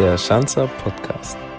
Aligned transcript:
der 0.00 0.16
Schanzer 0.16 0.66
Podcast. 0.82 1.49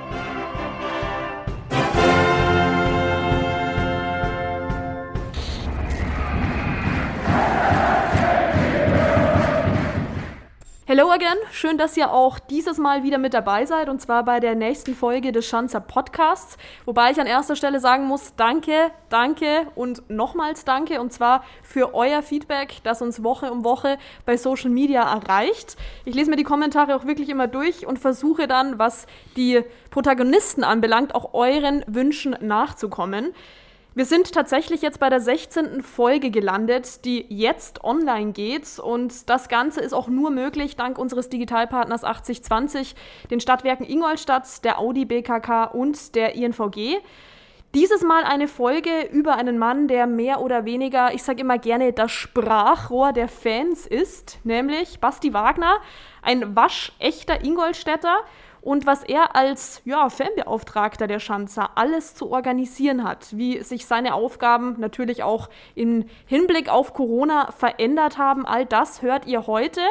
Again, 11.12 11.36
schön, 11.52 11.78
dass 11.78 11.98
ihr 11.98 12.14
auch 12.14 12.40
dieses 12.40 12.78
Mal 12.78 13.04
wieder 13.04 13.18
mit 13.18 13.34
dabei 13.34 13.66
seid 13.66 13.90
und 13.90 14.00
zwar 14.00 14.24
bei 14.24 14.40
der 14.40 14.56
nächsten 14.56 14.96
Folge 14.96 15.34
des 15.34 15.46
Schanzer 15.46 15.82
Podcasts. 15.82 16.56
Wobei 16.86 17.12
ich 17.12 17.20
an 17.20 17.28
erster 17.28 17.58
Stelle 17.58 17.82
sagen 17.82 18.06
muss, 18.06 18.34
danke, 18.38 18.92
danke 19.10 19.68
und 19.76 20.10
nochmals 20.10 20.64
danke 20.64 21.02
und 21.02 21.12
zwar 21.12 21.44
für 21.64 21.94
euer 21.94 22.22
Feedback, 22.22 22.78
das 22.84 23.02
uns 23.02 23.26
Woche 23.26 23.52
um 23.52 23.66
Woche 23.66 23.98
bei 24.26 24.38
Social 24.38 24.70
Media 24.70 25.02
erreicht. 25.02 25.76
Ich 26.06 26.16
lese 26.16 26.30
mir 26.30 26.38
die 26.38 26.46
Kommentare 26.46 26.96
auch 26.96 27.06
wirklich 27.06 27.28
immer 27.28 27.48
durch 27.48 27.86
und 27.86 28.00
versuche 28.00 28.48
dann, 28.48 28.80
was 28.80 29.06
die 29.36 29.66
Protagonisten 29.90 30.64
anbelangt, 30.64 31.14
auch 31.14 31.34
euren 31.34 31.84
Wünschen 31.88 32.38
nachzukommen. 32.40 33.34
Wir 33.94 34.06
sind 34.06 34.32
tatsächlich 34.32 34.82
jetzt 34.82 35.02
bei 35.02 35.10
der 35.10 35.20
16. 35.20 35.84
Folge 35.84 36.32
gelandet, 36.32 37.04
die 37.04 37.26
jetzt 37.28 37.84
online 37.84 38.32
geht. 38.32 38.80
Und 38.80 39.30
das 39.30 39.50
Ganze 39.50 39.82
ist 39.82 39.92
auch 39.92 40.08
nur 40.08 40.32
möglich 40.32 40.78
dank 40.78 40.98
unseres 40.98 41.28
Digitalpartners 41.28 42.06
8020, 42.06 42.96
den 43.30 43.42
Stadtwerken 43.42 43.86
Ingolstadt, 43.86 44.64
der 44.64 44.80
Audi 44.80 45.04
BKK 45.04 45.66
und 45.66 46.16
der 46.16 46.36
INVG. 46.36 47.00
Dieses 47.76 48.02
Mal 48.02 48.24
eine 48.24 48.48
Folge 48.48 49.10
über 49.12 49.36
einen 49.36 49.58
Mann, 49.58 49.90
der 49.90 50.08
mehr 50.08 50.40
oder 50.40 50.64
weniger, 50.64 51.14
ich 51.14 51.24
sage 51.24 51.42
immer 51.42 51.58
gerne, 51.58 51.92
das 51.92 52.12
Sprachrohr 52.12 53.12
der 53.12 53.28
Fans 53.28 53.86
ist, 53.86 54.40
nämlich 54.46 55.02
Basti 55.02 55.34
Wagner, 55.34 55.80
ein 56.22 56.56
waschechter 56.56 57.44
Ingolstädter 57.44 58.20
und 58.62 58.86
was 58.86 59.04
er 59.04 59.36
als 59.36 59.82
ja, 59.86 60.10
Fanbeauftragter 60.10 61.08
der 61.08 61.20
Schanzer 61.20 61.72
alles 61.76 62.14
zu 62.14 62.32
organisieren 62.32 63.04
hat, 63.04 63.36
wie 63.36 63.62
sich 63.64 63.88
seine 63.88 64.14
Aufgaben 64.14 64.76
natürlich 64.80 65.24
auch 65.24 65.50
im 65.74 66.06
Hinblick 66.26 66.70
auf 66.70 66.94
Corona 66.94 67.52
verändert 67.52 68.20
haben, 68.20 68.46
all 68.46 68.66
das 68.66 69.02
hört 69.02 69.26
ihr 69.26 69.48
heute 69.48 69.82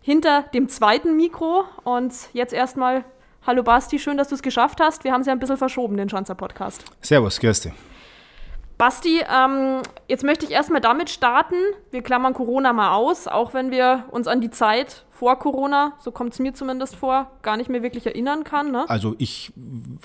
hinter 0.00 0.42
dem 0.54 0.68
zweiten 0.68 1.16
Mikro. 1.16 1.64
Und 1.82 2.14
jetzt 2.32 2.52
erstmal, 2.52 3.04
hallo 3.46 3.64
Basti, 3.64 3.98
schön, 3.98 4.16
dass 4.16 4.28
du 4.28 4.36
es 4.36 4.42
geschafft 4.42 4.80
hast. 4.80 5.02
Wir 5.02 5.12
haben 5.12 5.22
es 5.22 5.26
ja 5.26 5.32
ein 5.32 5.40
bisschen 5.40 5.56
verschoben, 5.56 5.96
den 5.96 6.08
Schanzer 6.08 6.36
Podcast. 6.36 6.84
Servus, 7.00 7.40
Kirsti. 7.40 7.72
Basti, 8.76 9.24
ähm, 9.32 9.82
jetzt 10.08 10.24
möchte 10.24 10.44
ich 10.44 10.50
erstmal 10.50 10.80
damit 10.80 11.08
starten. 11.08 11.56
Wir 11.90 12.02
klammern 12.02 12.34
Corona 12.34 12.72
mal 12.72 12.94
aus, 12.94 13.28
auch 13.28 13.54
wenn 13.54 13.70
wir 13.70 14.04
uns 14.10 14.26
an 14.26 14.40
die 14.40 14.50
Zeit 14.50 15.04
vor 15.18 15.38
Corona, 15.38 15.92
so 16.00 16.10
kommt 16.10 16.32
es 16.32 16.40
mir 16.40 16.54
zumindest 16.54 16.96
vor, 16.96 17.30
gar 17.42 17.56
nicht 17.56 17.70
mehr 17.70 17.82
wirklich 17.82 18.04
erinnern 18.04 18.42
kann. 18.42 18.72
Ne? 18.72 18.84
Also 18.88 19.14
ich 19.18 19.52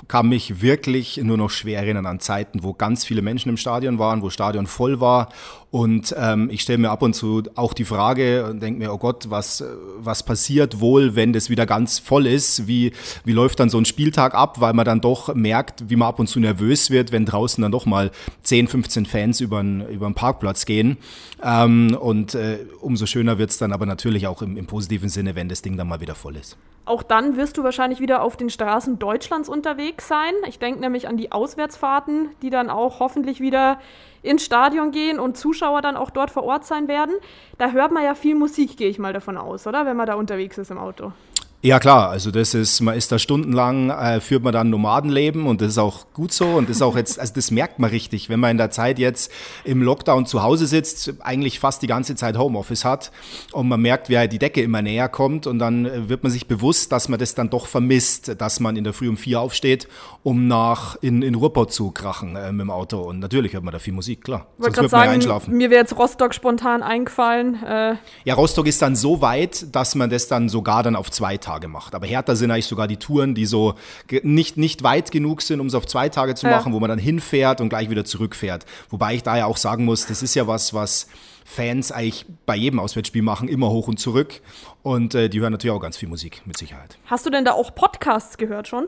kann 0.08 0.30
mich 0.30 0.62
wirklich 0.62 1.18
nur 1.18 1.36
noch 1.38 1.50
schwer 1.50 1.80
erinnern 1.80 2.06
an 2.06 2.20
Zeiten, 2.20 2.64
wo 2.64 2.74
ganz 2.74 3.06
viele 3.06 3.22
Menschen 3.22 3.50
im 3.50 3.58
Stadion 3.58 3.98
waren, 3.98 4.22
wo 4.22 4.30
Stadion 4.30 4.68
voll 4.68 5.00
war. 5.00 5.30
Und 5.72 6.16
ähm, 6.18 6.50
ich 6.52 6.62
stelle 6.62 6.80
mir 6.80 6.90
ab 6.90 7.04
und 7.04 7.14
zu 7.14 7.44
auch 7.54 7.74
die 7.74 7.86
Frage 7.86 8.46
und 8.46 8.60
denke 8.60 8.80
mir, 8.80 8.92
oh 8.92 8.98
Gott, 8.98 9.30
was, 9.30 9.64
was 10.00 10.24
passiert 10.24 10.80
wohl, 10.80 11.16
wenn 11.16 11.32
das 11.32 11.50
wieder 11.52 11.68
ganz 11.68 12.00
voll 12.00 12.26
ist? 12.26 12.68
Wie, 12.68 12.92
wie 13.24 13.34
läuft 13.34 13.60
dann 13.60 13.70
so 13.70 13.78
ein 13.78 13.86
Spieltag 13.86 14.34
ab? 14.34 14.62
Weil 14.62 14.74
man 14.74 14.86
dann 14.86 15.00
doch 15.00 15.36
merkt, 15.36 15.90
wie 15.90 15.96
man 15.96 16.08
ab 16.08 16.20
und 16.20 16.26
zu 16.26 16.40
nervös 16.40 16.90
wird, 16.90 17.12
wenn 17.12 17.26
draußen 17.26 17.62
dann 17.62 17.72
doch 17.72 17.86
mal 17.86 18.10
10, 18.42 18.68
15 18.68 19.06
Fans 19.06 19.42
über 19.42 19.62
den, 19.62 20.16
Parkplatz 20.16 20.66
gehen. 20.66 20.98
Ähm, 21.44 21.96
und 22.00 22.34
äh, 22.34 22.66
umso 22.82 23.06
schöner 23.06 23.38
wird 23.38 23.52
es 23.52 23.60
dann 23.60 23.72
aber 23.72 23.86
natürlich 23.86 24.26
auch 24.26 24.42
im, 24.42 24.58
im 24.58 24.66
positiven 24.66 25.09
Sinne, 25.10 25.36
wenn 25.36 25.50
das 25.50 25.62
Ding 25.62 25.78
dann 25.78 25.88
mal 25.88 26.02
wieder 26.02 26.16
voll 26.16 26.36
ist. 26.36 26.58
Auch 26.86 27.04
dann 27.04 27.38
wirst 27.38 27.58
du 27.58 27.64
wahrscheinlich 27.64 28.00
wieder 28.00 28.24
auf 28.24 28.36
den 28.36 28.50
Straßen 28.50 28.98
Deutschlands 28.98 29.48
unterwegs 29.48 30.08
sein. 30.08 30.34
Ich 30.48 30.58
denke 30.58 30.80
nämlich 30.80 31.08
an 31.08 31.18
die 31.18 31.32
Auswärtsfahrten, 31.32 32.30
die 32.42 32.50
dann 32.50 32.70
auch 32.70 33.00
hoffentlich 33.00 33.40
wieder 33.42 33.80
ins 34.24 34.44
Stadion 34.44 34.92
gehen 34.92 35.20
und 35.20 35.38
Zuschauer 35.38 35.82
dann 35.82 35.96
auch 35.96 36.10
dort 36.10 36.32
vor 36.32 36.44
Ort 36.44 36.66
sein 36.66 36.88
werden. 36.88 37.16
Da 37.58 37.72
hört 37.72 37.92
man 37.92 38.04
ja 38.04 38.16
viel 38.16 38.36
Musik, 38.36 38.76
gehe 38.78 38.90
ich 38.90 39.00
mal 39.00 39.14
davon 39.14 39.38
aus, 39.38 39.68
oder? 39.68 39.86
Wenn 39.86 39.98
man 39.98 40.08
da 40.08 40.16
unterwegs 40.16 40.58
ist 40.58 40.72
im 40.72 40.78
Auto. 40.78 41.12
Ja 41.62 41.78
klar, 41.80 42.10
also 42.10 42.32
das 42.32 42.54
ist, 42.54 42.80
man 42.80 42.96
ist 42.96 43.12
da 43.12 43.20
stundenlang, 43.20 43.90
äh, 43.90 44.22
führt 44.22 44.44
man 44.44 44.54
dann 44.54 44.70
Nomadenleben 44.70 45.46
und 45.46 45.60
das 45.60 45.72
ist 45.72 45.78
auch 45.78 46.06
gut 46.14 46.32
so 46.32 46.46
und 46.46 46.70
das 46.70 46.78
ist 46.78 46.82
auch 46.82 46.96
jetzt, 46.96 47.20
also 47.20 47.34
das 47.34 47.52
merkt 47.52 47.80
man 47.80 47.90
richtig, 47.90 48.30
wenn 48.30 48.40
man 48.40 48.52
in 48.52 48.58
der 48.58 48.72
Zeit 48.72 48.98
jetzt 48.98 49.30
im 49.66 49.82
Lockdown 49.82 50.26
zu 50.26 50.42
Hause 50.42 50.68
sitzt, 50.68 51.16
eigentlich 51.20 51.60
fast 51.60 51.82
die 51.82 51.88
ganze 51.88 52.16
Zeit 52.16 52.38
Homeoffice 52.38 52.86
hat 52.86 53.12
und 53.52 53.68
man 53.68 53.82
merkt, 53.82 54.08
wie 54.08 54.18
halt 54.18 54.32
die 54.32 54.40
Decke 54.40 54.62
immer 54.62 54.82
näher 54.82 55.10
kommt 55.10 55.48
und 55.48 55.60
dann 55.60 55.86
äh, 55.86 56.08
wird 56.08 56.24
man 56.24 56.32
sich 56.32 56.48
bewusst, 56.48 56.94
dass 56.94 57.10
man 57.10 57.20
das 57.20 57.36
dann 57.36 57.50
doch 57.50 57.66
vermisst, 57.66 58.40
dass 58.40 58.62
man 58.62 58.78
in 58.78 58.86
der 58.86 58.94
Früh 58.94 59.10
um 59.10 59.18
vier 59.18 59.42
aufsteht, 59.42 59.90
um 60.24 60.48
nach 60.48 60.96
in, 61.02 61.22
in 61.22 61.36
Ruhrpott 61.36 61.74
zu 61.74 61.92
krachen 61.92 62.38
äh, 62.38 62.54
mit 62.54 62.62
dem 62.62 62.72
Auto 62.72 63.02
und 63.02 63.20
natürlich 63.20 63.52
hört 63.52 63.66
man 63.66 63.74
da 63.74 63.80
viel 63.80 63.94
Musik, 63.94 64.24
klar. 64.24 64.48
Ich 64.60 64.64
wollte 64.64 64.76
gerade 64.76 64.88
sagen, 64.88 65.12
einschlafen. 65.12 65.58
mir 65.58 65.70
wäre 65.70 65.82
jetzt 65.82 65.98
Rostock 65.98 66.34
spontan 66.34 66.84
eingefallen. 66.84 67.62
Äh 67.66 67.96
ja, 68.24 68.34
Rostock 68.34 68.66
ist 68.66 68.82
dann 68.82 68.96
so 68.96 69.20
weit, 69.20 69.76
dass 69.76 69.96
man 69.96 70.10
das 70.10 70.30
dann 70.30 70.48
sogar 70.48 70.84
dann 70.84 70.96
auf 70.96 71.12
zwei 71.12 71.36
Tage 71.36 71.49
Tage 71.50 71.68
macht. 71.68 71.96
Aber 71.96 72.06
härter 72.06 72.36
sind 72.36 72.52
eigentlich 72.52 72.68
sogar 72.68 72.88
die 72.88 72.98
Touren, 72.98 73.34
die 73.34 73.46
so 73.46 73.74
nicht, 74.22 74.58
nicht 74.58 74.84
weit 74.84 75.12
genug 75.12 75.42
sind, 75.42 75.60
um 75.60 75.68
es 75.68 75.74
auf 75.74 75.88
zwei 75.88 76.10
Tage 76.10 76.36
zu 76.36 76.46
machen, 76.48 76.70
ja. 76.70 76.76
wo 76.76 76.80
man 76.80 76.90
dann 76.90 77.00
hinfährt 77.00 77.60
und 77.60 77.70
gleich 77.70 77.90
wieder 77.90 78.06
zurückfährt. 78.06 78.66
Wobei 78.90 79.16
ich 79.16 79.24
da 79.24 79.38
ja 79.38 79.46
auch 79.46 79.58
sagen 79.58 79.86
muss, 79.86 80.06
das 80.06 80.22
ist 80.22 80.36
ja 80.36 80.46
was, 80.48 80.74
was 80.74 81.08
Fans 81.46 81.92
eigentlich 81.92 82.28
bei 82.46 82.56
jedem 82.56 82.80
Auswärtsspiel 82.80 83.24
machen, 83.24 83.48
immer 83.48 83.70
hoch 83.70 83.88
und 83.88 84.00
zurück. 84.00 84.42
Und 84.84 85.16
äh, 85.16 85.30
die 85.30 85.40
hören 85.40 85.52
natürlich 85.52 85.76
auch 85.76 85.82
ganz 85.82 85.98
viel 85.98 86.08
Musik, 86.08 86.44
mit 86.46 86.58
Sicherheit. 86.58 87.00
Hast 87.06 87.26
du 87.26 87.32
denn 87.32 87.46
da 87.46 87.54
auch 87.54 87.74
Podcasts 87.74 88.38
gehört 88.38 88.68
schon? 88.68 88.88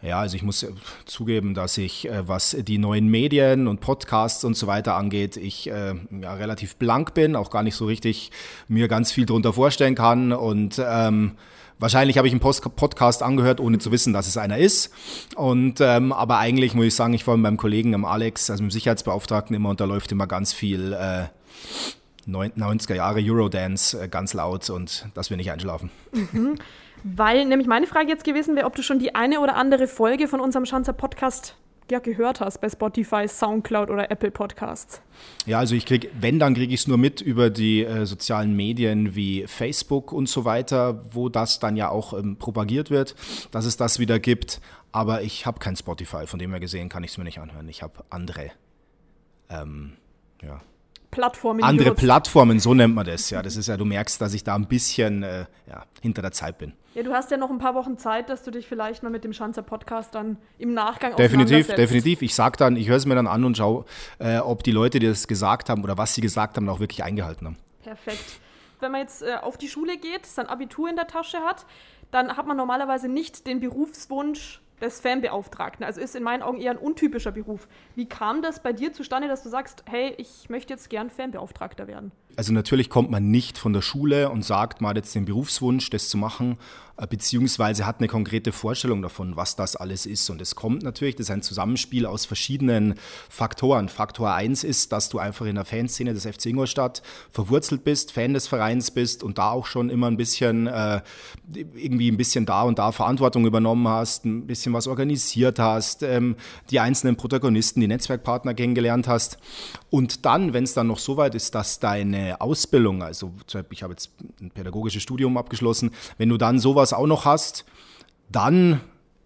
Ja, 0.00 0.20
also 0.20 0.36
ich 0.36 0.42
muss 0.42 0.62
äh, 0.62 0.70
zugeben, 1.06 1.54
dass 1.54 1.76
ich, 1.76 2.08
äh, 2.08 2.26
was 2.28 2.56
die 2.58 2.78
neuen 2.78 3.08
Medien 3.08 3.66
und 3.66 3.80
Podcasts 3.80 4.44
und 4.44 4.56
so 4.56 4.66
weiter 4.66 4.94
angeht, 4.94 5.36
ich 5.36 5.68
äh, 5.70 5.94
ja, 6.20 6.34
relativ 6.34 6.76
blank 6.76 7.14
bin, 7.14 7.34
auch 7.34 7.50
gar 7.50 7.62
nicht 7.62 7.74
so 7.74 7.86
richtig 7.86 8.30
mir 8.68 8.86
ganz 8.86 9.10
viel 9.10 9.26
darunter 9.26 9.52
vorstellen 9.52 9.96
kann. 9.96 10.32
Und 10.32 10.80
ähm, 10.84 11.32
wahrscheinlich 11.80 12.16
habe 12.16 12.28
ich 12.28 12.32
einen 12.32 12.40
Post 12.40 12.62
Podcast 12.76 13.24
angehört, 13.24 13.58
ohne 13.58 13.78
zu 13.78 13.90
wissen, 13.90 14.12
dass 14.12 14.28
es 14.28 14.36
einer 14.36 14.58
ist. 14.58 14.92
Und 15.34 15.80
ähm, 15.80 16.12
aber 16.12 16.38
eigentlich 16.38 16.74
muss 16.74 16.86
ich 16.86 16.94
sagen, 16.94 17.14
ich 17.14 17.26
war 17.26 17.36
mit 17.36 17.42
meinem 17.42 17.56
Kollegen, 17.56 17.94
am 17.94 18.04
Alex, 18.04 18.50
also 18.50 18.62
mit 18.62 18.70
dem 18.70 18.74
Sicherheitsbeauftragten 18.74 19.56
immer 19.56 19.70
und 19.70 19.80
da 19.80 19.84
läuft 19.84 20.12
immer 20.12 20.28
ganz 20.28 20.52
viel 20.52 20.92
äh, 20.92 21.24
90er 22.28 22.94
Jahre 22.94 23.20
Eurodance 23.20 24.08
ganz 24.10 24.34
laut 24.34 24.68
und 24.70 25.06
dass 25.14 25.30
wir 25.30 25.36
nicht 25.36 25.50
einschlafen. 25.50 25.90
Mhm. 26.12 26.58
Weil 27.04 27.44
nämlich 27.46 27.68
meine 27.68 27.86
Frage 27.86 28.08
jetzt 28.08 28.24
gewesen 28.24 28.56
wäre, 28.56 28.66
ob 28.66 28.74
du 28.74 28.82
schon 28.82 28.98
die 28.98 29.14
eine 29.14 29.40
oder 29.40 29.56
andere 29.56 29.86
Folge 29.86 30.28
von 30.28 30.40
unserem 30.40 30.66
Schanzer 30.66 30.92
Podcast 30.92 31.56
ja, 31.90 32.00
gehört 32.00 32.40
hast 32.40 32.60
bei 32.60 32.68
Spotify, 32.68 33.26
Soundcloud 33.26 33.90
oder 33.90 34.10
Apple 34.10 34.30
Podcasts. 34.30 35.00
Ja, 35.46 35.58
also 35.58 35.74
ich 35.74 35.86
kriege, 35.86 36.08
wenn, 36.20 36.38
dann 36.38 36.54
kriege 36.54 36.74
ich 36.74 36.80
es 36.80 36.86
nur 36.86 36.98
mit 36.98 37.20
über 37.20 37.48
die 37.48 37.84
äh, 37.84 38.04
sozialen 38.04 38.54
Medien 38.54 39.14
wie 39.14 39.46
Facebook 39.46 40.12
und 40.12 40.28
so 40.28 40.44
weiter, 40.44 41.02
wo 41.12 41.28
das 41.28 41.60
dann 41.60 41.76
ja 41.76 41.88
auch 41.88 42.12
ähm, 42.12 42.36
propagiert 42.36 42.90
wird, 42.90 43.14
dass 43.52 43.64
es 43.64 43.76
das 43.76 43.98
wieder 43.98 44.18
gibt. 44.18 44.60
Aber 44.92 45.22
ich 45.22 45.46
habe 45.46 45.58
kein 45.60 45.76
Spotify, 45.76 46.26
von 46.26 46.38
dem 46.38 46.50
her 46.50 46.60
gesehen 46.60 46.88
kann 46.88 47.04
ich 47.04 47.12
es 47.12 47.18
mir 47.18 47.24
nicht 47.24 47.38
anhören. 47.38 47.68
Ich 47.68 47.82
habe 47.82 48.04
andere 48.10 48.50
ähm, 49.50 49.92
ja, 50.42 50.60
Plattformen. 51.10 51.64
Andere 51.64 51.94
Plattformen, 51.94 52.60
so 52.60 52.74
nennt 52.74 52.94
man 52.94 53.06
das. 53.06 53.30
Ja, 53.30 53.42
das 53.42 53.56
ist 53.56 53.68
ja, 53.68 53.76
du 53.76 53.84
merkst, 53.84 54.20
dass 54.20 54.34
ich 54.34 54.44
da 54.44 54.54
ein 54.54 54.66
bisschen 54.66 55.22
äh, 55.22 55.46
ja, 55.66 55.84
hinter 56.02 56.22
der 56.22 56.32
Zeit 56.32 56.58
bin. 56.58 56.74
Ja, 56.94 57.02
du 57.02 57.12
hast 57.12 57.30
ja 57.30 57.36
noch 57.36 57.50
ein 57.50 57.58
paar 57.58 57.74
Wochen 57.74 57.96
Zeit, 57.96 58.28
dass 58.28 58.42
du 58.42 58.50
dich 58.50 58.66
vielleicht 58.66 59.02
mal 59.02 59.10
mit 59.10 59.24
dem 59.24 59.32
Schanzer 59.32 59.62
Podcast 59.62 60.14
dann 60.14 60.36
im 60.58 60.74
Nachgang 60.74 61.16
Definitiv, 61.16 61.68
definitiv. 61.68 62.22
Ich 62.22 62.34
sag 62.34 62.56
dann, 62.56 62.76
ich 62.76 62.88
höre 62.88 62.96
es 62.96 63.06
mir 63.06 63.14
dann 63.14 63.26
an 63.26 63.44
und 63.44 63.56
schaue, 63.56 63.84
äh, 64.18 64.38
ob 64.38 64.62
die 64.64 64.72
Leute, 64.72 64.98
die 64.98 65.06
das 65.06 65.28
gesagt 65.28 65.68
haben 65.70 65.82
oder 65.84 65.96
was 65.96 66.14
sie 66.14 66.20
gesagt 66.20 66.56
haben, 66.56 66.68
auch 66.68 66.80
wirklich 66.80 67.04
eingehalten 67.04 67.46
haben. 67.46 67.56
Perfekt. 67.82 68.40
Wenn 68.80 68.92
man 68.92 69.00
jetzt 69.00 69.22
äh, 69.22 69.36
auf 69.40 69.56
die 69.56 69.68
Schule 69.68 69.96
geht, 69.96 70.26
sein 70.26 70.46
Abitur 70.46 70.88
in 70.88 70.96
der 70.96 71.06
Tasche 71.06 71.38
hat, 71.38 71.66
dann 72.10 72.36
hat 72.36 72.46
man 72.46 72.56
normalerweise 72.56 73.08
nicht 73.08 73.46
den 73.46 73.60
Berufswunsch, 73.60 74.60
des 74.80 75.00
Fanbeauftragten. 75.00 75.84
Also 75.84 76.00
ist 76.00 76.14
in 76.16 76.22
meinen 76.22 76.42
Augen 76.42 76.60
eher 76.60 76.72
ein 76.72 76.78
untypischer 76.78 77.32
Beruf. 77.32 77.68
Wie 77.94 78.06
kam 78.06 78.42
das 78.42 78.62
bei 78.62 78.72
dir 78.72 78.92
zustande, 78.92 79.28
dass 79.28 79.42
du 79.42 79.48
sagst, 79.48 79.84
hey, 79.86 80.14
ich 80.18 80.48
möchte 80.48 80.72
jetzt 80.72 80.90
gern 80.90 81.10
Fanbeauftragter 81.10 81.86
werden? 81.86 82.12
Also 82.38 82.52
natürlich 82.52 82.88
kommt 82.88 83.10
man 83.10 83.32
nicht 83.32 83.58
von 83.58 83.72
der 83.72 83.82
Schule 83.82 84.30
und 84.30 84.44
sagt, 84.44 84.80
man 84.80 84.90
hat 84.90 84.96
jetzt 84.96 85.12
den 85.12 85.24
Berufswunsch, 85.24 85.90
das 85.90 86.08
zu 86.08 86.16
machen, 86.16 86.56
äh, 86.96 87.04
beziehungsweise 87.04 87.84
hat 87.84 87.98
eine 87.98 88.06
konkrete 88.06 88.52
Vorstellung 88.52 89.02
davon, 89.02 89.34
was 89.34 89.56
das 89.56 89.74
alles 89.74 90.06
ist. 90.06 90.30
Und 90.30 90.40
es 90.40 90.54
kommt 90.54 90.84
natürlich, 90.84 91.16
das 91.16 91.26
ist 91.26 91.30
ein 91.32 91.42
Zusammenspiel 91.42 92.06
aus 92.06 92.26
verschiedenen 92.26 92.94
Faktoren. 93.28 93.88
Faktor 93.88 94.34
1 94.34 94.62
ist, 94.62 94.92
dass 94.92 95.08
du 95.08 95.18
einfach 95.18 95.46
in 95.46 95.56
der 95.56 95.64
Fanszene 95.64 96.14
des 96.14 96.26
FC 96.26 96.46
Ingolstadt 96.46 97.02
verwurzelt 97.30 97.82
bist, 97.82 98.12
Fan 98.12 98.34
des 98.34 98.46
Vereins 98.46 98.92
bist 98.92 99.24
und 99.24 99.38
da 99.38 99.50
auch 99.50 99.66
schon 99.66 99.90
immer 99.90 100.06
ein 100.06 100.16
bisschen, 100.16 100.68
äh, 100.68 101.00
irgendwie 101.52 102.10
ein 102.10 102.16
bisschen 102.16 102.46
da 102.46 102.62
und 102.62 102.78
da 102.78 102.92
Verantwortung 102.92 103.46
übernommen 103.46 103.88
hast, 103.88 104.24
ein 104.26 104.46
bisschen 104.46 104.67
bisschen 104.68 104.74
was 104.74 104.86
organisiert 104.86 105.58
hast, 105.58 106.02
ähm, 106.02 106.36
die 106.70 106.80
einzelnen 106.80 107.16
Protagonisten, 107.16 107.80
die 107.80 107.88
Netzwerkpartner 107.88 108.54
kennengelernt 108.54 109.08
hast. 109.08 109.38
Und 109.90 110.24
dann, 110.24 110.52
wenn 110.52 110.64
es 110.64 110.74
dann 110.74 110.86
noch 110.86 110.98
so 110.98 111.16
weit 111.16 111.34
ist, 111.34 111.54
dass 111.54 111.80
deine 111.80 112.40
Ausbildung, 112.40 113.02
also 113.02 113.32
ich 113.70 113.82
habe 113.82 113.92
jetzt 113.92 114.10
ein 114.40 114.50
pädagogisches 114.50 115.02
Studium 115.02 115.36
abgeschlossen, 115.36 115.90
wenn 116.18 116.28
du 116.28 116.36
dann 116.36 116.58
sowas 116.58 116.92
auch 116.92 117.06
noch 117.06 117.24
hast, 117.24 117.64
dann 118.30 118.80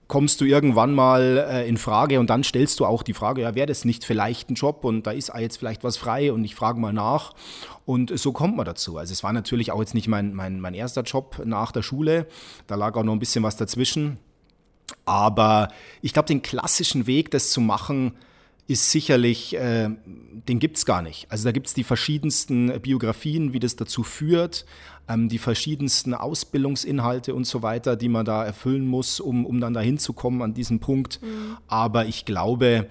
kommst 0.08 0.42
du 0.42 0.44
irgendwann 0.44 0.92
mal 0.92 1.38
äh, 1.48 1.66
in 1.66 1.78
Frage 1.78 2.20
und 2.20 2.28
dann 2.28 2.44
stellst 2.44 2.78
du 2.80 2.84
auch 2.84 3.02
die 3.02 3.14
Frage, 3.14 3.42
ja, 3.42 3.54
wäre 3.54 3.66
das 3.66 3.86
nicht 3.86 4.04
vielleicht 4.04 4.50
ein 4.50 4.54
Job 4.54 4.84
und 4.84 5.06
da 5.06 5.10
ist 5.10 5.32
jetzt 5.38 5.56
vielleicht 5.56 5.84
was 5.84 5.96
frei 5.96 6.32
und 6.32 6.44
ich 6.44 6.54
frage 6.54 6.78
mal 6.78 6.92
nach. 6.92 7.32
Und 7.86 8.16
so 8.18 8.32
kommt 8.32 8.56
man 8.56 8.66
dazu. 8.66 8.98
Also 8.98 9.12
es 9.12 9.24
war 9.24 9.32
natürlich 9.32 9.72
auch 9.72 9.80
jetzt 9.80 9.94
nicht 9.94 10.08
mein, 10.08 10.34
mein, 10.34 10.60
mein 10.60 10.74
erster 10.74 11.02
Job 11.02 11.40
nach 11.46 11.72
der 11.72 11.80
Schule. 11.80 12.26
Da 12.66 12.74
lag 12.74 12.94
auch 12.94 13.04
noch 13.04 13.14
ein 13.14 13.18
bisschen 13.18 13.42
was 13.42 13.56
dazwischen. 13.56 14.18
Aber 15.04 15.68
ich 16.00 16.12
glaube, 16.12 16.28
den 16.28 16.42
klassischen 16.42 17.06
Weg, 17.06 17.30
das 17.30 17.50
zu 17.50 17.60
machen, 17.60 18.12
ist 18.68 18.90
sicherlich, 18.90 19.56
äh, 19.56 19.90
den 20.06 20.58
gibt 20.58 20.76
es 20.76 20.86
gar 20.86 21.02
nicht. 21.02 21.26
Also 21.30 21.44
da 21.44 21.52
gibt 21.52 21.66
es 21.66 21.74
die 21.74 21.84
verschiedensten 21.84 22.80
Biografien, 22.80 23.52
wie 23.52 23.58
das 23.58 23.76
dazu 23.76 24.02
führt, 24.02 24.64
ähm, 25.08 25.28
die 25.28 25.38
verschiedensten 25.38 26.14
Ausbildungsinhalte 26.14 27.34
und 27.34 27.44
so 27.44 27.62
weiter, 27.62 27.96
die 27.96 28.08
man 28.08 28.24
da 28.24 28.44
erfüllen 28.44 28.86
muss, 28.86 29.20
um, 29.20 29.44
um 29.46 29.60
dann 29.60 29.74
dahin 29.74 29.98
zu 29.98 30.12
kommen 30.12 30.42
an 30.42 30.54
diesen 30.54 30.78
Punkt. 30.78 31.20
Mhm. 31.22 31.56
Aber 31.66 32.06
ich 32.06 32.24
glaube, 32.24 32.88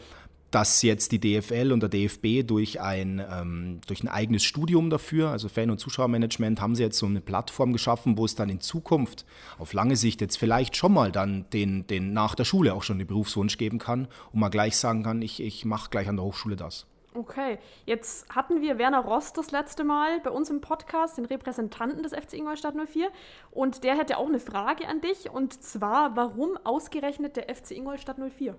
dass 0.51 0.81
jetzt 0.81 1.11
die 1.11 1.19
DFL 1.19 1.71
und 1.71 1.81
der 1.81 1.89
DFB 1.89 2.45
durch 2.45 2.81
ein, 2.81 3.23
ähm, 3.31 3.79
durch 3.87 4.03
ein 4.03 4.09
eigenes 4.09 4.43
Studium 4.43 4.89
dafür, 4.89 5.29
also 5.29 5.47
Fan- 5.47 5.71
und 5.71 5.79
Zuschauermanagement, 5.79 6.61
haben 6.61 6.75
sie 6.75 6.83
jetzt 6.83 6.97
so 6.97 7.05
eine 7.05 7.21
Plattform 7.21 7.73
geschaffen, 7.73 8.17
wo 8.17 8.25
es 8.25 8.35
dann 8.35 8.49
in 8.49 8.59
Zukunft 8.59 9.25
auf 9.57 9.73
lange 9.73 9.95
Sicht 9.95 10.21
jetzt 10.21 10.37
vielleicht 10.37 10.75
schon 10.75 10.93
mal 10.93 11.11
dann 11.11 11.49
den, 11.51 11.87
den 11.87 12.13
nach 12.13 12.35
der 12.35 12.45
Schule 12.45 12.73
auch 12.73 12.83
schon 12.83 12.99
den 12.99 13.07
Berufswunsch 13.07 13.57
geben 13.57 13.79
kann 13.79 14.07
und 14.33 14.39
man 14.41 14.51
gleich 14.51 14.77
sagen 14.77 15.03
kann, 15.03 15.21
ich, 15.21 15.41
ich 15.41 15.65
mache 15.65 15.89
gleich 15.89 16.09
an 16.09 16.17
der 16.17 16.25
Hochschule 16.25 16.55
das. 16.55 16.85
Okay, 17.13 17.59
jetzt 17.85 18.29
hatten 18.33 18.61
wir 18.61 18.77
Werner 18.77 19.03
Rost 19.03 19.37
das 19.37 19.51
letzte 19.51 19.83
Mal 19.83 20.21
bei 20.21 20.29
uns 20.29 20.49
im 20.49 20.61
Podcast, 20.61 21.17
den 21.17 21.25
Repräsentanten 21.25 22.03
des 22.03 22.13
FC 22.13 22.35
Ingolstadt 22.35 22.73
04. 22.73 23.09
Und 23.51 23.83
der 23.83 23.97
hätte 23.97 24.17
auch 24.17 24.27
eine 24.27 24.39
Frage 24.39 24.87
an 24.87 25.01
dich. 25.01 25.29
Und 25.29 25.61
zwar, 25.61 26.15
warum 26.15 26.57
ausgerechnet 26.63 27.35
der 27.35 27.53
FC 27.53 27.71
Ingolstadt 27.71 28.15
04? 28.17 28.55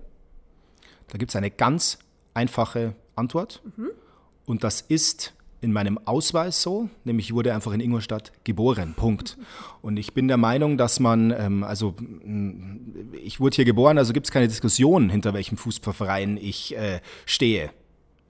Da 1.13 1.19
gibt 1.19 1.29
es 1.29 1.35
eine 1.35 1.51
ganz 1.51 1.99
einfache 2.33 2.95
Antwort. 3.15 3.61
Mhm. 3.77 3.91
Und 4.45 4.63
das 4.63 4.81
ist 4.81 5.33
in 5.61 5.71
meinem 5.71 5.99
Ausweis 5.99 6.61
so, 6.61 6.89
nämlich 7.05 7.27
ich 7.27 7.35
wurde 7.35 7.53
einfach 7.53 7.71
in 7.71 7.79
Ingolstadt 7.79 8.33
geboren, 8.43 8.95
Punkt. 8.97 9.37
Und 9.81 9.97
ich 9.97 10.13
bin 10.13 10.27
der 10.27 10.37
Meinung, 10.37 10.75
dass 10.77 10.99
man, 10.99 11.31
ähm, 11.31 11.63
also 11.63 11.95
ich 13.23 13.39
wurde 13.39 13.55
hier 13.55 13.65
geboren, 13.65 13.97
also 13.99 14.11
gibt 14.11 14.25
es 14.25 14.31
keine 14.31 14.47
Diskussion, 14.47 15.09
hinter 15.09 15.33
welchem 15.35 15.55
Fußballverein 15.55 16.37
ich 16.37 16.75
äh, 16.75 16.99
stehe. 17.25 17.69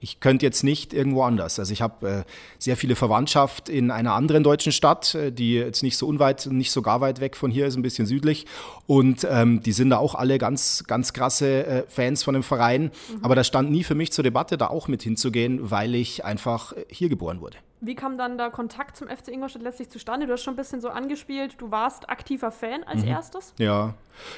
Ich 0.04 0.20
könnte 0.20 0.44
jetzt 0.44 0.64
nicht 0.64 0.92
irgendwo 0.92 1.22
anders. 1.22 1.58
Also 1.58 1.72
ich 1.72 1.80
habe 1.80 2.08
äh, 2.08 2.24
sehr 2.58 2.76
viele 2.76 2.94
Verwandtschaft 2.94 3.70
in 3.70 3.90
einer 3.90 4.12
anderen 4.12 4.42
deutschen 4.42 4.70
Stadt, 4.70 5.14
äh, 5.14 5.32
die 5.32 5.54
jetzt 5.54 5.82
nicht 5.82 5.96
so 5.96 6.06
unweit, 6.06 6.44
nicht 6.44 6.72
so 6.72 6.82
gar 6.82 7.00
weit 7.00 7.20
weg 7.20 7.36
von 7.36 7.50
hier 7.50 7.66
ist, 7.66 7.74
ein 7.74 7.80
bisschen 7.80 8.04
südlich. 8.04 8.44
Und 8.86 9.26
ähm, 9.30 9.62
die 9.62 9.72
sind 9.72 9.88
da 9.88 9.96
auch 9.96 10.14
alle 10.14 10.36
ganz, 10.36 10.84
ganz 10.86 11.14
krasse 11.14 11.66
äh, 11.66 11.82
Fans 11.88 12.22
von 12.22 12.34
dem 12.34 12.42
Verein. 12.42 12.82
Mhm. 12.82 12.90
Aber 13.22 13.34
das 13.34 13.46
stand 13.46 13.70
nie 13.70 13.82
für 13.82 13.94
mich 13.94 14.12
zur 14.12 14.22
Debatte, 14.24 14.58
da 14.58 14.66
auch 14.66 14.88
mit 14.88 15.02
hinzugehen, 15.02 15.70
weil 15.70 15.94
ich 15.94 16.22
einfach 16.22 16.74
hier 16.90 17.08
geboren 17.08 17.40
wurde. 17.40 17.56
Wie 17.86 17.94
kam 17.94 18.16
dann 18.16 18.38
der 18.38 18.50
Kontakt 18.50 18.96
zum 18.96 19.08
FC 19.08 19.28
Ingolstadt 19.28 19.62
letztlich 19.62 19.90
zustande? 19.90 20.26
Du 20.26 20.32
hast 20.32 20.42
schon 20.42 20.54
ein 20.54 20.56
bisschen 20.56 20.80
so 20.80 20.88
angespielt, 20.88 21.56
du 21.58 21.70
warst 21.70 22.08
aktiver 22.08 22.50
Fan 22.50 22.82
als 22.84 23.02
mhm. 23.02 23.08
erstes. 23.08 23.54
Ja. 23.58 23.94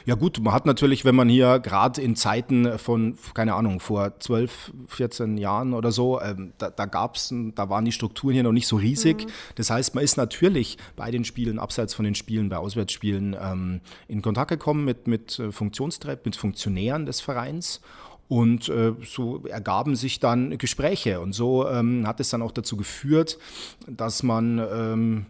Ja 0.06 0.14
gut, 0.14 0.40
man 0.40 0.54
hat 0.54 0.64
natürlich, 0.64 1.04
wenn 1.04 1.14
man 1.14 1.28
hier 1.28 1.58
gerade 1.58 2.00
in 2.00 2.16
Zeiten 2.16 2.78
von, 2.78 3.18
keine 3.34 3.54
Ahnung, 3.54 3.78
vor 3.78 4.18
12, 4.18 4.72
14 4.88 5.36
Jahren 5.36 5.74
oder 5.74 5.92
so, 5.92 6.20
ähm, 6.20 6.54
da, 6.56 6.70
da 6.70 6.86
gab's, 6.86 7.32
da 7.54 7.68
waren 7.68 7.84
die 7.84 7.92
Strukturen 7.92 8.32
hier 8.32 8.42
noch 8.42 8.52
nicht 8.52 8.66
so 8.66 8.76
riesig. 8.76 9.26
Mhm. 9.26 9.30
Das 9.56 9.68
heißt, 9.68 9.94
man 9.94 10.02
ist 10.02 10.16
natürlich 10.16 10.78
bei 10.96 11.10
den 11.10 11.24
Spielen, 11.24 11.58
abseits 11.58 11.92
von 11.92 12.06
den 12.06 12.14
Spielen, 12.14 12.48
bei 12.48 12.56
Auswärtsspielen 12.56 13.36
ähm, 13.38 13.80
in 14.08 14.22
Kontakt 14.22 14.48
gekommen 14.48 14.84
mit, 14.84 15.06
mit 15.06 15.38
äh, 15.38 15.52
Funktionstreib, 15.52 16.24
mit 16.24 16.36
Funktionären 16.36 17.04
des 17.04 17.20
Vereins 17.20 17.80
und 18.28 18.68
äh, 18.68 18.92
so 19.04 19.44
ergaben 19.46 19.96
sich 19.96 20.20
dann 20.20 20.58
Gespräche. 20.58 21.20
Und 21.20 21.32
so 21.32 21.68
ähm, 21.68 22.06
hat 22.06 22.20
es 22.20 22.30
dann 22.30 22.42
auch 22.42 22.52
dazu 22.52 22.76
geführt, 22.76 23.38
dass 23.86 24.22
man 24.22 24.58
ähm, 24.58 25.26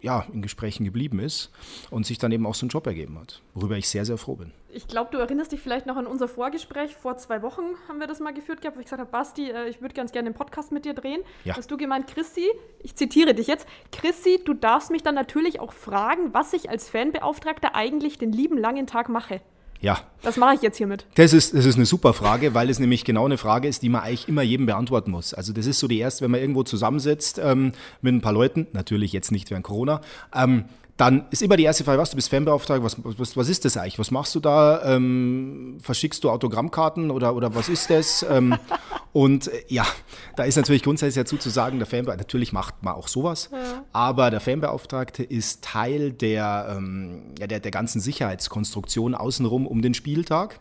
ja, 0.00 0.24
in 0.32 0.42
Gesprächen 0.42 0.84
geblieben 0.84 1.18
ist 1.18 1.50
und 1.90 2.06
sich 2.06 2.18
dann 2.18 2.32
eben 2.32 2.46
auch 2.46 2.54
so 2.54 2.64
einen 2.64 2.70
Job 2.70 2.86
ergeben 2.86 3.18
hat, 3.18 3.42
worüber 3.54 3.76
ich 3.76 3.88
sehr, 3.88 4.04
sehr 4.04 4.18
froh 4.18 4.36
bin. 4.36 4.52
Ich 4.70 4.86
glaube, 4.86 5.10
du 5.10 5.18
erinnerst 5.18 5.52
dich 5.52 5.60
vielleicht 5.60 5.86
noch 5.86 5.96
an 5.96 6.06
unser 6.06 6.28
Vorgespräch. 6.28 6.94
Vor 6.94 7.16
zwei 7.16 7.42
Wochen 7.42 7.62
haben 7.88 8.00
wir 8.00 8.06
das 8.06 8.20
mal 8.20 8.34
geführt 8.34 8.60
gehabt, 8.60 8.76
wo 8.76 8.80
ich 8.80 8.86
gesagt 8.86 9.00
habe, 9.00 9.10
Basti, 9.10 9.50
äh, 9.50 9.68
ich 9.68 9.80
würde 9.80 9.94
ganz 9.94 10.12
gerne 10.12 10.30
den 10.30 10.36
Podcast 10.36 10.72
mit 10.72 10.84
dir 10.84 10.94
drehen. 10.94 11.22
Ja. 11.44 11.56
Hast 11.56 11.70
du 11.70 11.76
gemeint, 11.76 12.06
Christi, 12.06 12.46
ich 12.82 12.94
zitiere 12.94 13.34
dich 13.34 13.46
jetzt, 13.46 13.66
Christi, 13.92 14.40
du 14.44 14.54
darfst 14.54 14.90
mich 14.90 15.02
dann 15.02 15.14
natürlich 15.14 15.60
auch 15.60 15.72
fragen, 15.72 16.34
was 16.34 16.52
ich 16.52 16.70
als 16.70 16.88
Fanbeauftragter 16.88 17.74
eigentlich 17.74 18.18
den 18.18 18.32
lieben 18.32 18.58
langen 18.58 18.86
Tag 18.86 19.08
mache. 19.08 19.40
Ja. 19.80 20.00
Das 20.22 20.36
mache 20.36 20.54
ich 20.54 20.62
jetzt 20.62 20.76
hiermit. 20.76 21.06
Das 21.14 21.32
ist, 21.32 21.54
das 21.54 21.64
ist 21.64 21.76
eine 21.76 21.86
super 21.86 22.12
Frage, 22.12 22.54
weil 22.54 22.68
es 22.70 22.80
nämlich 22.80 23.04
genau 23.04 23.24
eine 23.24 23.38
Frage 23.38 23.68
ist, 23.68 23.82
die 23.82 23.88
man 23.88 24.02
eigentlich 24.02 24.28
immer 24.28 24.42
jedem 24.42 24.66
beantworten 24.66 25.10
muss. 25.10 25.34
Also 25.34 25.52
das 25.52 25.66
ist 25.66 25.78
so 25.78 25.86
die 25.86 25.98
erste, 25.98 26.24
wenn 26.24 26.32
man 26.32 26.40
irgendwo 26.40 26.64
zusammensitzt 26.64 27.40
ähm, 27.42 27.72
mit 28.02 28.14
ein 28.14 28.20
paar 28.20 28.32
Leuten, 28.32 28.66
natürlich 28.72 29.12
jetzt 29.12 29.30
nicht 29.30 29.50
während 29.50 29.64
Corona, 29.64 30.00
ähm, 30.34 30.64
dann 30.98 31.26
ist 31.30 31.42
immer 31.42 31.56
die 31.56 31.62
erste 31.62 31.84
Frage, 31.84 32.00
was, 32.00 32.10
du 32.10 32.16
bist 32.16 32.28
Fanbeauftragter, 32.28 32.82
was, 32.82 32.96
was, 33.04 33.36
was 33.36 33.48
ist 33.48 33.64
das 33.64 33.76
eigentlich? 33.76 34.00
Was 34.00 34.10
machst 34.10 34.34
du 34.34 34.40
da? 34.40 34.82
Ähm, 34.84 35.78
verschickst 35.80 36.24
du 36.24 36.30
Autogrammkarten 36.30 37.12
oder, 37.12 37.36
oder 37.36 37.54
was 37.54 37.68
ist 37.68 37.88
das? 37.88 38.26
ähm, 38.28 38.58
und 39.12 39.46
äh, 39.46 39.62
ja, 39.68 39.86
da 40.34 40.42
ist 40.42 40.56
natürlich 40.56 40.82
grundsätzlich 40.82 41.22
dazu 41.22 41.36
zu 41.36 41.50
sagen, 41.50 41.78
der 41.78 41.86
Fanbeauftragte, 41.86 42.24
natürlich 42.24 42.52
macht 42.52 42.82
man 42.82 42.94
auch 42.94 43.06
sowas, 43.06 43.48
ja. 43.52 43.84
aber 43.92 44.32
der 44.32 44.40
Fanbeauftragte 44.40 45.22
ist 45.22 45.62
Teil 45.62 46.12
der, 46.12 46.74
ähm, 46.76 47.32
ja, 47.38 47.46
der, 47.46 47.60
der 47.60 47.70
ganzen 47.70 48.00
Sicherheitskonstruktion 48.00 49.14
außenrum 49.14 49.68
um 49.68 49.82
den 49.82 49.94
Spieltag. 49.94 50.58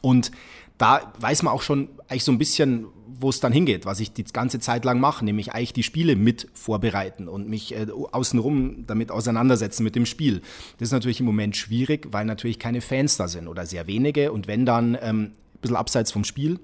Und 0.00 0.30
da 0.78 1.12
weiß 1.18 1.42
man 1.42 1.52
auch 1.52 1.62
schon 1.62 1.90
eigentlich 2.08 2.24
so 2.24 2.32
ein 2.32 2.38
bisschen, 2.38 2.86
wo 3.20 3.30
es 3.30 3.40
dann 3.40 3.52
hingeht, 3.52 3.86
was 3.86 4.00
ich 4.00 4.12
die 4.12 4.24
ganze 4.24 4.58
Zeit 4.60 4.84
lang 4.84 5.00
mache, 5.00 5.24
nämlich 5.24 5.52
eigentlich 5.52 5.72
die 5.72 5.82
Spiele 5.82 6.16
mit 6.16 6.48
vorbereiten 6.54 7.28
und 7.28 7.48
mich 7.48 7.74
äh, 7.74 7.86
außenrum 8.12 8.86
damit 8.86 9.10
auseinandersetzen 9.10 9.84
mit 9.84 9.94
dem 9.94 10.06
Spiel. 10.06 10.40
Das 10.78 10.88
ist 10.88 10.92
natürlich 10.92 11.20
im 11.20 11.26
Moment 11.26 11.56
schwierig, 11.56 12.08
weil 12.10 12.24
natürlich 12.24 12.58
keine 12.58 12.80
Fans 12.80 13.16
da 13.16 13.28
sind 13.28 13.48
oder 13.48 13.66
sehr 13.66 13.86
wenige 13.86 14.32
und 14.32 14.46
wenn 14.46 14.66
dann 14.66 14.96
ähm, 15.00 15.22
ein 15.22 15.60
bisschen 15.60 15.76
abseits 15.76 16.12
vom 16.12 16.24
Spiel. 16.24 16.60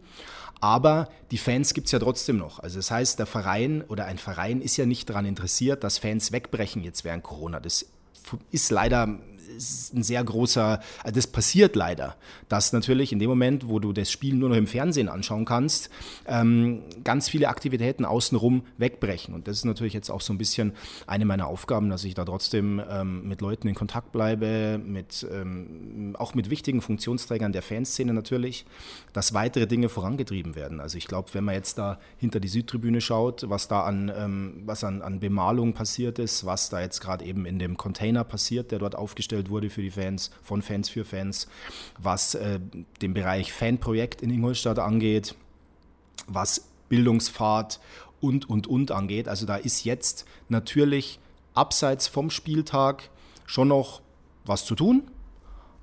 Aber 0.61 1.09
die 1.31 1.39
Fans 1.39 1.73
gibt 1.73 1.87
es 1.87 1.93
ja 1.93 1.99
trotzdem 1.99 2.37
noch. 2.37 2.59
Also 2.59 2.79
das 2.79 2.91
heißt, 2.91 3.19
der 3.19 3.27
Verein 3.27 3.83
oder 3.89 4.05
ein 4.05 4.19
Verein 4.19 4.61
ist 4.61 4.77
ja 4.77 4.85
nicht 4.85 5.09
daran 5.09 5.25
interessiert, 5.25 5.85
dass 5.85 5.99
Fans 5.99 6.33
wegbrechen 6.33 6.85
jetzt 6.85 7.05
während 7.05 7.23
Corona. 7.23 7.61
Das 7.61 7.87
ist 8.51 8.71
leider 8.71 9.19
ist 9.57 9.95
ein 9.95 10.03
sehr 10.03 10.23
großer, 10.23 10.81
also 11.03 11.15
das 11.15 11.27
passiert 11.27 11.77
leider, 11.77 12.17
dass 12.49 12.73
natürlich 12.73 13.13
in 13.13 13.19
dem 13.19 13.29
Moment, 13.29 13.69
wo 13.69 13.79
du 13.79 13.93
das 13.93 14.11
Spiel 14.11 14.35
nur 14.35 14.49
noch 14.51 14.57
im 14.57 14.67
Fernsehen 14.67 15.09
anschauen 15.09 15.45
kannst, 15.45 15.91
ähm, 16.27 16.83
ganz 17.05 17.29
viele 17.29 17.49
Aktivitäten 17.49 18.05
außenrum 18.05 18.63
wegbrechen. 18.79 19.35
Und 19.35 19.49
das 19.49 19.57
ist 19.57 19.65
natürlich 19.65 19.95
jetzt 19.95 20.11
auch 20.11 20.21
so 20.21 20.33
ein 20.33 20.39
bisschen 20.39 20.73
eine 21.07 21.25
meiner 21.25 21.47
Aufgaben, 21.47 21.91
dass 21.91 22.05
ich 22.05 22.15
da 22.15 22.25
trotzdem 22.25 22.81
ähm, 22.89 23.27
mit 23.27 23.41
Leuten 23.41 23.69
in 23.69 23.75
Kontakt 23.75 24.13
bleibe, 24.13 24.81
mit, 24.85 25.27
ähm, 25.33 26.15
auch 26.19 26.35
mit 26.35 26.51
wichtigen 26.51 26.81
Funktionsträgern 26.81 27.53
der 27.53 27.63
Fanszene 27.63 28.13
natürlich, 28.13 28.65
dass 29.13 29.35
weitere 29.35 29.67
Dinge 29.67 29.89
vorangetrieben 29.89 30.55
werden. 30.55 30.81
Also 30.81 30.99
ich 30.99 31.07
glaube, 31.07 31.29
wenn 31.33 31.45
man 31.45 31.55
jetzt 31.55 31.79
da 31.79 31.99
hinter 32.19 32.41
die 32.41 32.49
Südtribüne 32.49 33.01
schaut, 33.01 33.49
was 33.49 33.69
da 33.69 33.83
an, 33.83 34.63
was 34.65 34.85
an, 34.85 35.03
an 35.03 35.21
Bemalung 35.21 35.73
passiert 35.73 36.19
ist, 36.19 36.45
was 36.45 36.69
da 36.69 36.81
jetzt 36.81 37.01
gerade 37.01 37.25
eben 37.25 37.47
in 37.47 37.59
dem 37.59 37.77
Container 37.77 38.25
passiert, 38.25 38.71
der 38.71 38.79
dort 38.79 38.95
aufgestellt 38.95 39.40
wurde 39.49 39.71
für 39.71 39.83
die 39.83 39.91
Fans, 39.91 40.31
von 40.43 40.61
Fans 40.61 40.89
für 40.89 41.05
Fans, 41.05 41.49
was 41.99 42.35
äh, 42.35 42.61
den 43.01 43.15
Bereich 43.15 43.53
Fanprojekt 43.53 44.21
in 44.21 44.31
Ingolstadt 44.31 44.79
angeht, 44.79 45.35
was 46.27 46.69
Bildungsfahrt 46.89 47.81
und, 48.21 48.51
und, 48.51 48.67
und 48.67 48.91
angeht. 48.91 49.29
Also 49.29 49.47
da 49.47 49.57
ist 49.57 49.85
jetzt 49.85 50.27
natürlich 50.49 51.19
abseits 51.55 52.07
vom 52.07 52.31
Spieltag 52.31 53.09
schon 53.47 53.69
noch 53.69 54.03
was 54.45 54.65
zu 54.65 54.75
tun. 54.75 55.05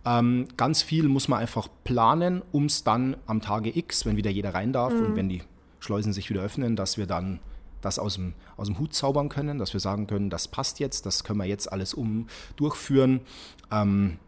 Ähm, 0.05 0.47
ganz 0.55 0.81
viel 0.81 1.07
muss 1.07 1.27
man 1.27 1.39
einfach 1.39 1.67
planen, 1.83 2.41
um 2.51 2.65
es 2.65 2.83
dann 2.83 3.17
am 3.25 3.41
Tage 3.41 3.75
X, 3.77 4.05
wenn 4.05 4.15
wieder 4.15 4.29
jeder 4.29 4.53
rein 4.53 4.71
darf 4.71 4.93
mhm. 4.93 5.05
und 5.05 5.15
wenn 5.15 5.29
die 5.29 5.41
Schleusen 5.79 6.13
sich 6.13 6.29
wieder 6.29 6.41
öffnen, 6.41 6.75
dass 6.75 6.97
wir 6.97 7.07
dann 7.07 7.39
das 7.87 7.99
aus 7.99 8.15
dem, 8.15 8.33
aus 8.55 8.67
dem 8.67 8.77
Hut 8.79 8.93
zaubern 8.93 9.29
können, 9.29 9.57
dass 9.57 9.73
wir 9.73 9.79
sagen 9.79 10.07
können, 10.07 10.29
das 10.29 10.47
passt 10.47 10.79
jetzt, 10.79 11.05
das 11.05 11.23
können 11.23 11.39
wir 11.39 11.45
jetzt 11.45 11.71
alles 11.71 11.93
um 11.93 12.27
durchführen. 12.55 13.21
Ähm, 13.71 14.19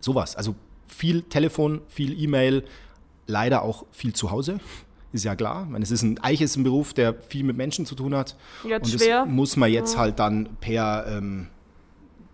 sowas. 0.00 0.36
Also 0.36 0.54
viel 0.86 1.22
Telefon, 1.22 1.82
viel 1.88 2.18
E-Mail, 2.18 2.64
leider 3.26 3.62
auch 3.62 3.84
viel 3.90 4.14
zu 4.14 4.30
Hause. 4.30 4.60
Ist 5.12 5.24
ja 5.24 5.34
klar. 5.34 5.64
Ich 5.64 5.70
meine, 5.70 5.82
es 5.82 5.90
ist 5.90 6.02
ein, 6.02 6.16
ist 6.16 6.56
ein 6.56 6.64
Beruf, 6.64 6.92
der 6.94 7.14
viel 7.14 7.44
mit 7.44 7.56
Menschen 7.56 7.86
zu 7.86 7.94
tun 7.94 8.14
hat. 8.14 8.36
Jetzt 8.64 8.92
und 8.92 9.00
schwer. 9.00 9.24
das 9.24 9.28
muss 9.28 9.56
man 9.56 9.70
jetzt 9.70 9.94
ja. 9.94 10.00
halt 10.00 10.18
dann 10.18 10.56
per, 10.60 11.06
ähm, 11.08 11.48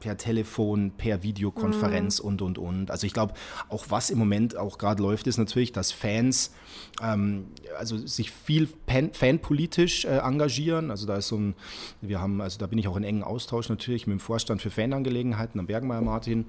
per 0.02 0.16
Telefon, 0.16 0.90
per 0.96 1.22
Videokonferenz 1.22 2.20
mhm. 2.20 2.28
und, 2.28 2.42
und, 2.42 2.58
und. 2.58 2.90
Also 2.90 3.06
ich 3.06 3.12
glaube, 3.12 3.34
auch 3.68 3.84
was 3.88 4.10
im 4.10 4.18
Moment 4.18 4.56
auch 4.56 4.76
gerade 4.76 5.00
läuft, 5.00 5.28
ist 5.28 5.38
natürlich, 5.38 5.70
dass 5.70 5.92
Fans 5.92 6.52
ähm, 7.00 7.46
also 7.78 7.96
sich 7.96 8.32
viel 8.32 8.68
fanpolitisch 9.12 10.04
äh, 10.04 10.18
engagieren. 10.18 10.90
Also 10.90 11.06
da 11.06 11.18
ist 11.18 11.28
so 11.28 11.36
ein, 11.36 11.54
wir 12.00 12.20
haben, 12.20 12.40
also 12.40 12.58
da 12.58 12.66
bin 12.66 12.80
ich 12.80 12.88
auch 12.88 12.96
in 12.96 13.04
engen 13.04 13.22
Austausch 13.22 13.68
natürlich 13.68 14.08
mit 14.08 14.18
dem 14.18 14.20
Vorstand 14.20 14.60
für 14.60 14.70
Fanangelegenheiten 14.70 15.60
am 15.60 15.68
Bergmeier 15.68 16.00
Martin. 16.00 16.46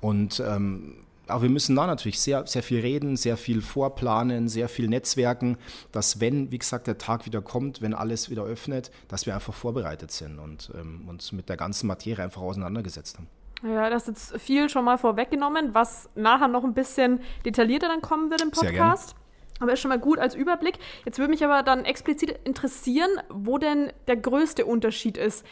Und 0.00 0.40
ähm, 0.46 0.98
aber 1.32 1.42
wir 1.42 1.50
müssen 1.50 1.74
da 1.76 1.86
natürlich 1.86 2.20
sehr, 2.20 2.46
sehr 2.46 2.62
viel 2.62 2.80
reden, 2.80 3.16
sehr 3.16 3.36
viel 3.36 3.60
vorplanen, 3.60 4.48
sehr 4.48 4.68
viel 4.68 4.88
netzwerken, 4.88 5.56
dass 5.90 6.20
wenn, 6.20 6.50
wie 6.52 6.58
gesagt, 6.58 6.86
der 6.86 6.98
Tag 6.98 7.26
wieder 7.26 7.42
kommt, 7.42 7.82
wenn 7.82 7.94
alles 7.94 8.30
wieder 8.30 8.44
öffnet, 8.44 8.90
dass 9.08 9.26
wir 9.26 9.34
einfach 9.34 9.54
vorbereitet 9.54 10.12
sind 10.12 10.38
und 10.38 10.70
ähm, 10.74 11.08
uns 11.08 11.32
mit 11.32 11.48
der 11.48 11.56
ganzen 11.56 11.86
Materie 11.86 12.22
einfach 12.24 12.42
auseinandergesetzt 12.42 13.18
haben. 13.18 13.28
Ja, 13.64 13.90
das 13.90 14.08
ist 14.08 14.32
jetzt 14.32 14.42
viel 14.42 14.68
schon 14.68 14.84
mal 14.84 14.98
vorweggenommen, 14.98 15.74
was 15.74 16.08
nachher 16.14 16.48
noch 16.48 16.64
ein 16.64 16.74
bisschen 16.74 17.20
detaillierter 17.44 17.88
dann 17.88 18.02
kommen 18.02 18.30
wird 18.30 18.42
im 18.42 18.50
Podcast. 18.50 19.14
Aber 19.60 19.72
ist 19.72 19.80
schon 19.80 19.90
mal 19.90 20.00
gut 20.00 20.18
als 20.18 20.34
Überblick. 20.34 20.78
Jetzt 21.04 21.18
würde 21.18 21.30
mich 21.30 21.44
aber 21.44 21.62
dann 21.62 21.84
explizit 21.84 22.36
interessieren, 22.42 23.10
wo 23.28 23.58
denn 23.58 23.92
der 24.08 24.16
größte 24.16 24.66
Unterschied 24.66 25.16
ist, 25.16 25.46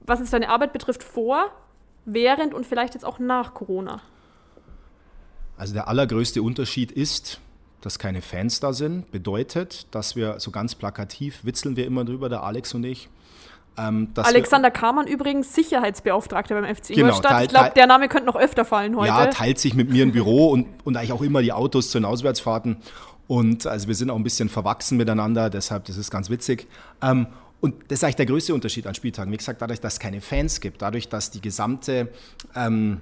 was 0.00 0.20
jetzt 0.20 0.34
deine 0.34 0.50
Arbeit 0.50 0.74
betrifft, 0.74 1.02
vor, 1.02 1.50
während 2.04 2.52
und 2.52 2.66
vielleicht 2.66 2.92
jetzt 2.92 3.06
auch 3.06 3.18
nach 3.18 3.54
Corona. 3.54 4.02
Also 5.56 5.74
der 5.74 5.88
allergrößte 5.88 6.42
Unterschied 6.42 6.90
ist, 6.92 7.40
dass 7.80 7.98
keine 7.98 8.22
Fans 8.22 8.60
da 8.60 8.72
sind. 8.72 9.10
Bedeutet, 9.12 9.86
dass 9.90 10.16
wir 10.16 10.40
so 10.40 10.50
ganz 10.50 10.74
plakativ 10.74 11.40
witzeln 11.44 11.76
wir 11.76 11.86
immer 11.86 12.04
drüber, 12.04 12.28
der 12.28 12.42
Alex 12.42 12.74
und 12.74 12.84
ich. 12.84 13.08
Ähm, 13.76 14.08
Alexander 14.16 14.70
Kamann 14.70 15.06
übrigens 15.06 15.54
Sicherheitsbeauftragter 15.54 16.60
beim 16.60 16.76
FC 16.76 16.88
genau, 16.88 17.08
Ingolstadt. 17.08 17.42
ich 17.42 17.48
glaube, 17.48 17.72
der 17.74 17.86
Name 17.86 18.08
könnte 18.08 18.26
noch 18.26 18.36
öfter 18.36 18.64
fallen 18.64 18.96
heute. 18.96 19.08
Ja, 19.08 19.26
teilt 19.26 19.58
sich 19.58 19.74
mit 19.74 19.90
mir 19.90 20.04
ein 20.04 20.12
Büro 20.12 20.50
und, 20.50 20.66
und 20.84 20.96
eigentlich 20.96 21.12
auch 21.12 21.22
immer 21.22 21.42
die 21.42 21.52
Autos 21.52 21.90
zu 21.90 21.98
den 21.98 22.04
Auswärtsfahrten. 22.04 22.76
Und 23.26 23.66
also 23.66 23.88
wir 23.88 23.94
sind 23.94 24.10
auch 24.10 24.16
ein 24.16 24.22
bisschen 24.22 24.48
verwachsen 24.48 24.96
miteinander, 24.96 25.50
deshalb 25.50 25.86
das 25.86 25.96
ist 25.96 26.10
ganz 26.10 26.30
witzig. 26.30 26.68
Ähm, 27.02 27.26
und 27.60 27.74
das 27.88 27.98
ist 27.98 28.04
eigentlich 28.04 28.16
der 28.16 28.26
größte 28.26 28.54
Unterschied 28.54 28.86
an 28.86 28.94
Spieltagen. 28.94 29.32
Wie 29.32 29.36
gesagt, 29.38 29.62
dadurch, 29.62 29.80
dass 29.80 29.94
es 29.94 29.98
keine 29.98 30.20
Fans 30.20 30.60
gibt, 30.60 30.82
dadurch, 30.82 31.08
dass 31.08 31.30
die 31.30 31.40
gesamte 31.40 32.12
ähm, 32.54 33.00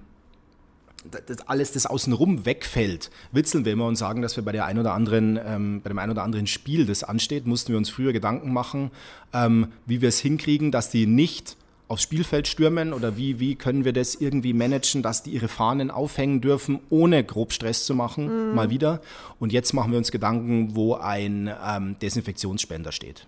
das 1.26 1.40
alles, 1.48 1.72
das 1.72 1.86
außenrum 1.86 2.46
wegfällt, 2.46 3.10
witzeln 3.32 3.64
wir 3.64 3.72
immer 3.72 3.86
und 3.86 3.96
sagen, 3.96 4.22
dass 4.22 4.36
wir 4.36 4.44
bei 4.44 4.52
der 4.52 4.66
ein 4.66 4.78
oder 4.78 4.94
anderen, 4.94 5.38
ähm, 5.44 5.80
bei 5.82 5.88
dem 5.88 5.98
ein 5.98 6.10
oder 6.10 6.22
anderen 6.22 6.46
Spiel, 6.46 6.86
das 6.86 7.04
ansteht, 7.04 7.46
mussten 7.46 7.72
wir 7.72 7.78
uns 7.78 7.90
früher 7.90 8.12
Gedanken 8.12 8.52
machen, 8.52 8.90
ähm, 9.32 9.68
wie 9.86 10.00
wir 10.00 10.08
es 10.08 10.20
hinkriegen, 10.20 10.70
dass 10.70 10.90
die 10.90 11.06
nicht 11.06 11.56
aufs 11.88 12.02
Spielfeld 12.02 12.48
stürmen 12.48 12.94
oder 12.94 13.18
wie, 13.18 13.38
wie 13.38 13.54
können 13.54 13.84
wir 13.84 13.92
das 13.92 14.14
irgendwie 14.14 14.54
managen, 14.54 15.02
dass 15.02 15.22
die 15.22 15.30
ihre 15.30 15.48
Fahnen 15.48 15.90
aufhängen 15.90 16.40
dürfen, 16.40 16.80
ohne 16.88 17.22
grob 17.22 17.52
Stress 17.52 17.84
zu 17.84 17.94
machen, 17.94 18.48
mhm. 18.48 18.54
mal 18.54 18.70
wieder. 18.70 19.02
Und 19.38 19.52
jetzt 19.52 19.74
machen 19.74 19.90
wir 19.90 19.98
uns 19.98 20.10
Gedanken, 20.10 20.74
wo 20.74 20.94
ein 20.94 21.50
ähm, 21.66 21.96
Desinfektionsspender 22.00 22.92
steht. 22.92 23.26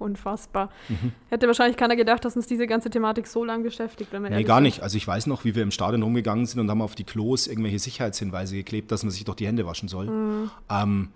Unfassbar. 0.00 0.70
Mhm. 0.88 1.12
Hätte 1.28 1.46
wahrscheinlich 1.46 1.76
keiner 1.76 1.94
gedacht, 1.94 2.24
dass 2.24 2.34
uns 2.34 2.46
diese 2.46 2.66
ganze 2.66 2.88
Thematik 2.88 3.26
so 3.26 3.44
lange 3.44 3.64
beschäftigt. 3.64 4.12
Wenn 4.12 4.22
nee, 4.22 4.42
gar 4.44 4.56
sind. 4.56 4.64
nicht. 4.64 4.82
Also 4.82 4.96
ich 4.96 5.06
weiß 5.06 5.26
noch, 5.26 5.44
wie 5.44 5.54
wir 5.54 5.62
im 5.62 5.70
Stadion 5.70 6.02
rumgegangen 6.02 6.46
sind 6.46 6.58
und 6.58 6.70
haben 6.70 6.80
auf 6.80 6.94
die 6.94 7.04
Klos 7.04 7.46
irgendwelche 7.46 7.78
Sicherheitshinweise 7.78 8.56
geklebt, 8.56 8.90
dass 8.90 9.02
man 9.02 9.10
sich 9.10 9.24
doch 9.24 9.34
die 9.34 9.46
Hände 9.46 9.66
waschen 9.66 9.88
soll. 9.88 10.06
Mhm. 10.06 10.50
Ähm, 10.70 11.08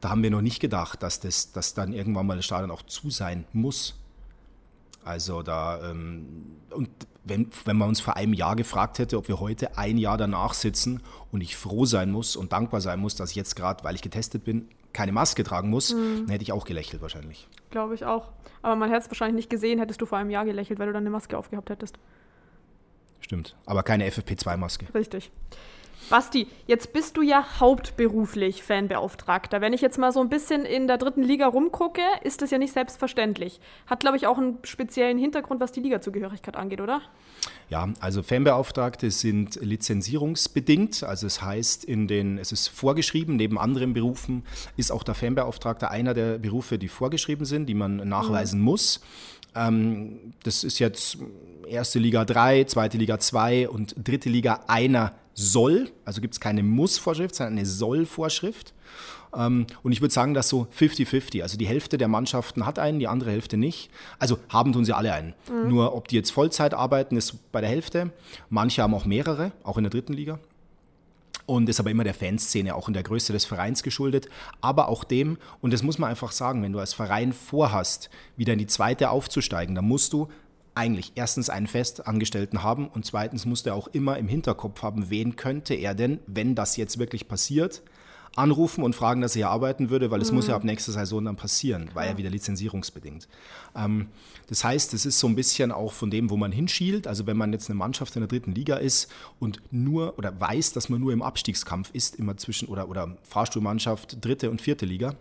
da 0.00 0.10
haben 0.10 0.22
wir 0.22 0.30
noch 0.30 0.40
nicht 0.40 0.60
gedacht, 0.60 1.02
dass 1.02 1.20
das 1.20 1.52
dass 1.52 1.74
dann 1.74 1.92
irgendwann 1.92 2.26
mal 2.26 2.36
das 2.36 2.44
Stadion 2.44 2.70
auch 2.70 2.82
zu 2.82 3.10
sein 3.10 3.44
muss. 3.52 4.01
Also 5.04 5.42
da, 5.42 5.90
ähm, 5.90 6.56
und 6.70 6.88
wenn, 7.24 7.48
wenn 7.64 7.76
man 7.76 7.88
uns 7.88 8.00
vor 8.00 8.16
einem 8.16 8.32
Jahr 8.32 8.56
gefragt 8.56 8.98
hätte, 8.98 9.16
ob 9.16 9.28
wir 9.28 9.40
heute 9.40 9.78
ein 9.78 9.98
Jahr 9.98 10.16
danach 10.16 10.54
sitzen 10.54 11.02
und 11.30 11.40
ich 11.40 11.56
froh 11.56 11.84
sein 11.84 12.10
muss 12.10 12.36
und 12.36 12.52
dankbar 12.52 12.80
sein 12.80 13.00
muss, 13.00 13.14
dass 13.14 13.30
ich 13.30 13.36
jetzt 13.36 13.54
gerade, 13.54 13.84
weil 13.84 13.94
ich 13.94 14.02
getestet 14.02 14.44
bin, 14.44 14.68
keine 14.92 15.12
Maske 15.12 15.44
tragen 15.44 15.70
muss, 15.70 15.94
mhm. 15.94 16.22
dann 16.22 16.28
hätte 16.28 16.42
ich 16.42 16.52
auch 16.52 16.64
gelächelt 16.64 17.00
wahrscheinlich. 17.00 17.48
Glaube 17.70 17.94
ich 17.94 18.04
auch. 18.04 18.32
Aber 18.60 18.76
man 18.76 18.90
hätte 18.90 19.04
es 19.04 19.10
wahrscheinlich 19.10 19.36
nicht 19.36 19.50
gesehen, 19.50 19.78
hättest 19.78 20.00
du 20.00 20.06
vor 20.06 20.18
einem 20.18 20.30
Jahr 20.30 20.44
gelächelt, 20.44 20.78
weil 20.78 20.86
du 20.86 20.92
dann 20.92 21.02
eine 21.02 21.10
Maske 21.10 21.38
aufgehabt 21.38 21.70
hättest. 21.70 21.98
Stimmt. 23.20 23.56
Aber 23.66 23.82
keine 23.82 24.08
FFP2-Maske. 24.08 24.92
Richtig. 24.94 25.30
Basti, 26.10 26.46
jetzt 26.66 26.92
bist 26.92 27.16
du 27.16 27.22
ja 27.22 27.44
hauptberuflich 27.60 28.62
Fanbeauftragter. 28.62 29.60
Wenn 29.60 29.72
ich 29.72 29.80
jetzt 29.80 29.98
mal 29.98 30.12
so 30.12 30.20
ein 30.20 30.28
bisschen 30.28 30.64
in 30.64 30.86
der 30.86 30.98
dritten 30.98 31.22
Liga 31.22 31.46
rumgucke, 31.46 32.02
ist 32.22 32.42
das 32.42 32.50
ja 32.50 32.58
nicht 32.58 32.72
selbstverständlich. 32.72 33.60
Hat, 33.86 34.00
glaube 34.00 34.16
ich, 34.16 34.26
auch 34.26 34.38
einen 34.38 34.58
speziellen 34.62 35.18
Hintergrund, 35.18 35.60
was 35.60 35.72
die 35.72 35.80
Ligazugehörigkeit 35.80 36.56
angeht, 36.56 36.80
oder? 36.80 37.00
Ja, 37.70 37.88
also 38.00 38.22
Fanbeauftragte 38.22 39.10
sind 39.10 39.56
lizenzierungsbedingt. 39.62 41.04
Also 41.04 41.26
es 41.26 41.40
heißt, 41.40 41.84
in 41.84 42.08
den, 42.08 42.38
es 42.38 42.52
ist 42.52 42.68
vorgeschrieben, 42.68 43.36
neben 43.36 43.58
anderen 43.58 43.94
Berufen 43.94 44.44
ist 44.76 44.92
auch 44.92 45.02
der 45.02 45.14
Fanbeauftragte 45.14 45.90
einer 45.90 46.14
der 46.14 46.38
Berufe, 46.38 46.78
die 46.78 46.88
vorgeschrieben 46.88 47.46
sind, 47.46 47.66
die 47.66 47.74
man 47.74 47.96
nachweisen 48.08 48.58
mhm. 48.58 48.64
muss. 48.64 49.00
Ähm, 49.54 50.34
das 50.42 50.64
ist 50.64 50.78
jetzt 50.78 51.18
erste 51.66 51.98
Liga 51.98 52.24
3, 52.24 52.64
zweite 52.64 52.98
Liga 52.98 53.18
2 53.18 53.68
und 53.68 53.94
dritte 53.96 54.28
Liga 54.28 54.60
einer 54.66 55.12
soll. 55.34 55.90
Also 56.04 56.20
gibt 56.20 56.34
es 56.34 56.40
keine 56.40 56.62
Muss-Vorschrift, 56.62 57.34
sondern 57.34 57.58
eine 57.58 57.66
Soll-Vorschrift. 57.66 58.74
Ähm, 59.34 59.66
und 59.82 59.92
ich 59.92 60.00
würde 60.00 60.12
sagen, 60.12 60.34
dass 60.34 60.48
so 60.48 60.66
50-50. 60.78 61.42
Also 61.42 61.56
die 61.56 61.66
Hälfte 61.66 61.98
der 61.98 62.08
Mannschaften 62.08 62.66
hat 62.66 62.78
einen, 62.78 62.98
die 62.98 63.08
andere 63.08 63.30
Hälfte 63.30 63.56
nicht. 63.56 63.90
Also 64.18 64.38
haben 64.48 64.72
tun 64.72 64.84
sie 64.84 64.94
alle 64.94 65.12
einen. 65.12 65.34
Mhm. 65.50 65.68
Nur 65.68 65.94
ob 65.94 66.08
die 66.08 66.16
jetzt 66.16 66.30
Vollzeit 66.30 66.74
arbeiten, 66.74 67.16
ist 67.16 67.52
bei 67.52 67.60
der 67.60 67.70
Hälfte. 67.70 68.10
Manche 68.50 68.82
haben 68.82 68.94
auch 68.94 69.04
mehrere, 69.04 69.52
auch 69.62 69.78
in 69.78 69.84
der 69.84 69.90
dritten 69.90 70.12
Liga. 70.12 70.38
Und 71.44 71.68
ist 71.68 71.80
aber 71.80 71.90
immer 71.90 72.04
der 72.04 72.14
Fanszene, 72.14 72.74
auch 72.74 72.86
in 72.86 72.94
der 72.94 73.02
Größe 73.02 73.32
des 73.32 73.44
Vereins 73.44 73.82
geschuldet. 73.82 74.28
Aber 74.60 74.88
auch 74.88 75.02
dem, 75.02 75.38
und 75.60 75.72
das 75.72 75.82
muss 75.82 75.98
man 75.98 76.08
einfach 76.08 76.30
sagen, 76.30 76.62
wenn 76.62 76.72
du 76.72 76.78
als 76.78 76.94
Verein 76.94 77.32
vorhast, 77.32 78.10
wieder 78.36 78.52
in 78.52 78.60
die 78.60 78.68
zweite 78.68 79.10
aufzusteigen, 79.10 79.74
dann 79.74 79.86
musst 79.86 80.12
du 80.12 80.28
eigentlich 80.74 81.12
erstens 81.14 81.50
einen 81.50 81.66
Festangestellten 81.66 82.62
haben 82.62 82.88
und 82.88 83.04
zweitens 83.04 83.44
muss 83.46 83.64
er 83.66 83.74
auch 83.74 83.88
immer 83.88 84.18
im 84.18 84.28
Hinterkopf 84.28 84.82
haben, 84.82 85.10
wen 85.10 85.36
könnte 85.36 85.74
er 85.74 85.94
denn, 85.94 86.20
wenn 86.26 86.54
das 86.54 86.76
jetzt 86.76 86.98
wirklich 86.98 87.28
passiert, 87.28 87.82
anrufen 88.34 88.82
und 88.82 88.94
fragen, 88.94 89.20
dass 89.20 89.32
er 89.32 89.40
hier 89.40 89.50
arbeiten 89.50 89.90
würde, 89.90 90.10
weil 90.10 90.22
es 90.22 90.30
mhm. 90.30 90.36
muss 90.36 90.46
ja 90.46 90.56
ab 90.56 90.64
nächster 90.64 90.92
Saison 90.92 91.24
dann 91.24 91.36
passieren, 91.36 91.90
weil 91.94 92.06
ja. 92.06 92.12
er 92.12 92.18
wieder 92.18 92.30
lizenzierungsbedingt. 92.30 93.28
Ähm, 93.76 94.08
das 94.46 94.64
heißt, 94.64 94.94
es 94.94 95.06
ist 95.06 95.18
so 95.18 95.26
ein 95.26 95.34
bisschen 95.34 95.72
auch 95.72 95.92
von 95.92 96.10
dem, 96.10 96.30
wo 96.30 96.36
man 96.36 96.52
hinschielt. 96.52 97.06
Also 97.06 97.26
wenn 97.26 97.36
man 97.36 97.52
jetzt 97.52 97.68
eine 97.68 97.78
Mannschaft 97.78 98.16
in 98.16 98.20
der 98.20 98.28
dritten 98.28 98.52
Liga 98.52 98.76
ist 98.76 99.12
und 99.38 99.60
nur 99.70 100.18
oder 100.18 100.38
weiß, 100.40 100.72
dass 100.72 100.88
man 100.88 101.00
nur 101.00 101.12
im 101.12 101.22
Abstiegskampf 101.22 101.90
ist, 101.92 102.16
immer 102.16 102.36
zwischen 102.36 102.68
oder, 102.68 102.88
oder 102.88 103.16
Fahrstuhlmannschaft 103.22 104.24
dritte 104.24 104.50
und 104.50 104.62
vierte 104.62 104.86
Liga, 104.86 105.14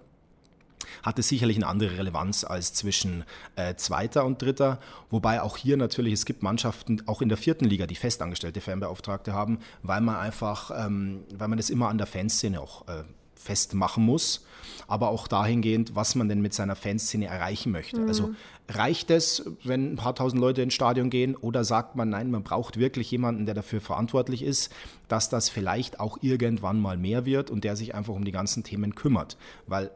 hat 1.04 1.20
es 1.20 1.28
sicherlich 1.28 1.58
eine 1.58 1.68
andere 1.68 1.98
Relevanz 1.98 2.44
als 2.44 2.74
zwischen 2.74 3.24
äh, 3.56 3.76
zweiter 3.76 4.26
und 4.26 4.42
dritter. 4.42 4.80
Wobei 5.10 5.42
auch 5.42 5.58
hier 5.58 5.78
natürlich, 5.78 6.14
es 6.14 6.26
gibt 6.26 6.44
Mannschaften, 6.44 7.04
auch 7.08 7.22
in 7.22 7.30
der 7.30 7.38
vierten 7.38 7.66
Liga, 7.66 7.88
die 7.88 7.96
festangestellte 7.96 8.62
Fanbeauftragte 8.62 9.34
haben, 9.34 9.60
weil 9.84 10.02
man 10.02 10.16
einfach, 10.16 10.72
ähm, 10.86 11.24
weil 11.34 11.48
man 11.48 11.58
das 11.58 11.70
immer 11.70 11.90
an 11.90 11.98
der 11.98 12.08
Fanszene 12.08 12.62
auch 12.62 12.88
äh, 12.88 13.04
festmachen 13.42 14.06
muss, 14.06 14.46
aber 14.88 15.10
auch 15.10 15.28
dahingehend, 15.28 15.96
was 15.96 16.16
man 16.16 16.30
denn 16.30 16.42
mit 16.42 16.54
seiner 16.54 16.76
Fanszene 16.76 17.26
erreichen 17.26 17.72
möchte. 17.72 18.00
Mhm. 18.00 18.08
Also 18.08 18.36
reicht 18.70 19.10
es, 19.10 19.44
wenn 19.64 19.94
ein 19.94 19.96
paar 19.96 20.14
tausend 20.16 20.40
Leute 20.40 20.62
ins 20.62 20.76
Stadion 20.76 21.10
gehen 21.10 21.36
oder 21.36 21.64
sagt 21.64 21.96
man, 21.96 22.10
nein, 22.10 22.30
man 22.30 22.44
braucht 22.44 22.78
wirklich 22.78 23.10
jemanden, 23.10 23.46
der 23.46 23.56
dafür 23.56 23.82
verantwortlich 23.82 24.44
ist, 24.44 24.72
dass 25.08 25.30
das 25.30 25.50
vielleicht 25.50 26.00
auch 26.00 26.20
irgendwann 26.22 26.80
mal 26.80 26.98
mehr 26.98 27.26
wird 27.26 27.50
und 27.50 27.64
der 27.64 27.76
sich 27.76 27.96
einfach 27.96 28.14
um 28.14 28.26
die 28.26 28.32
ganzen 28.32 28.64
Themen 28.64 28.94
kümmert, 28.96 29.38
weil 29.66 29.92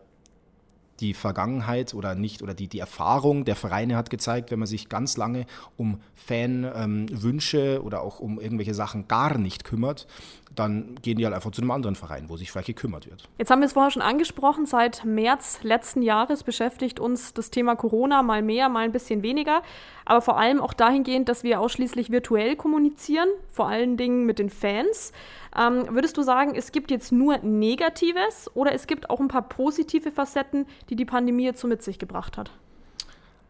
die 0.99 1.13
Vergangenheit 1.13 1.93
oder 1.93 2.15
nicht 2.15 2.41
oder 2.41 2.53
die, 2.53 2.67
die 2.67 2.79
Erfahrung 2.79 3.45
der 3.45 3.55
Vereine 3.55 3.97
hat 3.97 4.09
gezeigt, 4.09 4.51
wenn 4.51 4.59
man 4.59 4.67
sich 4.67 4.89
ganz 4.89 5.17
lange 5.17 5.45
um 5.77 5.99
Fanwünsche 6.15 7.75
ähm, 7.75 7.85
oder 7.85 8.01
auch 8.01 8.19
um 8.19 8.39
irgendwelche 8.39 8.73
Sachen 8.73 9.07
gar 9.07 9.37
nicht 9.37 9.63
kümmert, 9.63 10.07
dann 10.55 10.95
gehen 11.01 11.17
die 11.17 11.25
halt 11.25 11.35
einfach 11.35 11.51
zu 11.51 11.61
einem 11.61 11.71
anderen 11.71 11.95
Verein, 11.95 12.29
wo 12.29 12.37
sich 12.37 12.51
vielleicht 12.51 12.67
gekümmert 12.67 13.07
wird. 13.07 13.27
Jetzt 13.37 13.51
haben 13.51 13.59
wir 13.59 13.65
es 13.65 13.73
vorher 13.73 13.91
schon 13.91 14.01
angesprochen, 14.01 14.65
seit 14.65 15.03
März 15.03 15.59
letzten 15.63 16.01
Jahres 16.01 16.43
beschäftigt 16.43 16.99
uns 16.99 17.33
das 17.33 17.51
Thema 17.51 17.75
Corona 17.75 18.23
mal 18.23 18.41
mehr, 18.41 18.69
mal 18.69 18.85
ein 18.85 18.91
bisschen 18.91 19.21
weniger, 19.21 19.61
aber 20.05 20.21
vor 20.21 20.37
allem 20.37 20.61
auch 20.61 20.73
dahingehend, 20.73 21.27
dass 21.27 21.43
wir 21.43 21.59
ausschließlich 21.59 22.09
virtuell 22.09 22.55
kommunizieren, 22.55 23.27
vor 23.51 23.67
allen 23.67 23.97
Dingen 23.97 24.25
mit 24.25 24.39
den 24.39 24.49
Fans. 24.49 25.11
Ähm, 25.57 25.87
würdest 25.89 26.17
du 26.17 26.21
sagen, 26.21 26.53
es 26.55 26.71
gibt 26.71 26.91
jetzt 26.91 27.11
nur 27.11 27.37
Negatives 27.39 28.49
oder 28.53 28.73
es 28.73 28.87
gibt 28.87 29.09
auch 29.09 29.19
ein 29.19 29.27
paar 29.27 29.47
positive 29.47 30.11
Facetten, 30.11 30.65
die 30.89 30.95
die 30.95 31.05
Pandemie 31.05 31.45
jetzt 31.45 31.61
so 31.61 31.67
mit 31.67 31.81
sich 31.81 31.97
gebracht 31.97 32.37
hat? 32.37 32.51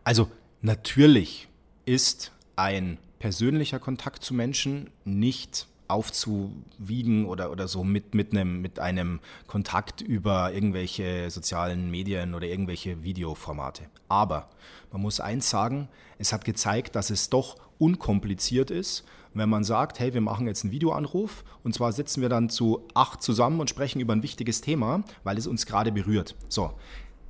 Also 0.03 0.29
natürlich 0.61 1.47
ist 1.85 2.31
ein 2.55 2.97
persönlicher 3.19 3.79
Kontakt 3.79 4.23
zu 4.23 4.33
Menschen 4.33 4.91
nicht 5.03 5.67
aufzuwiegen 5.87 7.25
oder, 7.25 7.51
oder 7.51 7.67
so 7.67 7.83
mit, 7.83 8.15
mit, 8.15 8.31
einem, 8.31 8.61
mit 8.61 8.79
einem 8.79 9.19
Kontakt 9.47 10.01
über 10.01 10.53
irgendwelche 10.53 11.29
sozialen 11.29 11.91
Medien 11.91 12.33
oder 12.33 12.47
irgendwelche 12.47 13.03
Videoformate. 13.03 13.83
Aber 14.07 14.49
man 14.91 15.01
muss 15.01 15.19
eins 15.19 15.49
sagen, 15.49 15.89
es 16.17 16.33
hat 16.33 16.45
gezeigt, 16.45 16.95
dass 16.95 17.09
es 17.09 17.29
doch 17.29 17.57
unkompliziert 17.77 18.71
ist, 18.71 19.03
wenn 19.33 19.49
man 19.49 19.63
sagt, 19.63 19.99
hey, 19.99 20.13
wir 20.13 20.21
machen 20.21 20.47
jetzt 20.47 20.63
einen 20.63 20.71
Videoanruf 20.71 21.43
und 21.63 21.73
zwar 21.73 21.91
sitzen 21.91 22.21
wir 22.21 22.29
dann 22.29 22.49
zu 22.49 22.87
acht 22.93 23.21
zusammen 23.21 23.59
und 23.59 23.69
sprechen 23.69 23.99
über 23.99 24.13
ein 24.13 24.23
wichtiges 24.23 24.61
Thema, 24.61 25.03
weil 25.23 25.37
es 25.37 25.45
uns 25.45 25.65
gerade 25.65 25.91
berührt. 25.91 26.35
So, 26.47 26.71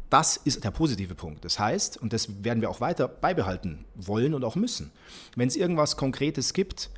das 0.09 0.37
ist 0.37 0.63
der 0.63 0.71
positive 0.71 1.15
Punkt. 1.15 1.43
Das 1.43 1.59
heißt, 1.59 1.97
und 1.97 2.13
das 2.13 2.43
werden 2.43 2.61
wir 2.61 2.69
auch 2.69 2.79
weiter 2.79 3.07
beibehalten 3.07 3.85
wollen 3.95 4.33
und 4.33 4.43
auch 4.43 4.55
müssen, 4.55 4.91
wenn 5.35 5.47
es 5.47 5.55
irgendwas 5.55 5.97
Konkretes 5.97 6.53
gibt, 6.53 6.91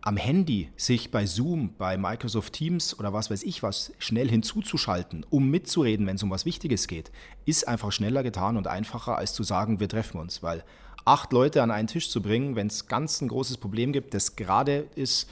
am 0.00 0.16
Handy 0.16 0.70
sich 0.76 1.10
bei 1.10 1.26
Zoom, 1.26 1.74
bei 1.76 1.98
Microsoft 1.98 2.52
Teams 2.52 2.98
oder 2.98 3.12
was 3.12 3.30
weiß 3.30 3.42
ich 3.42 3.62
was 3.62 3.92
schnell 3.98 4.28
hinzuzuschalten, 4.28 5.26
um 5.28 5.50
mitzureden, 5.50 6.06
wenn 6.06 6.16
es 6.16 6.22
um 6.22 6.30
was 6.30 6.44
Wichtiges 6.44 6.86
geht, 6.86 7.10
ist 7.44 7.66
einfach 7.66 7.92
schneller 7.92 8.22
getan 8.22 8.56
und 8.56 8.66
einfacher, 8.66 9.16
als 9.16 9.34
zu 9.34 9.42
sagen, 9.42 9.80
wir 9.80 9.88
treffen 9.88 10.18
uns. 10.20 10.42
Weil 10.42 10.64
acht 11.04 11.32
Leute 11.32 11.62
an 11.62 11.70
einen 11.70 11.88
Tisch 11.88 12.10
zu 12.10 12.22
bringen, 12.22 12.54
wenn 12.54 12.68
es 12.68 12.86
ganz 12.86 13.20
ein 13.20 13.28
großes 13.28 13.58
Problem 13.58 13.92
gibt, 13.92 14.14
das 14.14 14.36
gerade 14.36 14.86
ist, 14.94 15.28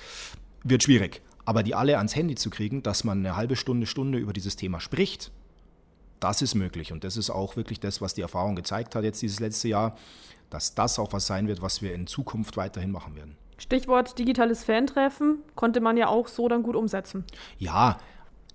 wird 0.65 0.83
schwierig. 0.83 1.23
Aber 1.45 1.63
die 1.63 1.75
alle 1.75 1.99
ans 1.99 2.17
Handy 2.17 2.35
zu 2.35 2.51
kriegen, 2.51 2.83
dass 2.83 3.05
man 3.05 3.19
eine 3.19 3.37
halbe 3.37 3.55
Stunde, 3.55 3.87
Stunde 3.87 4.19
über 4.19 4.33
dieses 4.33 4.57
Thema 4.57 4.81
spricht, 4.81 5.31
das 6.19 6.43
ist 6.43 6.55
möglich. 6.55 6.93
Und 6.93 7.05
das 7.05 7.17
ist 7.17 7.31
auch 7.31 7.57
wirklich 7.57 7.79
das, 7.79 8.01
was 8.01 8.15
die 8.15 8.23
Erfahrung 8.23 8.57
gezeigt 8.57 8.97
hat 8.97 9.05
jetzt 9.05 9.23
dieses 9.23 9.39
letzte 9.39 9.69
Jahr, 9.69 9.97
dass 10.51 10.75
das 10.75 10.99
auch 10.99 11.13
was 11.13 11.27
sein 11.27 11.47
wird, 11.47 11.63
was 11.63 11.83
wir 11.83 11.95
in 11.95 12.07
Zukunft 12.07 12.57
weiterhin 12.57 12.91
machen 12.91 13.15
werden. 13.15 13.37
Stichwort 13.59 14.19
digitales 14.19 14.65
Fantreffen 14.65 15.39
konnte 15.55 15.81
man 15.81 15.97
ja 15.97 16.09
auch 16.09 16.29
so 16.29 16.49
dann 16.49 16.63
gut 16.63 16.77
umsetzen. 16.77 17.25
Ja, 17.59 17.99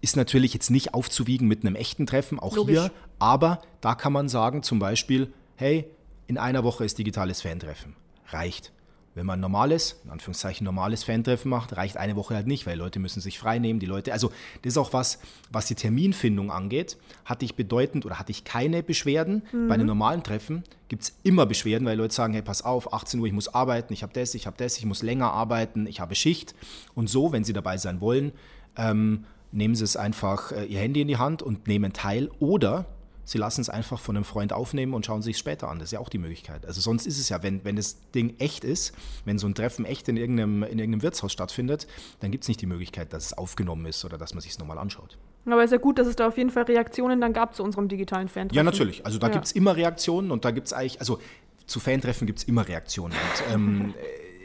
ist 0.01 0.15
natürlich 0.15 0.53
jetzt 0.53 0.70
nicht 0.70 0.93
aufzuwiegen 0.93 1.48
mit 1.48 1.63
einem 1.63 1.75
echten 1.75 2.05
Treffen, 2.05 2.39
auch 2.39 2.55
Logisch. 2.55 2.79
hier, 2.79 2.91
aber 3.20 3.62
da 3.81 3.96
kann 3.96 4.13
man 4.13 4.29
sagen 4.29 4.63
zum 4.63 4.79
Beispiel, 4.79 5.31
hey, 5.55 5.86
in 6.27 6.38
einer 6.38 6.63
Woche 6.63 6.86
ist 6.86 6.98
digitales 6.98 7.41
Fantreffen. 7.41 7.96
Reicht. 8.29 8.72
Wenn 9.13 9.25
man 9.25 9.39
ein 9.39 9.41
normales, 9.41 10.00
in 10.06 10.10
Anführungszeichen 10.10 10.63
normales 10.63 11.03
Fantreffen 11.03 11.50
macht, 11.50 11.75
reicht 11.75 11.98
eine 11.98 12.15
Woche 12.15 12.36
halt 12.36 12.48
nicht, 12.48 12.65
weil 12.65 12.77
Leute 12.77 13.00
müssen 13.00 13.20
sich 13.20 13.39
frei 13.39 13.60
nehmen, 13.60 13.80
die 13.80 13.86
Leute, 13.86 14.13
also 14.13 14.30
das 14.62 14.74
ist 14.74 14.77
auch 14.77 14.94
was, 14.94 15.20
was 15.51 15.65
die 15.65 15.75
Terminfindung 15.75 16.50
angeht, 16.50 16.98
hatte 17.25 17.44
ich 17.44 17.56
bedeutend 17.56 18.06
oder 18.06 18.20
hatte 18.20 18.32
ich 18.32 18.46
keine 18.46 18.84
Beschwerden. 18.84 19.44
Mhm. 19.51 19.68
Bei 19.68 19.74
einem 19.74 19.88
normalen 19.88 20.24
Treffen 20.24 20.63
gibt 20.88 21.03
es 21.03 21.15
immer 21.24 21.46
Beschwerden, 21.46 21.86
weil 21.86 21.98
Leute 21.98 22.13
sagen, 22.13 22.34
hey, 22.34 22.41
pass 22.41 22.63
auf, 22.63 22.94
18 22.94 23.20
Uhr, 23.20 23.27
ich 23.27 23.34
muss 23.34 23.53
arbeiten, 23.53 23.94
ich 23.94 24.03
habe 24.03 24.13
das, 24.13 24.34
ich 24.34 24.48
habe 24.48 24.56
das, 24.58 24.77
ich 24.77 24.86
muss 24.86 25.03
länger 25.03 25.32
arbeiten, 25.32 25.88
ich 25.88 26.00
habe 26.00 26.15
Schicht. 26.15 26.56
Und 26.96 27.10
so, 27.10 27.32
wenn 27.34 27.44
sie 27.44 27.53
dabei 27.53 27.77
sein 27.77 28.00
wollen, 28.00 28.32
ähm, 28.77 29.25
nehmen 29.51 29.75
sie 29.75 29.84
es 29.84 29.98
einfach 29.98 30.51
äh, 30.51 30.65
ihr 30.65 30.80
Handy 30.80 31.01
in 31.01 31.08
die 31.08 31.18
Hand 31.18 31.41
und 31.41 31.68
nehmen 31.68 31.94
teil 31.94 32.30
oder 32.39 32.86
Sie 33.23 33.37
lassen 33.37 33.61
es 33.61 33.69
einfach 33.69 33.99
von 33.99 34.15
einem 34.15 34.25
Freund 34.25 34.53
aufnehmen 34.53 34.93
und 34.93 35.05
schauen 35.05 35.21
sich 35.21 35.35
es 35.35 35.39
später 35.39 35.69
an. 35.69 35.79
Das 35.79 35.89
ist 35.89 35.91
ja 35.91 35.99
auch 35.99 36.09
die 36.09 36.17
Möglichkeit. 36.17 36.65
Also 36.65 36.81
sonst 36.81 37.05
ist 37.05 37.19
es 37.19 37.29
ja, 37.29 37.43
wenn, 37.43 37.63
wenn 37.63 37.75
das 37.75 37.97
Ding 38.11 38.35
echt 38.39 38.63
ist, 38.63 38.93
wenn 39.25 39.37
so 39.37 39.47
ein 39.47 39.55
Treffen 39.55 39.85
echt 39.85 40.07
in 40.07 40.17
irgendeinem, 40.17 40.63
in 40.63 40.79
irgendeinem 40.79 41.03
Wirtshaus 41.03 41.31
stattfindet, 41.31 41.87
dann 42.19 42.31
gibt 42.31 42.43
es 42.43 42.47
nicht 42.47 42.61
die 42.61 42.65
Möglichkeit, 42.65 43.13
dass 43.13 43.27
es 43.27 43.33
aufgenommen 43.37 43.85
ist 43.85 44.03
oder 44.05 44.17
dass 44.17 44.33
man 44.33 44.41
sich 44.41 44.51
es 44.51 44.59
nochmal 44.59 44.77
anschaut. 44.77 45.17
Aber 45.45 45.59
es 45.63 45.65
ist 45.65 45.71
ja 45.71 45.77
gut, 45.77 45.97
dass 45.97 46.07
es 46.07 46.15
da 46.15 46.27
auf 46.27 46.37
jeden 46.37 46.51
Fall 46.51 46.63
Reaktionen 46.63 47.19
dann 47.19 47.33
gab 47.33 47.55
zu 47.55 47.63
unserem 47.63 47.87
digitalen 47.87 48.27
fan 48.27 48.49
Ja, 48.51 48.63
natürlich. 48.63 49.05
Also 49.05 49.17
da 49.17 49.27
ja. 49.27 49.33
gibt 49.33 49.45
es 49.45 49.51
immer 49.51 49.75
Reaktionen 49.75 50.31
und 50.31 50.45
da 50.45 50.51
gibt 50.51 50.67
es 50.67 50.73
eigentlich, 50.73 50.99
also 50.99 51.19
zu 51.65 51.79
Fantreffen 51.79 52.27
gibt 52.27 52.39
es 52.39 52.45
immer 52.45 52.67
Reaktionen. 52.67 53.13
Und, 53.13 53.53
ähm, 53.53 53.93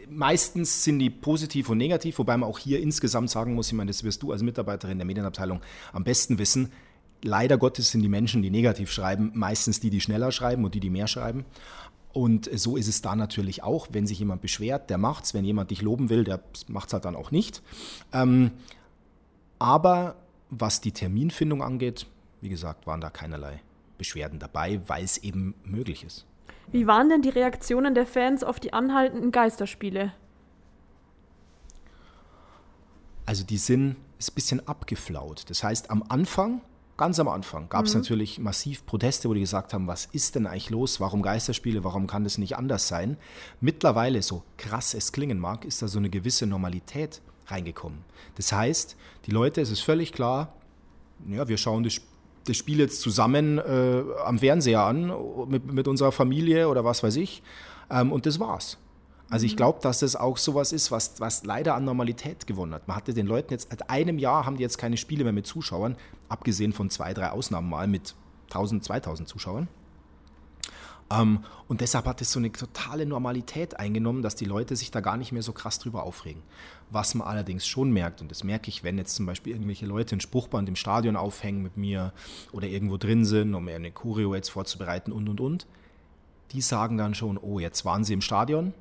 meistens 0.09 0.85
sind 0.85 0.99
die 0.99 1.11
positiv 1.11 1.68
und 1.68 1.78
negativ, 1.78 2.18
wobei 2.18 2.37
man 2.37 2.49
auch 2.49 2.59
hier 2.59 2.80
insgesamt 2.80 3.30
sagen 3.30 3.54
muss, 3.54 3.68
ich 3.68 3.75
meine, 3.75 3.90
das 3.90 4.04
wirst 4.04 4.23
du 4.23 4.33
als 4.33 4.42
Mitarbeiterin 4.42 4.99
der 4.99 5.04
Medienabteilung 5.04 5.61
am 5.92 6.04
besten 6.04 6.38
wissen, 6.38 6.73
leider 7.26 7.59
Gottes 7.59 7.90
sind 7.90 8.02
die 8.02 8.09
Menschen, 8.09 8.42
die 8.42 8.50
negativ 8.50 8.90
schreiben, 8.90 9.33
meistens 9.35 9.80
die, 9.80 9.90
die 9.90 10.00
schneller 10.00 10.33
schreiben 10.33 10.64
und 10.64 10.75
die, 10.75 10.80
die 10.80 10.90
mehr 10.90 11.06
schreiben. 11.06 11.45
Und 12.12 12.49
so 12.59 12.76
ist 12.76 12.88
es 12.88 13.02
da 13.02 13.14
natürlich 13.14 13.62
auch. 13.62 13.88
Wenn 13.90 14.06
sich 14.06 14.18
jemand 14.18 14.40
beschwert, 14.40 14.88
der 14.88 14.97
macht's. 14.97 15.35
Wenn 15.35 15.45
jemand 15.45 15.71
dich 15.71 15.83
loben 15.83 16.09
will, 16.09 16.25
der 16.25 16.40
macht's 16.68 16.92
halt 16.95 17.04
dann 17.04 17.14
auch 17.14 17.30
nicht. 17.30 17.62
Ähm, 18.12 18.52
aber 19.59 20.16
was 20.49 20.80
die 20.80 20.92
Terminfindung 20.92 21.62
angeht, 21.62 22.06
wie 22.40 22.49
gesagt, 22.49 22.87
waren 22.87 23.00
da 23.00 23.11
keinerlei 23.11 23.61
Beschwerden 23.99 24.38
dabei, 24.38 24.80
weil 24.86 25.04
es 25.04 25.19
eben 25.19 25.54
möglich 25.65 26.04
ist. 26.04 26.25
Wie 26.73 26.86
waren 26.86 27.08
denn 27.08 27.23
die 27.23 27.28
Reaktionen 27.28 27.95
der 27.95 28.06
Fans 28.06 28.45
auf 28.45 28.60
die 28.60 28.73
anhaltenden 28.73 29.30
Geisterspiele? 29.30 30.12
Also 33.26 33.45
die 33.45 33.58
sind 33.58 33.97
ist 34.19 34.30
ein 34.30 34.34
bisschen 34.34 34.69
abgeflaut. 34.69 35.45
Das 35.49 35.62
heißt, 35.62 35.91
am 35.91 36.02
Anfang 36.08 36.60
Ganz 36.97 37.21
am 37.21 37.28
Anfang 37.28 37.69
gab 37.69 37.85
es 37.85 37.95
mhm. 37.95 38.00
natürlich 38.00 38.39
massiv 38.39 38.87
Proteste, 38.87 39.28
wo 39.28 39.35
die 39.35 39.41
gesagt 39.41 39.75
haben, 39.75 39.87
was 39.87 40.06
ist 40.06 40.35
denn 40.35 40.47
eigentlich 40.47 40.71
los? 40.71 40.99
Warum 40.99 41.21
Geisterspiele? 41.21 41.85
Warum 41.85 42.06
kann 42.06 42.25
das 42.25 42.39
nicht 42.39 42.56
anders 42.56 42.89
sein? 42.89 43.19
Mittlerweile, 43.61 44.23
so 44.23 44.43
krass 44.56 44.95
es 44.95 45.13
klingen 45.13 45.39
mag, 45.39 45.67
ist 45.67 45.82
da 45.82 45.89
so 45.89 45.99
eine 45.99 46.09
gewisse 46.09 46.47
Normalität 46.47 47.21
reingekommen. 47.49 47.99
Das 48.37 48.50
heißt, 48.52 48.97
die 49.26 49.30
Leute, 49.30 49.61
es 49.61 49.71
ist 49.71 49.80
völlig 49.80 50.13
klar, 50.13 50.54
ja, 51.28 51.49
wir 51.49 51.59
schauen 51.59 51.82
das, 51.82 52.00
das 52.45 52.56
Spiel 52.56 52.78
jetzt 52.78 53.00
zusammen 53.00 53.59
äh, 53.59 54.02
am 54.25 54.39
Fernseher 54.39 54.82
an, 54.82 55.13
mit, 55.49 55.71
mit, 55.71 55.89
unserer 55.89 56.13
Familie 56.13 56.69
oder 56.69 56.85
was 56.85 57.02
weiß 57.02 57.17
ich. 57.17 57.43
Ähm, 57.91 58.11
und 58.11 58.25
das 58.26 58.41
war's. 58.41 58.78
Also 59.28 59.45
ich 59.47 59.52
mhm. 59.52 59.56
glaube, 59.56 59.80
dass 59.80 60.00
das 60.00 60.17
auch 60.17 60.36
sowas 60.36 60.73
ist, 60.73 60.91
was, 60.91 61.21
was 61.21 61.45
leider 61.45 61.75
an 61.75 61.84
Normalität 61.84 62.47
gewonnen 62.47 62.75
hat. 62.75 62.86
Man 62.86 62.97
hatte 62.97 63.12
den 63.12 63.26
Leuten 63.26 63.52
jetzt, 63.52 63.71
seit 63.71 63.91
einem 63.91 64.19
Jahr 64.19 64.47
haben 64.47 64.56
die 64.56 64.62
jetzt 64.62 64.78
keine 64.78 64.97
Spiele 64.97 65.25
mehr 65.25 65.32
mit 65.32 65.47
Zuschauern, 65.47 65.97
abgesehen 66.28 66.73
von 66.73 66.91
zwei, 66.91 67.12
drei 67.12 67.30
Ausnahmen 67.30 67.69
mal 67.69 67.89
mit 67.89 68.15
1000, 68.49 68.84
2000 68.84 69.28
Zuschauern. 69.28 69.69
Ähm, 71.10 71.41
und 71.69 71.80
deshalb 71.80 72.06
hat 72.06 72.21
es 72.21 72.32
so 72.32 72.39
eine 72.39 72.50
totale 72.50 73.06
Normalität 73.06 73.78
eingenommen, 73.78 74.23
dass 74.23 74.34
die 74.34 74.45
Leute 74.45 74.75
sich 74.76 74.91
da 74.91 75.00
gar 75.00 75.17
nicht 75.17 75.32
mehr 75.32 75.43
so 75.43 75.52
krass 75.52 75.78
drüber 75.78 76.02
aufregen. 76.02 76.43
Was 76.91 77.15
man 77.15 77.26
allerdings 77.26 77.67
schon 77.67 77.91
merkt, 77.91 78.21
und 78.21 78.30
das 78.30 78.45
merke 78.45 78.69
ich, 78.69 78.84
wenn 78.84 78.99
jetzt 78.99 79.15
zum 79.15 79.26
Beispiel 79.26 79.52
irgendwelche 79.52 79.86
Leute 79.86 80.17
ein 80.17 80.21
Spruchband 80.21 80.69
im 80.69 80.76
Stadion 80.76 81.17
aufhängen 81.17 81.62
mit 81.62 81.76
mir 81.76 82.12
oder 82.52 82.67
irgendwo 82.67 82.97
drin 82.97 83.25
sind, 83.25 83.54
um 83.54 83.65
mir 83.65 83.76
eine 83.76 83.93
Choreo 83.93 84.34
jetzt 84.34 84.50
vorzubereiten 84.50 85.12
und 85.12 85.28
und 85.28 85.41
und, 85.41 85.67
die 86.52 86.60
sagen 86.60 86.97
dann 86.97 87.15
schon, 87.15 87.39
oh, 87.39 87.58
jetzt 87.58 87.84
waren 87.84 88.04
sie 88.04 88.12
im 88.12 88.21
Stadion, 88.21 88.73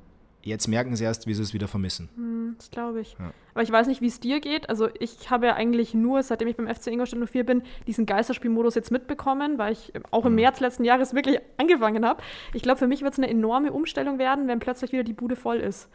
Jetzt 0.45 0.67
merken 0.67 0.95
sie 0.95 1.03
erst, 1.03 1.25
wie 1.25 1.34
sie 1.34 1.41
es 1.41 1.55
wieder 1.55 1.67
vermissen. 1.67 2.08
Hm, 2.15 2.55
das 2.60 2.69
glaube 2.69 3.01
ich. 3.01 3.17
Ja. 3.17 3.34
Aber 3.55 3.63
ich 3.63 3.71
weiß 3.71 3.88
nicht, 3.88 4.01
wie 4.01 4.08
es 4.08 4.19
dir 4.19 4.39
geht. 4.39 4.69
Also 4.69 4.89
ich 4.99 5.31
habe 5.31 5.47
ja 5.47 5.55
eigentlich 5.55 5.95
nur, 5.95 6.21
seitdem 6.21 6.47
ich 6.47 6.55
beim 6.55 6.67
FC 6.67 6.88
Ingolstadt 6.88 7.19
04 7.27 7.43
bin, 7.43 7.63
diesen 7.88 8.05
Geisterspielmodus 8.05 8.75
jetzt 8.75 8.91
mitbekommen, 8.91 9.58
weil 9.58 9.73
ich 9.73 9.91
auch 10.12 10.23
im 10.23 10.34
mhm. 10.34 10.41
März 10.41 10.60
letzten 10.60 10.84
Jahres 10.84 11.15
wirklich 11.15 11.39
angefangen 11.58 12.05
habe. 12.05 12.21
Ich 12.53 12.62
glaube, 12.62 12.77
für 12.77 12.86
mich 12.86 13.01
wird 13.01 13.13
es 13.13 13.17
eine 13.19 13.27
enorme 13.27 13.73
Umstellung 13.73 14.19
werden, 14.19 14.47
wenn 14.47 14.60
plötzlich 14.60 14.91
wieder 14.91 15.03
die 15.03 15.13
Bude 15.13 15.36
voll 15.36 15.58
ist. 15.58 15.89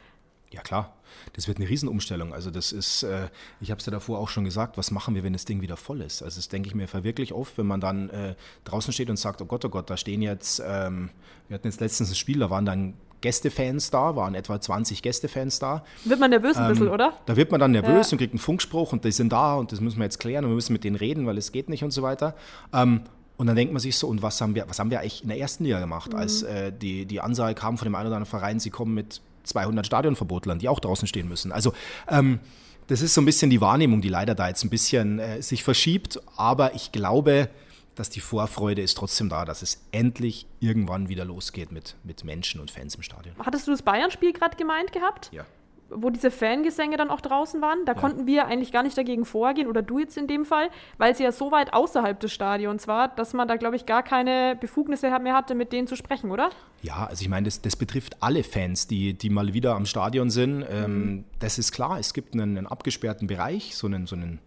Ja 0.51 0.63
klar, 0.63 0.97
das 1.35 1.47
wird 1.47 1.59
eine 1.59 1.69
Riesenumstellung. 1.69 2.35
Also 2.35 2.51
das 2.51 2.73
ist, 2.73 3.05
äh, 3.05 3.29
ich 3.61 3.71
habe 3.71 3.79
es 3.79 3.87
ja 3.87 3.93
davor 3.93 4.19
auch 4.19 4.29
schon 4.29 4.43
gesagt, 4.43 4.79
was 4.79 4.91
machen 4.91 5.15
wir, 5.15 5.23
wenn 5.23 5.33
das 5.33 5.45
Ding 5.45 5.61
wieder 5.61 5.77
voll 5.77 6.01
ist? 6.01 6.25
Also 6.25 6.39
das 6.39 6.49
denke 6.49 6.69
ich 6.69 6.75
mir 6.75 6.89
wirklich 7.05 7.33
oft, 7.33 7.57
wenn 7.57 7.67
man 7.67 7.81
dann 7.81 8.11
äh, 8.11 8.35
draußen 8.65 8.93
steht 8.93 9.11
und 9.11 9.17
sagt, 9.17 9.41
oh 9.43 9.47
Gott, 9.47 9.65
oh 9.65 9.69
Gott, 9.69 9.89
da 9.91 9.97
stehen 9.97 10.23
jetzt, 10.23 10.61
ähm, 10.67 11.11
wir 11.47 11.55
hatten 11.55 11.69
jetzt 11.69 11.81
letztens 11.81 12.11
ein 12.11 12.17
Spiel, 12.17 12.41
da 12.41 12.51
waren 12.51 12.67
dann 12.67 12.95
Gästefans 13.21 13.91
da, 13.91 14.17
waren 14.17 14.35
etwa 14.35 14.61
20 14.61 15.03
Gästefans 15.03 15.59
da. 15.59 15.85
Wird 16.05 16.21
man 16.21 16.31
nervös 16.31 16.57
ein 16.57 16.69
bisschen, 16.69 16.87
ähm, 16.87 16.93
oder? 16.93 17.13
Da 17.27 17.37
wird 17.37 17.51
man 17.51 17.61
dann 17.61 17.73
nervös 17.73 18.11
ja. 18.11 18.15
und 18.15 18.19
kriegt 18.19 18.33
einen 18.33 18.39
Funkspruch 18.39 18.93
und 18.93 19.05
die 19.05 19.13
sind 19.13 19.33
da 19.33 19.55
und 19.55 19.73
das 19.73 19.81
müssen 19.81 19.99
wir 19.99 20.05
jetzt 20.05 20.19
klären 20.19 20.45
und 20.45 20.51
wir 20.51 20.55
müssen 20.57 20.73
mit 20.73 20.85
denen 20.85 20.97
reden, 20.97 21.27
weil 21.27 21.39
es 21.39 21.53
geht 21.53 21.69
nicht 21.69 21.85
und 21.85 21.91
so 21.91 22.03
weiter. 22.03 22.35
Ähm, 22.73 23.03
und 23.37 23.47
dann 23.47 23.57
denkt 23.57 23.73
man 23.73 23.81
sich 23.81 23.97
so, 23.97 24.07
und 24.07 24.21
was 24.23 24.41
haben 24.41 24.55
wir, 24.55 24.67
was 24.69 24.79
haben 24.79 24.91
wir 24.91 25.01
eigentlich 25.01 25.23
in 25.23 25.29
der 25.29 25.39
ersten 25.39 25.65
Liga 25.65 25.81
gemacht, 25.81 26.13
mhm. 26.13 26.19
als 26.19 26.43
äh, 26.43 26.73
die, 26.73 27.07
die 27.07 27.21
Ansage 27.21 27.55
kam 27.55 27.79
von 27.79 27.87
dem 27.87 27.95
einen 27.95 28.09
oder 28.09 28.17
anderen 28.17 28.31
Verein, 28.31 28.61
sie 28.61 28.71
kommen 28.71 28.95
mit 28.95 29.23
200 29.45 29.87
Stadionverbotlern, 29.87 30.59
die 30.59 30.69
auch 30.69 30.81
draußen 30.81 31.09
stehen 31.09 31.29
müssen. 31.29 31.51
Also 31.51 31.73
ähm, 32.09 32.41
das 32.89 33.03
ist 33.03 33.15
so 33.15 33.21
ein 33.21 33.25
bisschen 33.25 33.51
die 33.51 33.61
Wahrnehmung, 33.61 34.01
die 34.01 34.09
leider 34.09 34.35
da 34.35 34.49
jetzt 34.49 34.65
ein 34.65 34.71
bisschen 34.71 35.21
äh, 35.21 35.43
sich 35.43 35.65
verschiebt, 35.65 36.21
aber 36.37 36.75
ich 36.75 36.93
glaube, 36.93 37.49
dass 37.95 38.11
die 38.11 38.21
Vorfreude 38.21 38.83
ist 38.83 38.97
trotzdem 38.97 39.29
da, 39.29 39.45
dass 39.45 39.63
es 39.63 39.85
endlich 39.93 40.47
irgendwann 40.61 41.09
wieder 41.09 41.25
losgeht 41.25 41.73
mit, 41.73 41.97
mit 42.03 42.25
Menschen 42.25 42.61
und 42.61 42.71
Fans 42.71 42.95
im 42.95 43.03
Stadion. 43.03 43.35
Hattest 43.39 43.67
du 43.67 43.73
das 43.73 43.83
Bayern-Spiel 43.83 44.33
gerade 44.33 44.57
gemeint 44.57 44.93
gehabt? 44.93 45.31
Ja. 45.33 45.45
Wo 45.93 46.09
diese 46.09 46.31
Fangesänge 46.31 46.97
dann 46.97 47.11
auch 47.11 47.21
draußen 47.21 47.61
waren, 47.61 47.85
da 47.85 47.95
ja. 47.95 47.99
konnten 47.99 48.27
wir 48.27 48.47
eigentlich 48.47 48.71
gar 48.71 48.85
nicht 48.85 48.97
dagegen 48.97 49.25
vorgehen, 49.25 49.67
oder 49.67 49.83
du 49.83 49.99
jetzt 49.99 50.17
in 50.17 50.29
dem 50.29 50.45
Fall, 50.45 50.71
weil 50.99 51.17
sie 51.17 51.25
ja 51.25 51.33
so 51.33 51.51
weit 51.51 51.73
außerhalb 51.73 52.19
des 52.21 52.33
Stadions 52.33 52.87
war, 52.87 53.09
dass 53.09 53.33
man 53.33 53.49
da, 53.49 53.57
glaube 53.57 53.75
ich, 53.75 53.87
gar 53.87 54.05
keine 54.05 54.57
Befugnisse 54.61 55.11
mehr 55.19 55.35
hatte, 55.35 55.57
mit 55.57 55.73
denen 55.73 55.89
zu 55.89 55.97
sprechen, 55.97 56.31
oder? 56.31 56.51
Ja, 56.83 57.07
also 57.07 57.23
ich 57.23 57.29
meine, 57.29 57.47
das, 57.47 57.61
das 57.61 57.75
betrifft 57.75 58.23
alle 58.23 58.45
Fans, 58.45 58.87
die, 58.87 59.15
die 59.15 59.31
mal 59.31 59.53
wieder 59.53 59.75
am 59.75 59.85
Stadion 59.85 60.31
sind. 60.31 60.65
Ähm, 60.71 61.07
mhm. 61.07 61.25
Das 61.41 61.59
ist 61.59 61.73
klar, 61.73 61.99
es 61.99 62.15
gibt 62.15 62.35
einen, 62.35 62.57
einen 62.57 62.67
abgesperrten 62.69 63.27
Bereich, 63.27 63.75
so 63.75 63.89
einen, 63.89 64.07
so 64.07 64.15
einen 64.15 64.39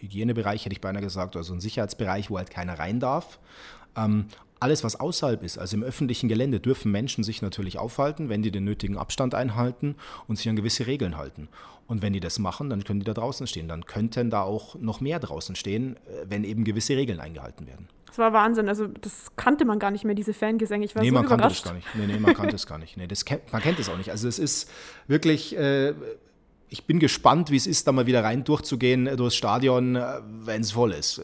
Hygienebereich, 0.00 0.64
hätte 0.64 0.72
ich 0.72 0.80
beinahe 0.80 1.02
gesagt, 1.02 1.36
also 1.36 1.54
ein 1.54 1.60
Sicherheitsbereich, 1.60 2.30
wo 2.30 2.38
halt 2.38 2.50
keiner 2.50 2.78
rein 2.78 3.00
darf. 3.00 3.38
Ähm, 3.96 4.26
alles, 4.60 4.82
was 4.82 4.98
außerhalb 4.98 5.42
ist, 5.44 5.58
also 5.58 5.76
im 5.76 5.82
öffentlichen 5.82 6.28
Gelände, 6.28 6.60
dürfen 6.60 6.90
Menschen 6.90 7.22
sich 7.22 7.42
natürlich 7.42 7.78
aufhalten, 7.78 8.28
wenn 8.28 8.42
die 8.42 8.50
den 8.50 8.64
nötigen 8.64 8.98
Abstand 8.98 9.34
einhalten 9.34 9.94
und 10.26 10.36
sich 10.36 10.48
an 10.48 10.56
gewisse 10.56 10.86
Regeln 10.86 11.16
halten. 11.16 11.48
Und 11.86 12.02
wenn 12.02 12.12
die 12.12 12.20
das 12.20 12.38
machen, 12.38 12.68
dann 12.68 12.84
können 12.84 13.00
die 13.00 13.06
da 13.06 13.14
draußen 13.14 13.46
stehen. 13.46 13.68
Dann 13.68 13.86
könnten 13.86 14.30
da 14.30 14.42
auch 14.42 14.74
noch 14.74 15.00
mehr 15.00 15.18
draußen 15.20 15.56
stehen, 15.56 15.96
äh, 15.96 16.26
wenn 16.28 16.44
eben 16.44 16.64
gewisse 16.64 16.96
Regeln 16.96 17.20
eingehalten 17.20 17.66
werden. 17.66 17.88
Das 18.06 18.18
war 18.18 18.32
Wahnsinn. 18.32 18.68
Also 18.68 18.86
das 18.86 19.28
kannte 19.36 19.64
man 19.64 19.78
gar 19.78 19.90
nicht 19.90 20.04
mehr, 20.04 20.14
diese 20.14 20.34
Fangesänge. 20.34 20.84
Ich 20.84 20.94
war 20.94 21.02
nee, 21.02 21.08
so 21.08 21.14
man 21.14 21.24
überrascht. 21.24 21.64
kannte 21.64 21.80
das 21.80 21.86
gar 21.86 21.96
nicht. 21.96 22.08
Nee, 22.08 22.12
nee, 22.12 22.18
man 22.18 22.34
kannte 22.34 22.56
es 22.56 22.66
gar 22.66 22.78
nicht. 22.78 22.96
Nee, 22.96 23.06
das 23.06 23.24
kennt, 23.24 23.52
man 23.52 23.62
kennt 23.62 23.78
es 23.78 23.88
auch 23.88 23.96
nicht. 23.96 24.10
Also 24.10 24.28
es 24.28 24.38
ist 24.38 24.70
wirklich, 25.06 25.56
äh, 25.56 25.94
ich 26.68 26.84
bin 26.84 26.98
gespannt, 26.98 27.50
wie 27.50 27.56
es 27.56 27.66
ist, 27.66 27.86
da 27.86 27.92
mal 27.92 28.06
wieder 28.06 28.22
rein 28.24 28.44
durchzugehen 28.44 29.06
äh, 29.06 29.16
durchs 29.16 29.36
Stadion, 29.36 29.96
äh, 29.96 30.20
wenn 30.24 30.60
es 30.60 30.72
voll 30.72 30.92
ist. 30.92 31.20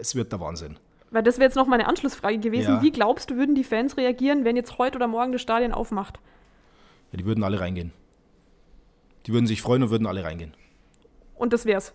Es 0.00 0.14
wird 0.14 0.32
der 0.32 0.40
Wahnsinn. 0.40 0.78
Weil 1.10 1.22
das 1.22 1.38
wäre 1.38 1.46
jetzt 1.46 1.56
noch 1.56 1.66
meine 1.66 1.86
Anschlussfrage 1.88 2.38
gewesen. 2.38 2.74
Ja. 2.76 2.82
Wie 2.82 2.90
glaubst 2.90 3.30
du, 3.30 3.36
würden 3.36 3.54
die 3.54 3.64
Fans 3.64 3.96
reagieren, 3.96 4.44
wenn 4.44 4.56
jetzt 4.56 4.78
heute 4.78 4.96
oder 4.96 5.06
morgen 5.06 5.32
das 5.32 5.40
Stadion 5.42 5.72
aufmacht? 5.72 6.18
Ja, 7.12 7.18
die 7.18 7.24
würden 7.24 7.44
alle 7.44 7.60
reingehen. 7.60 7.92
Die 9.26 9.32
würden 9.32 9.46
sich 9.46 9.62
freuen 9.62 9.82
und 9.84 9.90
würden 9.90 10.06
alle 10.06 10.24
reingehen. 10.24 10.54
Und 11.34 11.52
das 11.52 11.64
wär's. 11.64 11.92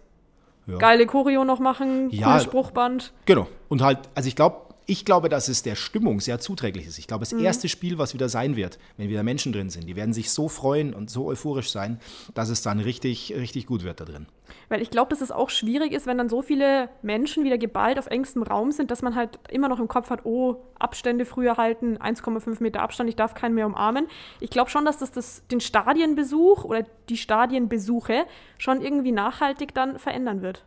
Ja. 0.67 0.77
Geile 0.77 1.05
Choreo 1.07 1.43
noch 1.43 1.59
machen, 1.59 2.09
Ja. 2.09 2.27
cooles 2.27 2.43
Spruchband. 2.43 3.13
Genau. 3.25 3.47
Und 3.67 3.81
halt, 3.81 3.99
also 4.15 4.27
ich 4.27 4.35
glaube, 4.35 4.70
ich 4.86 5.06
glaube, 5.06 5.30
dass 5.30 5.48
es 5.48 5.63
der 5.63 5.76
Stimmung 5.76 6.20
sehr 6.20 6.39
zuträglich 6.39 6.88
ist. 6.88 6.98
Ich 6.98 7.08
glaube, 7.08 7.26
Mhm. 7.26 7.38
das 7.38 7.41
erste 7.41 7.70
Spiel, 7.70 7.98
was 7.98 8.13
wieder 8.13 8.30
sein 8.30 8.56
wird, 8.56 8.80
wenn 8.98 9.10
wieder 9.10 9.24
Menschen 9.24 9.54
drin 9.54 9.70
sind, 9.70 9.88
die 9.88 9.96
werden 9.96 10.13
sich 10.13 10.32
so 10.32 10.50
freuen 10.50 10.94
und 10.94 11.10
so 11.10 11.28
euphorisch 11.28 11.72
sein, 11.72 12.00
dass 12.34 12.50
es 12.50 12.62
dann 12.62 12.80
richtig, 12.80 13.34
richtig 13.36 13.65
gut 13.67 13.84
wird 13.84 14.00
da 14.00 14.06
drin. 14.06 14.26
Weil 14.70 14.82
ich 14.82 14.89
glaube, 14.89 15.10
dass 15.10 15.22
es 15.22 15.32
auch 15.32 15.50
schwierig 15.50 15.94
ist, 15.94 16.08
wenn 16.08 16.17
dann 16.17 16.28
so 16.30 16.41
viele 16.41 16.89
Menschen 17.02 17.44
wieder 17.44 17.58
geballt 17.58 18.00
auf 18.00 18.08
engstem 18.08 18.44
Raum 18.44 18.72
sind, 18.72 18.91
dass 18.91 19.02
man 19.02 19.15
halt 19.15 19.39
immer 19.50 19.70
noch 19.70 19.80
im 19.80 19.88
Kopf 19.88 20.10
hat, 20.10 20.26
oh, 20.26 20.58
Abstände 20.78 21.26
früher 21.26 21.58
halten, 21.58 21.98
1,5 21.98 22.62
Meter 22.62 22.82
Abstand, 22.82 23.10
ich 23.10 23.15
darf 23.15 23.34
keinen 23.34 23.56
mehr 23.56 23.67
umarmen. 23.67 24.08
Ich 24.39 24.50
glaube 24.50 24.70
schon, 24.70 24.84
dass 24.84 24.98
das, 24.98 25.12
das 25.12 25.44
den 25.52 25.62
Stadienbesuch 25.62 26.65
oder 26.65 26.86
die 27.10 27.17
Stadienbesuche 27.17 28.26
schon 28.58 28.82
irgendwie 28.82 29.12
nachhaltig 29.12 29.74
dann 29.74 30.00
verändern 30.00 30.41
wird. 30.41 30.65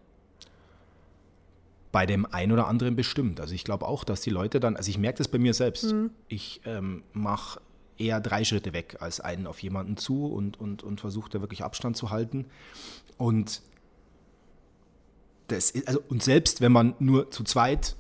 Bei 1.95 2.07
dem 2.07 2.27
einen 2.27 2.51
oder 2.51 2.67
anderen 2.67 2.97
bestimmt. 2.97 3.39
Also 3.39 3.55
ich 3.55 3.63
glaube 3.63 3.87
auch, 3.87 4.03
dass 4.03 4.21
die 4.21 4.31
Leute 4.31 4.59
dann, 4.59 4.77
also 4.77 4.91
ich 4.91 4.99
merke 4.99 5.19
das 5.19 5.29
bei 5.29 5.39
mir 5.39 5.55
selbst. 5.55 5.95
Ich 6.27 6.61
ähm, 6.65 7.05
mache 7.13 7.61
eher 7.99 8.21
drei 8.21 8.43
Schritte 8.43 8.73
weg 8.73 8.97
als 8.99 9.21
einen 9.21 9.47
auf 9.47 9.61
jemanden 9.61 9.97
zu 9.97 10.27
und, 10.27 10.59
und, 10.59 10.83
und 10.83 11.01
versuche 11.01 11.31
da 11.31 11.41
wirklich 11.41 11.63
Abstand 11.63 11.97
zu 11.97 12.11
halten. 12.11 12.47
Und 13.17 13.63
das 15.47 15.71
ist, 15.71 15.87
also, 15.87 16.03
und 16.09 16.21
selbst 16.21 16.61
wenn 16.61 16.73
man 16.73 16.95
nur 16.99 17.31
zu 17.31 17.45
zweit 17.45 17.95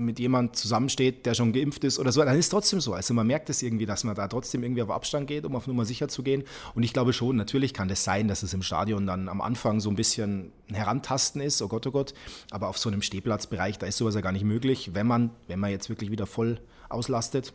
mit 0.00 0.18
jemand 0.18 0.56
zusammensteht, 0.56 1.26
der 1.26 1.34
schon 1.34 1.52
geimpft 1.52 1.84
ist 1.84 1.98
oder 1.98 2.10
so, 2.10 2.24
dann 2.24 2.36
ist 2.36 2.46
es 2.46 2.48
trotzdem 2.48 2.80
so. 2.80 2.94
Also 2.94 3.14
man 3.14 3.26
merkt 3.26 3.50
es 3.50 3.62
irgendwie, 3.62 3.86
dass 3.86 4.02
man 4.04 4.14
da 4.14 4.26
trotzdem 4.26 4.62
irgendwie 4.62 4.82
auf 4.82 4.90
Abstand 4.90 5.26
geht, 5.26 5.44
um 5.44 5.54
auf 5.54 5.66
Nummer 5.66 5.84
sicher 5.84 6.08
zu 6.08 6.22
gehen. 6.22 6.44
Und 6.74 6.82
ich 6.82 6.92
glaube 6.92 7.12
schon, 7.12 7.36
natürlich 7.36 7.74
kann 7.74 7.88
das 7.88 8.02
sein, 8.02 8.26
dass 8.26 8.42
es 8.42 8.54
im 8.54 8.62
Stadion 8.62 9.06
dann 9.06 9.28
am 9.28 9.40
Anfang 9.40 9.80
so 9.80 9.90
ein 9.90 9.96
bisschen 9.96 10.52
Herantasten 10.68 11.40
ist, 11.40 11.60
oh 11.62 11.68
Gott, 11.68 11.86
oh 11.86 11.90
Gott. 11.90 12.14
Aber 12.50 12.68
auf 12.68 12.78
so 12.78 12.88
einem 12.88 13.02
Stehplatzbereich, 13.02 13.78
da 13.78 13.86
ist 13.86 13.98
sowas 13.98 14.14
ja 14.14 14.20
gar 14.20 14.32
nicht 14.32 14.44
möglich, 14.44 14.94
wenn 14.94 15.06
man, 15.06 15.30
wenn 15.46 15.60
man 15.60 15.70
jetzt 15.70 15.88
wirklich 15.88 16.10
wieder 16.10 16.26
voll 16.26 16.60
auslastet. 16.88 17.52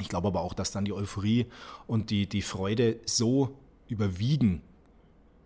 Ich 0.00 0.08
glaube 0.08 0.28
aber 0.28 0.42
auch, 0.42 0.52
dass 0.52 0.72
dann 0.72 0.84
die 0.84 0.92
Euphorie 0.92 1.46
und 1.86 2.10
die, 2.10 2.28
die 2.28 2.42
Freude 2.42 3.00
so 3.06 3.56
überwiegen, 3.88 4.60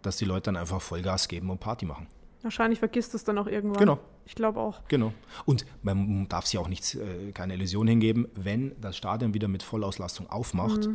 dass 0.02 0.16
die 0.16 0.24
Leute 0.24 0.44
dann 0.44 0.56
einfach 0.56 0.80
Vollgas 0.80 1.28
geben 1.28 1.50
und 1.50 1.60
Party 1.60 1.86
machen. 1.86 2.08
Wahrscheinlich 2.42 2.78
vergisst 2.78 3.14
es 3.14 3.24
dann 3.24 3.36
auch 3.38 3.46
irgendwann. 3.46 3.78
Genau. 3.78 3.98
Ich 4.24 4.34
glaube 4.34 4.60
auch. 4.60 4.80
Genau. 4.88 5.12
Und 5.44 5.66
man 5.82 6.28
darf 6.28 6.46
sich 6.46 6.58
auch 6.58 6.68
nichts, 6.68 6.94
äh, 6.94 7.32
keine 7.32 7.54
Illusion 7.54 7.86
hingeben, 7.86 8.28
wenn 8.34 8.74
das 8.80 8.96
Stadion 8.96 9.34
wieder 9.34 9.48
mit 9.48 9.62
Vollauslastung 9.62 10.30
aufmacht, 10.30 10.88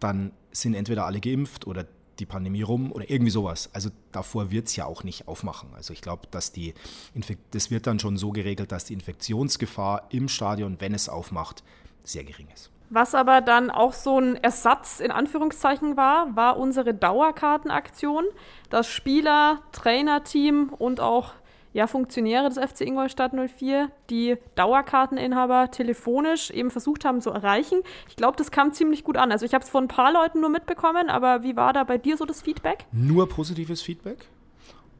dann 0.00 0.32
sind 0.50 0.74
entweder 0.74 1.06
alle 1.06 1.20
geimpft 1.20 1.66
oder 1.66 1.86
die 2.18 2.26
Pandemie 2.26 2.62
rum 2.62 2.92
oder 2.92 3.08
irgendwie 3.08 3.30
sowas. 3.30 3.70
Also 3.72 3.90
davor 4.10 4.50
wird 4.50 4.68
es 4.68 4.76
ja 4.76 4.84
auch 4.86 5.04
nicht 5.04 5.28
aufmachen. 5.28 5.70
Also 5.74 5.92
ich 5.92 6.00
glaube, 6.00 6.26
dass 6.30 6.52
die 6.52 6.74
Infek 7.14 7.38
das 7.52 7.70
wird 7.70 7.86
dann 7.86 7.98
schon 7.98 8.16
so 8.16 8.30
geregelt, 8.30 8.72
dass 8.72 8.84
die 8.84 8.94
Infektionsgefahr 8.94 10.08
im 10.10 10.28
Stadion, 10.28 10.76
wenn 10.80 10.94
es 10.94 11.08
aufmacht, 11.08 11.62
sehr 12.04 12.24
gering 12.24 12.48
ist. 12.52 12.70
Was 12.94 13.14
aber 13.14 13.40
dann 13.40 13.70
auch 13.70 13.94
so 13.94 14.18
ein 14.18 14.36
Ersatz 14.36 15.00
in 15.00 15.10
Anführungszeichen 15.10 15.96
war, 15.96 16.36
war 16.36 16.58
unsere 16.58 16.92
Dauerkartenaktion, 16.92 18.24
dass 18.68 18.86
Spieler, 18.86 19.62
Trainerteam 19.72 20.68
und 20.76 21.00
auch 21.00 21.32
ja, 21.72 21.86
Funktionäre 21.86 22.50
des 22.50 22.58
FC 22.58 22.82
Ingolstadt 22.82 23.32
04 23.32 23.90
die 24.10 24.36
Dauerkarteninhaber 24.56 25.70
telefonisch 25.70 26.50
eben 26.50 26.70
versucht 26.70 27.06
haben 27.06 27.22
zu 27.22 27.30
erreichen. 27.30 27.78
Ich 28.10 28.16
glaube, 28.16 28.36
das 28.36 28.50
kam 28.50 28.74
ziemlich 28.74 29.04
gut 29.04 29.16
an. 29.16 29.32
Also 29.32 29.46
ich 29.46 29.54
habe 29.54 29.64
es 29.64 29.70
von 29.70 29.84
ein 29.84 29.88
paar 29.88 30.12
Leuten 30.12 30.42
nur 30.42 30.50
mitbekommen, 30.50 31.08
aber 31.08 31.42
wie 31.42 31.56
war 31.56 31.72
da 31.72 31.84
bei 31.84 31.96
dir 31.96 32.18
so 32.18 32.26
das 32.26 32.42
Feedback? 32.42 32.84
Nur 32.92 33.26
positives 33.26 33.80
Feedback. 33.80 34.26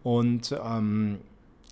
Und 0.03 0.59
ähm, 0.65 1.19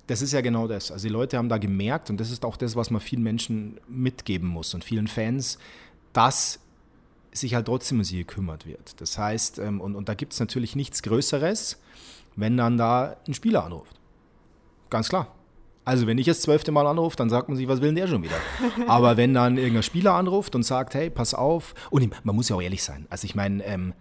das 0.07 0.21
ist 0.21 0.33
ja 0.33 0.43
genau 0.43 0.69
das. 0.69 0.93
Also 0.93 1.09
die 1.09 1.13
Leute 1.13 1.39
haben 1.39 1.49
da 1.49 1.57
gemerkt, 1.57 2.11
und 2.11 2.21
das 2.21 2.31
ist 2.31 2.45
auch 2.45 2.59
das, 2.59 2.77
was 2.77 2.91
man 2.91 3.01
vielen 3.01 3.23
Menschen 3.23 3.81
mitgeben 3.89 4.49
muss 4.49 4.75
und 4.75 4.85
vielen 4.85 5.09
Fans, 5.09 5.59
dass 6.13 6.61
sich 7.33 7.55
halt 7.55 7.67
trotzdem 7.67 7.99
um 7.99 8.05
sie 8.05 8.19
gekümmert 8.19 8.67
wird. 8.67 9.01
Das 9.01 9.17
heißt, 9.17 9.59
ähm, 9.59 9.81
und, 9.81 9.95
und 9.95 10.09
da 10.09 10.15
gibt 10.15 10.33
es 10.33 10.41
natürlich 10.41 10.75
nichts 10.75 11.03
Größeres, 11.03 11.81
wenn 12.37 12.57
dann 12.57 12.77
da 12.77 13.17
ein 13.27 13.35
Spieler 13.35 13.65
anruft. 13.65 14.01
Ganz 14.89 15.09
klar. 15.09 15.29
Also 15.85 16.07
wenn 16.07 16.19
ich 16.19 16.27
das 16.27 16.43
zwölfte 16.43 16.73
Mal 16.73 16.87
anrufe, 16.87 17.17
dann 17.17 17.31
sagt 17.31 17.49
man 17.49 17.57
sich, 17.57 17.67
was 17.69 17.81
will 17.81 17.89
denn 17.89 17.97
der 17.97 18.07
schon 18.07 18.23
wieder? 18.23 18.37
Aber 18.87 19.17
wenn 19.17 19.35
dann 19.35 19.57
irgendein 19.57 19.83
Spieler 19.83 20.15
anruft 20.15 20.55
und 20.55 20.63
sagt, 20.63 20.95
hey, 20.95 21.11
pass 21.11 21.35
auf, 21.35 21.75
und 21.91 22.13
man 22.25 22.37
muss 22.37 22.49
ja 22.49 22.57
auch 22.57 22.63
ehrlich 22.63 22.83
sein. 22.83 23.07
Also 23.11 23.25
ich 23.25 23.35
meine, 23.35 23.65
ähm, 23.65 23.95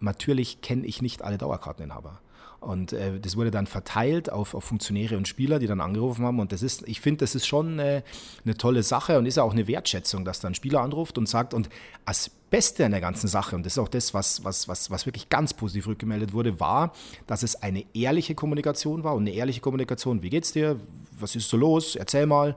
natürlich 0.00 0.60
kenne 0.62 0.86
ich 0.86 1.02
nicht 1.02 1.22
alle 1.22 1.38
Dauerkarteninhaber. 1.38 2.20
Und 2.62 2.92
äh, 2.92 3.18
das 3.18 3.36
wurde 3.36 3.50
dann 3.50 3.66
verteilt 3.66 4.30
auf, 4.30 4.54
auf 4.54 4.64
Funktionäre 4.64 5.16
und 5.16 5.26
Spieler, 5.26 5.58
die 5.58 5.66
dann 5.66 5.80
angerufen 5.80 6.24
haben. 6.24 6.38
Und 6.38 6.52
das 6.52 6.62
ist, 6.62 6.86
ich 6.86 7.00
finde, 7.00 7.18
das 7.18 7.34
ist 7.34 7.46
schon 7.46 7.78
äh, 7.78 8.02
eine 8.44 8.56
tolle 8.56 8.82
Sache 8.82 9.18
und 9.18 9.26
ist 9.26 9.36
ja 9.36 9.42
auch 9.42 9.52
eine 9.52 9.66
Wertschätzung, 9.66 10.24
dass 10.24 10.40
dann 10.40 10.52
ein 10.52 10.54
Spieler 10.54 10.80
anruft 10.80 11.18
und 11.18 11.28
sagt, 11.28 11.54
und 11.54 11.68
das 12.06 12.30
Beste 12.50 12.84
an 12.84 12.92
der 12.92 13.00
ganzen 13.00 13.28
Sache, 13.28 13.56
und 13.56 13.66
das 13.66 13.74
ist 13.74 13.78
auch 13.78 13.88
das, 13.88 14.14
was, 14.14 14.44
was, 14.44 14.68
was, 14.68 14.90
was 14.90 15.06
wirklich 15.06 15.28
ganz 15.28 15.54
positiv 15.54 15.88
rückgemeldet 15.88 16.32
wurde, 16.32 16.60
war, 16.60 16.92
dass 17.26 17.42
es 17.42 17.62
eine 17.62 17.84
ehrliche 17.94 18.34
Kommunikation 18.34 19.02
war. 19.04 19.14
Und 19.14 19.22
eine 19.22 19.32
ehrliche 19.32 19.60
Kommunikation, 19.60 20.22
wie 20.22 20.30
geht's 20.30 20.52
dir, 20.52 20.78
was 21.18 21.34
ist 21.34 21.48
so 21.48 21.56
los, 21.56 21.96
erzähl 21.96 22.26
mal, 22.26 22.56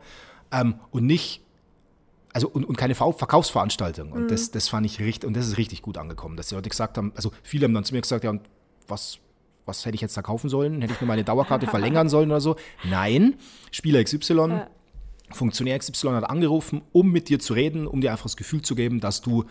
ähm, 0.51 0.75
und 0.91 1.05
nicht 1.05 1.41
also 2.33 2.49
und, 2.49 2.65
und 2.65 2.77
keine 2.77 2.95
Ver- 2.95 3.13
Verkaufsveranstaltung. 3.13 4.11
Und 4.11 4.29
das, 4.29 4.51
das 4.51 4.67
fand 4.67 4.85
ich 4.85 4.99
richtig, 4.99 5.25
und 5.25 5.37
das 5.37 5.47
ist 5.47 5.57
richtig 5.57 5.81
gut 5.81 5.97
angekommen, 5.97 6.35
dass 6.35 6.49
die 6.49 6.55
Leute 6.55 6.69
gesagt 6.69 6.97
haben, 6.97 7.13
also 7.15 7.31
viele 7.43 7.63
haben 7.63 7.73
dann 7.73 7.85
zu 7.85 7.93
mir 7.93 8.01
gesagt, 8.01 8.25
ja, 8.25 8.29
und 8.29 8.41
was, 8.89 9.19
was 9.65 9.85
hätte 9.85 9.95
ich 9.95 10.01
jetzt 10.01 10.15
da 10.15 10.21
kaufen 10.21 10.49
sollen? 10.49 10.81
Hätte 10.81 10.93
ich 10.93 11.01
mir 11.01 11.07
meine 11.07 11.23
Dauerkarte 11.23 11.67
verlängern 11.67 12.09
sollen 12.09 12.29
oder 12.29 12.41
so? 12.41 12.55
Nein, 12.83 13.35
Spieler 13.71 14.03
XY, 14.03 14.61
Funktionär 15.31 15.79
XY 15.79 16.09
hat 16.09 16.29
angerufen, 16.29 16.81
um 16.91 17.11
mit 17.11 17.29
dir 17.29 17.39
zu 17.39 17.53
reden, 17.53 17.87
um 17.87 18.01
dir 18.01 18.11
einfach 18.11 18.25
das 18.25 18.37
Gefühl 18.37 18.61
zu 18.61 18.75
geben, 18.75 18.99
dass 18.99 19.21
du, 19.21 19.45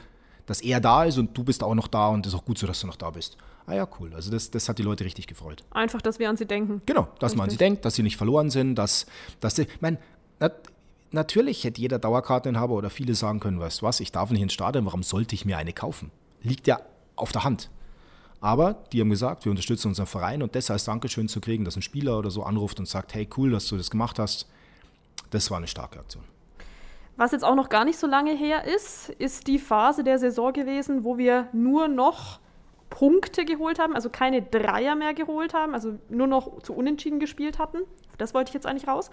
dass 0.46 0.60
er 0.60 0.80
da 0.80 1.04
ist 1.04 1.18
und 1.18 1.36
du 1.36 1.44
bist 1.44 1.62
auch 1.62 1.74
noch 1.74 1.88
da 1.88 2.08
und 2.08 2.26
es 2.26 2.32
ist 2.32 2.38
auch 2.38 2.44
gut 2.44 2.58
so, 2.58 2.66
dass 2.66 2.80
du 2.80 2.86
noch 2.86 2.96
da 2.96 3.10
bist. 3.10 3.36
Ah 3.66 3.74
ja, 3.74 3.88
cool. 3.98 4.12
Also 4.14 4.30
das, 4.30 4.50
das 4.50 4.68
hat 4.68 4.78
die 4.78 4.82
Leute 4.82 5.04
richtig 5.04 5.26
gefreut. 5.26 5.64
Einfach, 5.70 6.02
dass 6.02 6.18
wir 6.18 6.28
an 6.28 6.36
sie 6.36 6.46
denken. 6.46 6.82
Genau, 6.86 7.08
dass 7.18 7.34
man 7.34 7.44
an 7.44 7.50
sie 7.50 7.54
Richtig. 7.54 7.66
denkt, 7.66 7.84
dass 7.84 7.94
sie 7.94 8.02
nicht 8.02 8.16
verloren 8.16 8.50
sind, 8.50 8.74
dass, 8.74 9.06
dass 9.40 9.56
sie, 9.56 9.62
ich 9.62 9.80
meine, 9.80 9.98
nat 10.38 10.54
natürlich 11.12 11.64
hätte 11.64 11.80
jeder 11.80 11.98
Dauerkarteninhaber 11.98 12.74
oder 12.74 12.90
viele 12.90 13.14
sagen 13.14 13.40
können, 13.40 13.60
weißt 13.60 13.80
du 13.80 13.86
was, 13.86 14.00
ich 14.00 14.12
darf 14.12 14.30
nicht 14.30 14.42
ins 14.42 14.52
Stadion, 14.52 14.84
warum 14.84 15.02
sollte 15.02 15.34
ich 15.34 15.44
mir 15.44 15.56
eine 15.56 15.72
kaufen? 15.72 16.10
Liegt 16.42 16.66
ja 16.66 16.80
auf 17.16 17.32
der 17.32 17.44
Hand. 17.44 17.70
Aber 18.44 18.74
die 18.92 19.00
haben 19.00 19.08
gesagt, 19.08 19.46
wir 19.46 19.50
unterstützen 19.50 19.88
unseren 19.88 20.04
Verein 20.04 20.42
und 20.42 20.54
das 20.54 20.70
als 20.70 20.84
Dankeschön 20.84 21.28
zu 21.28 21.40
kriegen, 21.40 21.64
dass 21.64 21.76
ein 21.76 21.82
Spieler 21.82 22.18
oder 22.18 22.30
so 22.30 22.42
anruft 22.42 22.78
und 22.78 22.86
sagt, 22.86 23.14
hey, 23.14 23.26
cool, 23.38 23.50
dass 23.50 23.68
du 23.68 23.78
das 23.78 23.90
gemacht 23.90 24.18
hast, 24.18 24.46
das 25.30 25.50
war 25.50 25.56
eine 25.56 25.66
starke 25.66 25.98
Aktion. 25.98 26.22
Was 27.16 27.32
jetzt 27.32 27.42
auch 27.42 27.54
noch 27.54 27.70
gar 27.70 27.86
nicht 27.86 27.98
so 27.98 28.06
lange 28.06 28.36
her 28.36 28.64
ist, 28.64 29.08
ist 29.08 29.46
die 29.46 29.58
Phase 29.58 30.04
der 30.04 30.18
Saison 30.18 30.52
gewesen, 30.52 31.04
wo 31.04 31.16
wir 31.16 31.48
nur 31.54 31.88
noch 31.88 32.38
Punkte 32.90 33.46
geholt 33.46 33.78
haben, 33.78 33.94
also 33.94 34.10
keine 34.10 34.42
Dreier 34.42 34.94
mehr 34.94 35.14
geholt 35.14 35.54
haben, 35.54 35.72
also 35.72 35.98
nur 36.10 36.26
noch 36.26 36.60
zu 36.60 36.74
Unentschieden 36.74 37.20
gespielt 37.20 37.58
hatten. 37.58 37.78
Das 38.18 38.34
wollte 38.34 38.50
ich 38.50 38.54
jetzt 38.54 38.66
eigentlich 38.66 38.88
raus. 38.88 39.10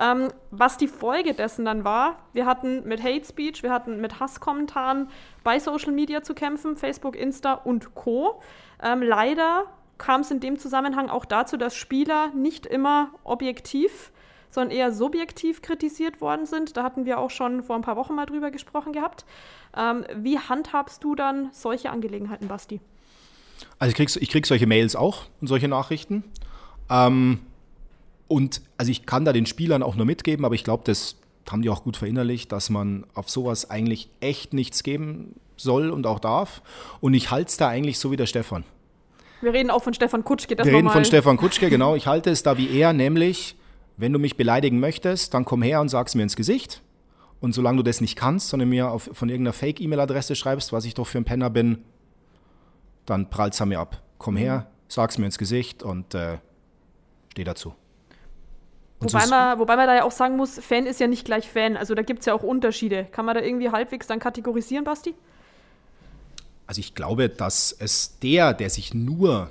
Ähm, 0.00 0.28
was 0.50 0.76
die 0.76 0.88
Folge 0.88 1.34
dessen 1.34 1.64
dann 1.64 1.84
war, 1.84 2.18
wir 2.32 2.46
hatten 2.46 2.86
mit 2.86 3.02
Hate 3.02 3.24
Speech, 3.24 3.62
wir 3.62 3.72
hatten 3.72 4.00
mit 4.00 4.20
Hasskommentaren 4.20 5.08
bei 5.42 5.58
Social 5.58 5.92
Media 5.92 6.22
zu 6.22 6.34
kämpfen, 6.34 6.76
Facebook, 6.76 7.16
Insta 7.16 7.54
und 7.54 7.94
Co. 7.94 8.40
Ähm, 8.82 9.02
leider 9.02 9.64
kam 9.98 10.22
es 10.22 10.30
in 10.30 10.40
dem 10.40 10.58
Zusammenhang 10.58 11.08
auch 11.08 11.24
dazu, 11.24 11.56
dass 11.56 11.74
Spieler 11.74 12.28
nicht 12.34 12.66
immer 12.66 13.10
objektiv 13.24 14.12
sondern 14.54 14.76
eher 14.76 14.92
subjektiv 14.92 15.62
kritisiert 15.62 16.20
worden 16.20 16.46
sind. 16.46 16.76
Da 16.76 16.84
hatten 16.84 17.04
wir 17.04 17.18
auch 17.18 17.30
schon 17.30 17.64
vor 17.64 17.74
ein 17.74 17.82
paar 17.82 17.96
Wochen 17.96 18.14
mal 18.14 18.24
drüber 18.24 18.52
gesprochen 18.52 18.92
gehabt. 18.92 19.24
Ähm, 19.76 20.06
wie 20.14 20.38
handhabst 20.38 21.02
du 21.02 21.16
dann 21.16 21.48
solche 21.50 21.90
Angelegenheiten, 21.90 22.46
Basti? 22.46 22.80
Also 23.80 23.90
ich 23.90 23.96
krieg, 23.96 24.22
ich 24.22 24.30
krieg 24.30 24.46
solche 24.46 24.68
Mails 24.68 24.94
auch 24.94 25.24
und 25.40 25.48
solche 25.48 25.66
Nachrichten. 25.66 26.22
Ähm, 26.88 27.40
und 28.28 28.62
also 28.78 28.90
ich 28.90 29.06
kann 29.06 29.24
da 29.24 29.32
den 29.32 29.46
Spielern 29.46 29.82
auch 29.82 29.96
nur 29.96 30.06
mitgeben, 30.06 30.44
aber 30.44 30.54
ich 30.54 30.64
glaube, 30.64 30.82
das 30.86 31.16
haben 31.50 31.62
die 31.62 31.68
auch 31.68 31.84
gut 31.84 31.96
verinnerlicht, 31.96 32.52
dass 32.52 32.70
man 32.70 33.04
auf 33.14 33.28
sowas 33.30 33.70
eigentlich 33.70 34.08
echt 34.20 34.54
nichts 34.54 34.82
geben 34.82 35.34
soll 35.56 35.90
und 35.90 36.06
auch 36.06 36.18
darf. 36.18 36.62
Und 37.00 37.14
ich 37.14 37.30
halte 37.30 37.48
es 37.48 37.56
da 37.56 37.68
eigentlich 37.68 37.98
so 37.98 38.10
wie 38.10 38.16
der 38.16 38.26
Stefan. 38.26 38.64
Wir 39.40 39.52
reden 39.52 39.70
auch 39.70 39.82
von 39.82 39.92
Stefan 39.92 40.24
Kutschke. 40.24 40.56
Das 40.56 40.66
Wir 40.66 40.74
reden 40.74 40.90
von 40.90 41.04
Stefan 41.04 41.36
Kutschke, 41.38 41.68
genau. 41.68 41.94
Ich 41.96 42.06
halte 42.06 42.30
es 42.30 42.42
da 42.42 42.56
wie 42.56 42.70
er, 42.78 42.92
nämlich, 42.92 43.56
wenn 43.96 44.12
du 44.12 44.18
mich 44.18 44.36
beleidigen 44.36 44.80
möchtest, 44.80 45.34
dann 45.34 45.44
komm 45.44 45.62
her 45.62 45.80
und 45.80 45.90
sag 45.90 46.06
es 46.06 46.14
mir 46.14 46.22
ins 46.22 46.36
Gesicht. 46.36 46.80
Und 47.40 47.52
solange 47.52 47.76
du 47.76 47.82
das 47.82 48.00
nicht 48.00 48.16
kannst, 48.16 48.48
sondern 48.48 48.70
mir 48.70 48.90
auf, 48.90 49.10
von 49.12 49.28
irgendeiner 49.28 49.52
Fake-E-Mail-Adresse 49.52 50.34
schreibst, 50.34 50.72
was 50.72 50.86
ich 50.86 50.94
doch 50.94 51.06
für 51.06 51.18
ein 51.18 51.24
Penner 51.24 51.50
bin, 51.50 51.84
dann 53.04 53.28
prallt 53.28 53.52
es 53.52 53.60
an 53.60 53.68
mir 53.68 53.80
ab. 53.80 54.02
Komm 54.16 54.36
her, 54.36 54.70
sag 54.88 55.10
es 55.10 55.18
mir 55.18 55.26
ins 55.26 55.36
Gesicht 55.36 55.82
und 55.82 56.14
äh, 56.14 56.38
steh 57.32 57.44
dazu. 57.44 57.74
Wobei 59.04 59.26
man, 59.26 59.58
wobei 59.58 59.76
man 59.76 59.86
da 59.86 59.94
ja 59.94 60.04
auch 60.04 60.12
sagen 60.12 60.36
muss, 60.36 60.58
Fan 60.58 60.86
ist 60.86 61.00
ja 61.00 61.06
nicht 61.06 61.24
gleich 61.24 61.48
Fan. 61.48 61.76
Also 61.76 61.94
da 61.94 62.02
gibt 62.02 62.20
es 62.20 62.26
ja 62.26 62.34
auch 62.34 62.42
Unterschiede. 62.42 63.04
Kann 63.04 63.24
man 63.24 63.34
da 63.34 63.42
irgendwie 63.42 63.70
halbwegs 63.70 64.06
dann 64.06 64.18
kategorisieren, 64.18 64.84
Basti? 64.84 65.14
Also 66.66 66.80
ich 66.80 66.94
glaube, 66.94 67.28
dass 67.28 67.72
es 67.72 68.18
der, 68.20 68.54
der 68.54 68.70
sich 68.70 68.94
nur, 68.94 69.50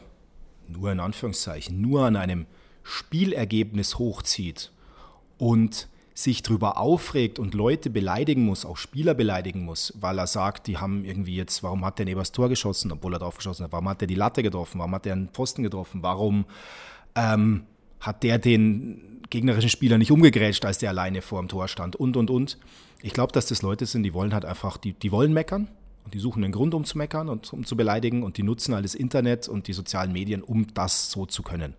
nur 0.67 0.91
in 0.91 0.99
Anführungszeichen, 0.99 1.79
nur 1.79 2.05
an 2.05 2.15
einem 2.15 2.47
Spielergebnis 2.83 3.99
hochzieht 3.99 4.71
und 5.37 5.87
sich 6.15 6.43
darüber 6.43 6.77
aufregt 6.77 7.39
und 7.39 7.53
Leute 7.53 7.89
beleidigen 7.89 8.45
muss, 8.45 8.65
auch 8.65 8.77
Spieler 8.77 9.13
beleidigen 9.13 9.65
muss, 9.65 9.93
weil 9.99 10.19
er 10.19 10.27
sagt, 10.27 10.67
die 10.67 10.77
haben 10.77 11.05
irgendwie 11.05 11.35
jetzt, 11.35 11.63
warum 11.63 11.83
hat 11.83 11.97
der 11.97 12.05
neben 12.05 12.19
das 12.19 12.31
Tor 12.31 12.49
geschossen, 12.49 12.91
obwohl 12.91 13.13
er 13.15 13.19
drauf 13.19 13.37
geschossen 13.37 13.63
hat, 13.63 13.71
warum 13.71 13.89
hat 13.89 14.01
der 14.01 14.07
die 14.07 14.15
Latte 14.15 14.43
getroffen, 14.43 14.79
warum 14.79 14.93
hat 14.93 15.05
der 15.05 15.13
einen 15.13 15.29
Pfosten 15.29 15.63
getroffen, 15.63 16.03
warum 16.03 16.45
ähm, 17.15 17.63
hat 17.99 18.21
der 18.21 18.37
den 18.37 19.22
gegnerischen 19.33 19.69
Spieler 19.69 19.97
nicht 19.97 20.11
umgegrätscht, 20.11 20.63
als 20.63 20.77
der 20.77 20.91
alleine 20.91 21.23
vor 21.23 21.41
dem 21.41 21.47
Tor 21.47 21.67
stand 21.67 21.95
und, 21.95 22.15
und, 22.15 22.29
und. 22.29 22.57
Ich 23.01 23.13
glaube, 23.13 23.33
dass 23.33 23.47
das 23.47 23.63
Leute 23.63 23.85
sind, 23.87 24.03
die 24.03 24.13
wollen 24.13 24.31
halt 24.33 24.45
einfach, 24.45 24.77
die, 24.77 24.93
die 24.93 25.11
wollen 25.11 25.33
meckern 25.33 25.67
und 26.05 26.13
die 26.13 26.19
suchen 26.19 26.43
einen 26.43 26.53
Grund, 26.53 26.75
um 26.75 26.85
zu 26.85 26.97
meckern 26.99 27.29
und 27.29 27.51
um 27.51 27.65
zu 27.65 27.75
beleidigen 27.75 28.21
und 28.21 28.37
die 28.37 28.43
nutzen 28.43 28.75
halt 28.75 28.85
das 28.85 28.93
Internet 28.93 29.49
und 29.49 29.67
die 29.67 29.73
sozialen 29.73 30.13
Medien, 30.13 30.43
um 30.43 30.67
das 30.75 31.09
so 31.09 31.25
zu 31.25 31.41
können. 31.41 31.73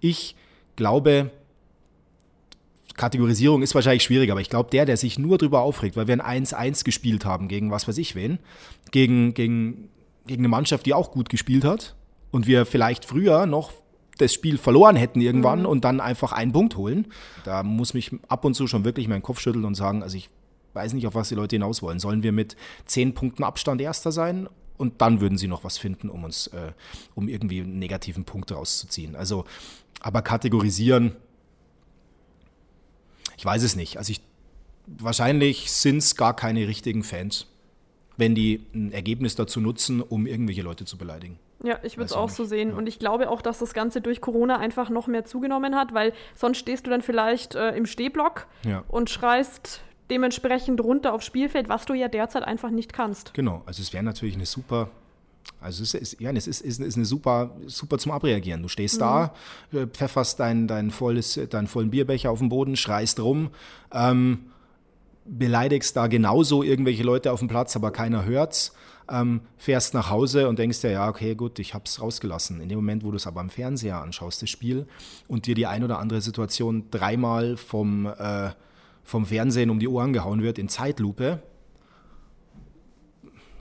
Ich 0.00 0.36
glaube, 0.76 1.30
Kategorisierung 2.96 3.62
ist 3.62 3.74
wahrscheinlich 3.74 4.02
schwierig, 4.02 4.30
aber 4.30 4.42
ich 4.42 4.50
glaube, 4.50 4.68
der, 4.70 4.84
der 4.84 4.98
sich 4.98 5.18
nur 5.18 5.38
darüber 5.38 5.62
aufregt, 5.62 5.96
weil 5.96 6.06
wir 6.06 6.22
ein 6.22 6.44
1-1 6.44 6.84
gespielt 6.84 7.24
haben 7.24 7.48
gegen 7.48 7.70
was 7.70 7.88
weiß 7.88 7.96
ich 7.96 8.14
wen, 8.14 8.38
gegen, 8.90 9.32
gegen, 9.32 9.88
gegen 10.26 10.42
eine 10.42 10.48
Mannschaft, 10.48 10.84
die 10.84 10.92
auch 10.92 11.12
gut 11.12 11.30
gespielt 11.30 11.64
hat 11.64 11.96
und 12.30 12.46
wir 12.46 12.66
vielleicht 12.66 13.06
früher 13.06 13.46
noch 13.46 13.72
das 14.20 14.32
Spiel 14.34 14.58
verloren 14.58 14.96
hätten 14.96 15.20
irgendwann 15.20 15.60
mhm. 15.60 15.66
und 15.66 15.84
dann 15.84 16.00
einfach 16.00 16.32
einen 16.32 16.52
Punkt 16.52 16.76
holen. 16.76 17.06
Da 17.44 17.62
muss 17.62 17.94
mich 17.94 18.12
ab 18.28 18.44
und 18.44 18.54
zu 18.54 18.66
schon 18.66 18.84
wirklich 18.84 19.08
meinen 19.08 19.22
Kopf 19.22 19.40
schütteln 19.40 19.64
und 19.64 19.74
sagen, 19.74 20.02
also 20.02 20.16
ich 20.16 20.30
weiß 20.74 20.92
nicht, 20.92 21.06
auf 21.06 21.14
was 21.14 21.28
die 21.28 21.34
Leute 21.34 21.56
hinaus 21.56 21.82
wollen. 21.82 21.98
Sollen 21.98 22.22
wir 22.22 22.32
mit 22.32 22.56
zehn 22.84 23.14
Punkten 23.14 23.44
Abstand 23.44 23.80
Erster 23.80 24.12
sein? 24.12 24.48
Und 24.76 25.02
dann 25.02 25.20
würden 25.20 25.36
sie 25.36 25.46
noch 25.46 25.62
was 25.62 25.76
finden, 25.76 26.08
um 26.08 26.24
uns, 26.24 26.46
äh, 26.48 26.72
um 27.14 27.28
irgendwie 27.28 27.60
einen 27.60 27.78
negativen 27.78 28.24
Punkt 28.24 28.50
rauszuziehen. 28.50 29.14
Also, 29.14 29.44
aber 30.00 30.22
kategorisieren, 30.22 31.16
ich 33.36 33.44
weiß 33.44 33.62
es 33.62 33.76
nicht. 33.76 33.98
Also 33.98 34.12
ich, 34.12 34.22
wahrscheinlich 34.86 35.70
sind 35.70 35.98
es 35.98 36.16
gar 36.16 36.34
keine 36.34 36.66
richtigen 36.66 37.02
Fans, 37.02 37.46
wenn 38.16 38.34
die 38.34 38.64
ein 38.74 38.92
Ergebnis 38.92 39.34
dazu 39.34 39.60
nutzen, 39.60 40.00
um 40.00 40.26
irgendwelche 40.26 40.62
Leute 40.62 40.86
zu 40.86 40.96
beleidigen. 40.96 41.38
Ja, 41.62 41.78
ich 41.82 41.96
würde 41.96 42.06
es 42.06 42.12
auch 42.12 42.30
so 42.30 42.44
sehen. 42.44 42.70
Ja. 42.70 42.76
Und 42.76 42.86
ich 42.86 42.98
glaube 42.98 43.30
auch, 43.30 43.42
dass 43.42 43.58
das 43.58 43.74
Ganze 43.74 44.00
durch 44.00 44.20
Corona 44.20 44.58
einfach 44.58 44.88
noch 44.90 45.06
mehr 45.06 45.24
zugenommen 45.24 45.76
hat, 45.76 45.92
weil 45.92 46.12
sonst 46.34 46.58
stehst 46.58 46.86
du 46.86 46.90
dann 46.90 47.02
vielleicht 47.02 47.54
äh, 47.54 47.70
im 47.76 47.86
Stehblock 47.86 48.46
ja. 48.64 48.84
und 48.88 49.10
schreist 49.10 49.82
dementsprechend 50.10 50.80
runter 50.80 51.12
aufs 51.12 51.26
Spielfeld, 51.26 51.68
was 51.68 51.86
du 51.86 51.94
ja 51.94 52.08
derzeit 52.08 52.42
einfach 52.42 52.70
nicht 52.70 52.92
kannst. 52.92 53.34
Genau, 53.34 53.62
also 53.66 53.82
es 53.82 53.92
wäre 53.92 54.02
natürlich 54.02 54.34
eine 54.34 54.46
super 54.46 54.90
also 55.60 55.82
es 55.82 55.94
ist, 55.94 56.20
ja, 56.20 56.30
es 56.32 56.46
ist, 56.46 56.60
ist, 56.60 56.80
ist 56.80 56.96
eine 56.96 57.04
super, 57.04 57.56
super 57.66 57.98
zum 57.98 58.12
Abreagieren. 58.12 58.62
Du 58.62 58.68
stehst 58.68 58.96
mhm. 58.96 59.00
da, 59.00 59.34
äh, 59.72 59.86
pfefferst 59.86 60.40
dein, 60.40 60.66
dein 60.66 60.90
volles, 60.90 61.38
deinen 61.50 61.66
vollen 61.66 61.90
Bierbecher 61.90 62.30
auf 62.30 62.38
den 62.38 62.48
Boden, 62.48 62.76
schreist 62.76 63.20
rum, 63.20 63.50
ähm, 63.92 64.50
beleidigst 65.30 65.96
da 65.96 66.06
genauso 66.06 66.62
irgendwelche 66.62 67.02
Leute 67.02 67.32
auf 67.32 67.38
dem 67.38 67.48
Platz, 67.48 67.76
aber 67.76 67.90
keiner 67.90 68.24
hört's 68.24 68.74
ähm, 69.10 69.40
fährst 69.56 69.92
nach 69.92 70.08
Hause 70.08 70.48
und 70.48 70.58
denkst 70.58 70.80
dir, 70.80 70.92
ja, 70.92 71.08
okay, 71.08 71.34
gut, 71.34 71.58
ich 71.58 71.74
habe 71.74 71.84
es 71.84 72.00
rausgelassen. 72.00 72.60
In 72.60 72.68
dem 72.68 72.78
Moment, 72.78 73.04
wo 73.04 73.10
du 73.10 73.16
es 73.16 73.26
aber 73.26 73.40
am 73.40 73.50
Fernseher 73.50 74.00
anschaust, 74.00 74.40
das 74.40 74.50
Spiel, 74.50 74.86
und 75.26 75.46
dir 75.46 75.54
die 75.54 75.66
ein 75.66 75.82
oder 75.82 75.98
andere 75.98 76.20
Situation 76.20 76.90
dreimal 76.90 77.56
vom, 77.56 78.06
äh, 78.06 78.50
vom 79.02 79.26
Fernsehen 79.26 79.70
um 79.70 79.80
die 79.80 79.88
Ohren 79.88 80.12
gehauen 80.12 80.42
wird 80.42 80.58
in 80.58 80.68
Zeitlupe, 80.68 81.42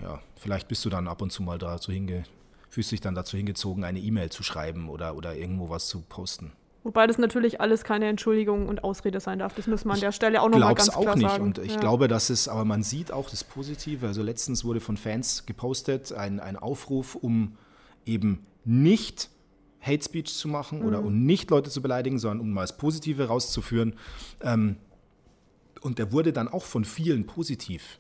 ja, 0.02 0.22
vielleicht 0.36 0.68
bist 0.68 0.86
du 0.86 0.90
dann 0.90 1.08
ab 1.08 1.22
und 1.22 1.32
zu 1.32 1.44
mal 1.44 1.58
dazu 1.58 1.92
hinge, 1.92 2.24
fühlst 2.70 2.92
dich 2.92 3.02
dann 3.02 3.16
dazu 3.16 3.36
hingezogen, 3.36 3.84
eine 3.84 4.00
E-Mail 4.00 4.30
zu 4.30 4.44
schreiben 4.44 4.88
oder, 4.88 5.16
oder 5.16 5.36
irgendwo 5.36 5.70
was 5.70 5.88
zu 5.88 6.02
posten. 6.02 6.54
Wobei 6.84 7.08
das 7.08 7.18
natürlich 7.18 7.60
alles 7.60 7.84
keine 7.84 8.08
Entschuldigung 8.08 8.68
und 8.70 8.84
Ausrede 8.84 9.20
sein 9.20 9.40
darf. 9.40 9.54
Das 9.54 9.68
muss 9.68 9.84
man 9.84 9.96
an 9.96 10.02
der 10.02 10.12
Stelle 10.14 10.42
auch 10.42 10.50
nochmal 10.50 10.76
ganz 10.76 10.90
auch 10.90 11.02
klar 11.02 11.16
nicht. 11.16 11.30
sagen. 11.30 11.44
Und 11.44 11.58
ich 11.58 11.74
ja. 11.74 11.80
glaube, 11.80 12.08
dass 12.08 12.30
es, 12.30 12.48
aber 12.48 12.64
man 12.64 12.84
sieht 12.84 13.12
auch 13.12 13.30
das 13.30 13.44
Positive. 13.44 14.08
Also 14.08 14.24
letztens 14.24 14.64
wurde 14.64 14.80
von 14.80 14.96
Fans 14.96 15.46
gepostet 15.46 16.14
ein, 16.14 16.40
ein 16.40 16.56
Aufruf, 16.56 17.16
um 17.16 17.58
eben 18.06 18.46
nicht 18.64 19.30
Hate 19.82 20.04
Speech 20.04 20.34
zu 20.34 20.48
machen 20.48 20.80
mhm. 20.80 20.86
oder 20.86 21.04
um 21.04 21.26
nicht 21.26 21.50
Leute 21.50 21.70
zu 21.70 21.82
beleidigen, 21.82 22.18
sondern 22.18 22.40
um 22.42 22.54
mal 22.54 22.62
das 22.62 22.78
Positive 22.78 23.28
rauszuführen. 23.28 23.96
Ähm, 24.42 24.78
und 25.82 26.00
der 26.00 26.12
wurde 26.12 26.34
dann 26.34 26.48
auch 26.48 26.64
von 26.64 26.86
vielen 26.86 27.26
positiv 27.26 28.00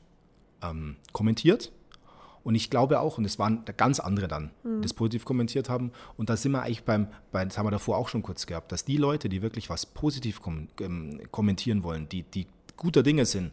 ähm, 0.62 0.96
kommentiert. 1.12 1.72
Und 2.43 2.56
ich 2.56 2.69
glaube 2.69 2.99
auch, 2.99 3.17
und 3.17 3.25
es 3.25 3.38
waren 3.38 3.63
ganz 3.78 3.99
andere 3.99 4.28
dann, 4.28 4.52
die 4.63 4.67
mhm. 4.67 4.82
das 4.82 4.93
positiv 4.93 5.25
kommentiert 5.25 5.69
haben. 5.69 5.91
Und 6.17 6.30
da 6.30 6.38
sind 6.38 6.52
wir 6.52 6.63
eigentlich 6.63 6.84
beim, 6.84 7.08
bei, 7.32 7.43
das 7.43 7.58
haben 7.58 7.65
wir 7.65 7.71
davor 7.71 7.97
auch 7.97 8.10
schon 8.10 8.23
kurz 8.23 8.45
gehabt, 8.45 8.71
dass 8.71 8.86
die 8.86 8.97
Leute, 8.97 9.30
die 9.30 9.41
wirklich 9.41 9.69
was 9.69 9.86
positiv 9.86 10.41
kom 10.41 10.67
ähm, 10.80 11.21
kommentieren 11.32 11.84
wollen, 11.84 12.08
die, 12.10 12.23
die 12.23 12.47
guter 12.78 13.04
Dinge 13.04 13.25
sind, 13.25 13.52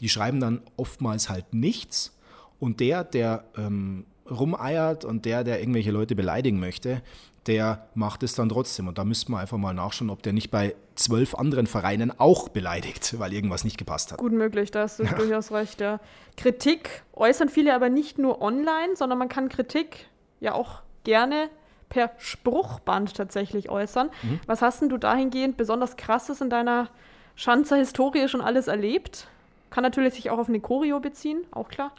die 0.00 0.08
schreiben 0.08 0.40
dann 0.40 0.60
oftmals 0.76 1.28
halt 1.28 1.54
nichts. 1.54 2.16
Und 2.58 2.80
der, 2.80 3.04
der 3.04 3.44
ähm, 3.56 4.04
rumeiert 4.30 5.04
und 5.04 5.24
der, 5.24 5.44
der 5.44 5.60
irgendwelche 5.60 5.90
Leute 5.90 6.14
beleidigen 6.14 6.58
möchte, 6.58 7.02
der 7.46 7.88
macht 7.94 8.22
es 8.22 8.34
dann 8.34 8.48
trotzdem. 8.48 8.88
Und 8.88 8.98
da 8.98 9.04
müsste 9.04 9.30
man 9.30 9.40
einfach 9.40 9.58
mal 9.58 9.74
nachschauen, 9.74 10.10
ob 10.10 10.22
der 10.22 10.32
nicht 10.32 10.50
bei 10.50 10.74
zwölf 10.94 11.34
anderen 11.34 11.66
Vereinen 11.66 12.18
auch 12.18 12.48
beleidigt, 12.48 13.18
weil 13.18 13.32
irgendwas 13.32 13.64
nicht 13.64 13.78
gepasst 13.78 14.12
hat. 14.12 14.18
Gut 14.18 14.32
möglich, 14.32 14.70
da 14.70 14.82
hast 14.82 14.98
du 14.98 15.04
ja. 15.04 15.12
durchaus 15.12 15.52
recht, 15.52 15.80
ja. 15.80 16.00
Kritik 16.36 17.02
äußern 17.12 17.48
viele 17.48 17.74
aber 17.74 17.88
nicht 17.88 18.18
nur 18.18 18.42
online, 18.42 18.96
sondern 18.96 19.18
man 19.18 19.28
kann 19.28 19.48
Kritik 19.48 20.08
ja 20.40 20.54
auch 20.54 20.82
gerne 21.04 21.48
per 21.88 22.10
Spruchband 22.18 23.14
tatsächlich 23.14 23.70
äußern. 23.70 24.10
Mhm. 24.22 24.40
Was 24.46 24.62
hast 24.62 24.82
denn 24.82 24.88
du 24.88 24.98
dahingehend 24.98 25.56
besonders 25.56 25.96
krasses 25.96 26.40
in 26.40 26.50
deiner 26.50 26.88
Schanzer 27.36 27.76
Historie 27.76 28.28
schon 28.28 28.40
alles 28.40 28.66
erlebt? 28.66 29.28
Kann 29.70 29.82
natürlich 29.82 30.14
sich 30.14 30.30
auch 30.30 30.38
auf 30.38 30.48
eine 30.48 30.60
Choreo 30.60 31.00
beziehen, 31.00 31.44
auch 31.50 31.68
klar. 31.68 31.92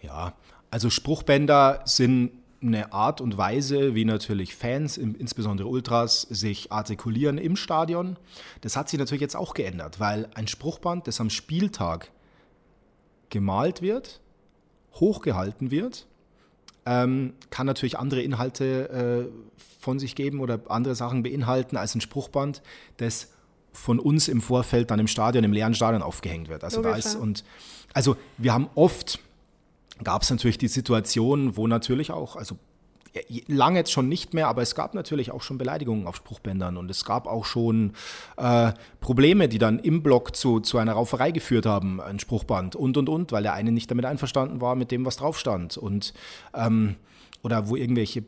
Ja, 0.00 0.32
also 0.70 0.90
Spruchbänder 0.90 1.82
sind 1.84 2.32
eine 2.62 2.92
Art 2.92 3.20
und 3.20 3.36
Weise, 3.36 3.94
wie 3.94 4.04
natürlich 4.04 4.54
Fans, 4.54 4.96
insbesondere 4.96 5.68
Ultras, 5.68 6.22
sich 6.22 6.72
artikulieren 6.72 7.38
im 7.38 7.56
Stadion. 7.56 8.16
Das 8.60 8.76
hat 8.76 8.88
sich 8.88 8.98
natürlich 8.98 9.20
jetzt 9.20 9.36
auch 9.36 9.54
geändert, 9.54 10.00
weil 10.00 10.28
ein 10.34 10.46
Spruchband, 10.46 11.06
das 11.06 11.20
am 11.20 11.30
Spieltag 11.30 12.10
gemalt 13.30 13.82
wird, 13.82 14.20
hochgehalten 14.94 15.70
wird, 15.70 16.06
ähm, 16.86 17.34
kann 17.50 17.66
natürlich 17.66 17.98
andere 17.98 18.22
Inhalte 18.22 19.28
äh, 19.28 19.62
von 19.80 19.98
sich 19.98 20.14
geben 20.14 20.40
oder 20.40 20.60
andere 20.68 20.94
Sachen 20.94 21.22
beinhalten 21.22 21.76
als 21.76 21.94
ein 21.94 22.00
Spruchband, 22.00 22.62
das 22.96 23.32
von 23.72 23.98
uns 23.98 24.28
im 24.28 24.40
Vorfeld 24.40 24.90
dann 24.90 24.98
im 24.98 25.06
Stadion, 25.06 25.44
im 25.44 25.52
leeren 25.52 25.74
Stadion 25.74 26.02
aufgehängt 26.02 26.48
wird. 26.48 26.64
Also 26.64 26.80
da 26.80 26.96
ist 26.96 27.14
und 27.14 27.44
also 27.92 28.16
wir 28.38 28.52
haben 28.52 28.68
oft 28.74 29.20
gab 30.04 30.22
es 30.22 30.30
natürlich 30.30 30.58
die 30.58 30.68
Situation, 30.68 31.56
wo 31.56 31.66
natürlich 31.66 32.10
auch, 32.10 32.36
also 32.36 32.56
lange 33.46 33.78
jetzt 33.78 33.92
schon 33.92 34.08
nicht 34.08 34.34
mehr, 34.34 34.48
aber 34.48 34.62
es 34.62 34.74
gab 34.74 34.94
natürlich 34.94 35.30
auch 35.30 35.42
schon 35.42 35.58
Beleidigungen 35.58 36.06
auf 36.06 36.16
Spruchbändern 36.16 36.76
und 36.76 36.90
es 36.90 37.04
gab 37.04 37.26
auch 37.26 37.44
schon 37.44 37.92
äh, 38.36 38.72
Probleme, 39.00 39.48
die 39.48 39.58
dann 39.58 39.78
im 39.78 40.02
Block 40.02 40.36
zu, 40.36 40.60
zu 40.60 40.78
einer 40.78 40.92
Rauferei 40.92 41.30
geführt 41.30 41.66
haben, 41.66 42.00
ein 42.00 42.18
Spruchband 42.18 42.76
und 42.76 42.96
und 42.96 43.08
und, 43.08 43.32
weil 43.32 43.42
der 43.42 43.54
eine 43.54 43.72
nicht 43.72 43.90
damit 43.90 44.04
einverstanden 44.04 44.60
war 44.60 44.74
mit 44.74 44.90
dem, 44.90 45.04
was 45.04 45.16
drauf 45.16 45.38
stand. 45.38 45.76
Und 45.76 46.12
ähm, 46.54 46.96
oder 47.42 47.68
wo 47.68 47.76
irgendwelche 47.76 48.24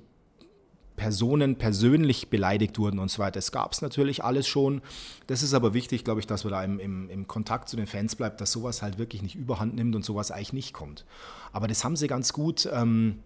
Personen 0.98 1.56
persönlich 1.56 2.28
beleidigt 2.28 2.78
wurden 2.78 2.98
und 2.98 3.10
so 3.10 3.20
weiter. 3.20 3.38
Es 3.38 3.52
gab 3.52 3.72
es 3.72 3.80
natürlich 3.80 4.22
alles 4.22 4.46
schon. 4.46 4.82
Das 5.26 5.42
ist 5.42 5.54
aber 5.54 5.72
wichtig, 5.72 6.04
glaube 6.04 6.20
ich, 6.20 6.26
dass 6.26 6.44
man 6.44 6.52
da 6.52 6.62
im, 6.62 6.78
im, 6.78 7.08
im, 7.08 7.26
Kontakt 7.26 7.70
zu 7.70 7.76
den 7.76 7.86
Fans 7.86 8.16
bleibt, 8.16 8.42
dass 8.42 8.52
sowas 8.52 8.82
halt 8.82 8.98
wirklich 8.98 9.22
nicht 9.22 9.36
überhand 9.36 9.74
nimmt 9.74 9.96
und 9.96 10.04
sowas 10.04 10.30
eigentlich 10.30 10.52
nicht 10.52 10.74
kommt. 10.74 11.06
Aber 11.52 11.68
das 11.68 11.84
haben 11.84 11.96
sie 11.96 12.08
ganz 12.08 12.34
gut 12.34 12.68
ähm, 12.70 13.20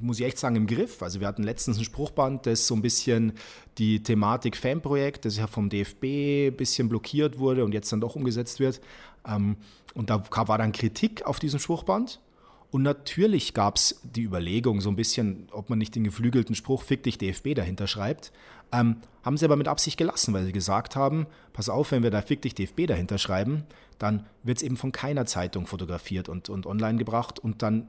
muss 0.00 0.18
ich 0.18 0.26
echt 0.26 0.38
sagen, 0.38 0.56
im 0.56 0.66
Griff. 0.66 1.02
Also 1.02 1.20
wir 1.20 1.26
hatten 1.26 1.42
letztens 1.42 1.78
ein 1.78 1.84
Spruchband, 1.84 2.46
das 2.46 2.66
so 2.66 2.74
ein 2.74 2.82
bisschen 2.82 3.32
die 3.78 4.02
Thematik 4.02 4.56
Fanprojekt, 4.56 5.24
das 5.24 5.36
ja 5.36 5.46
vom 5.46 5.68
DFB 5.68 6.48
ein 6.48 6.56
bisschen 6.56 6.88
blockiert 6.88 7.38
wurde 7.38 7.64
und 7.64 7.72
jetzt 7.72 7.92
dann 7.92 8.00
doch 8.00 8.16
umgesetzt 8.16 8.60
wird. 8.60 8.80
Ähm, 9.26 9.56
und 9.94 10.10
da 10.10 10.22
war 10.30 10.58
dann 10.58 10.72
Kritik 10.72 11.24
auf 11.24 11.38
diesem 11.38 11.58
Spruchband. 11.60 12.20
Und 12.70 12.82
natürlich 12.82 13.54
gab 13.54 13.76
es 13.76 14.00
die 14.02 14.22
Überlegung, 14.22 14.80
so 14.80 14.90
ein 14.90 14.96
bisschen, 14.96 15.48
ob 15.52 15.70
man 15.70 15.78
nicht 15.78 15.94
den 15.94 16.04
geflügelten 16.04 16.54
Spruch 16.54 16.82
Fick 16.82 17.02
dich 17.02 17.18
DFB 17.18 17.54
dahinter 17.54 17.86
schreibt. 17.86 18.32
Ähm, 18.72 18.96
haben 19.22 19.36
sie 19.36 19.44
aber 19.44 19.56
mit 19.56 19.68
Absicht 19.68 19.96
gelassen, 19.96 20.34
weil 20.34 20.44
sie 20.44 20.52
gesagt 20.52 20.96
haben, 20.96 21.26
pass 21.52 21.68
auf, 21.68 21.92
wenn 21.92 22.02
wir 22.02 22.10
da 22.10 22.22
Fick 22.22 22.42
dich 22.42 22.54
DFB 22.54 22.86
dahinter 22.86 23.18
schreiben, 23.18 23.64
dann 23.98 24.26
wird 24.42 24.58
es 24.58 24.62
eben 24.62 24.76
von 24.76 24.92
keiner 24.92 25.26
Zeitung 25.26 25.66
fotografiert 25.66 26.28
und, 26.28 26.48
und 26.48 26.66
online 26.66 26.98
gebracht 26.98 27.38
und 27.38 27.62
dann 27.62 27.88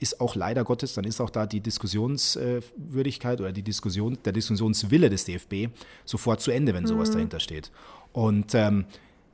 ist 0.00 0.20
auch 0.20 0.34
leider 0.34 0.64
Gottes, 0.64 0.94
dann 0.94 1.04
ist 1.04 1.20
auch 1.20 1.30
da 1.30 1.46
die 1.46 1.60
Diskussionswürdigkeit 1.60 3.40
oder 3.40 3.52
die 3.52 3.62
Diskussion, 3.62 4.18
der 4.24 4.32
Diskussionswille 4.32 5.08
des 5.08 5.24
DFB 5.24 5.68
sofort 6.04 6.40
zu 6.40 6.50
Ende, 6.50 6.74
wenn 6.74 6.86
sowas 6.86 7.10
mhm. 7.10 7.14
dahinter 7.14 7.40
steht. 7.40 7.70
Und 8.12 8.54
ähm, 8.54 8.86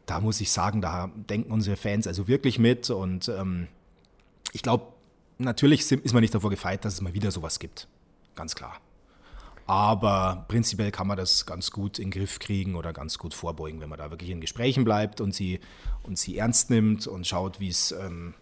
da 0.06 0.20
muss 0.20 0.40
ich 0.40 0.50
sagen, 0.50 0.80
da 0.80 1.10
denken 1.28 1.50
unsere 1.50 1.76
Fans 1.76 2.06
also 2.06 2.28
wirklich 2.28 2.58
mit 2.58 2.90
und 2.90 3.28
ähm, 3.28 3.68
ich 4.52 4.62
glaube, 4.62 4.92
natürlich 5.38 5.90
ist 5.90 6.12
man 6.12 6.20
nicht 6.20 6.34
davor 6.34 6.50
gefeit, 6.50 6.84
dass 6.84 6.94
es 6.94 7.00
mal 7.00 7.14
wieder 7.14 7.30
sowas 7.30 7.58
gibt. 7.58 7.88
Ganz 8.34 8.54
klar. 8.54 8.80
Aber 9.66 10.46
prinzipiell 10.48 10.90
kann 10.90 11.06
man 11.06 11.16
das 11.16 11.46
ganz 11.46 11.70
gut 11.70 11.98
in 11.98 12.06
den 12.06 12.10
Griff 12.10 12.40
kriegen 12.40 12.74
oder 12.74 12.92
ganz 12.92 13.18
gut 13.18 13.34
vorbeugen, 13.34 13.80
wenn 13.80 13.88
man 13.88 13.98
da 13.98 14.10
wirklich 14.10 14.30
in 14.30 14.40
Gesprächen 14.40 14.84
bleibt 14.84 15.20
und 15.20 15.32
sie, 15.32 15.60
und 16.02 16.18
sie 16.18 16.38
ernst 16.38 16.70
nimmt 16.70 17.06
und 17.06 17.26
schaut, 17.26 17.60
wie 17.60 17.68
es, 17.68 17.92
ähm, 17.92 18.34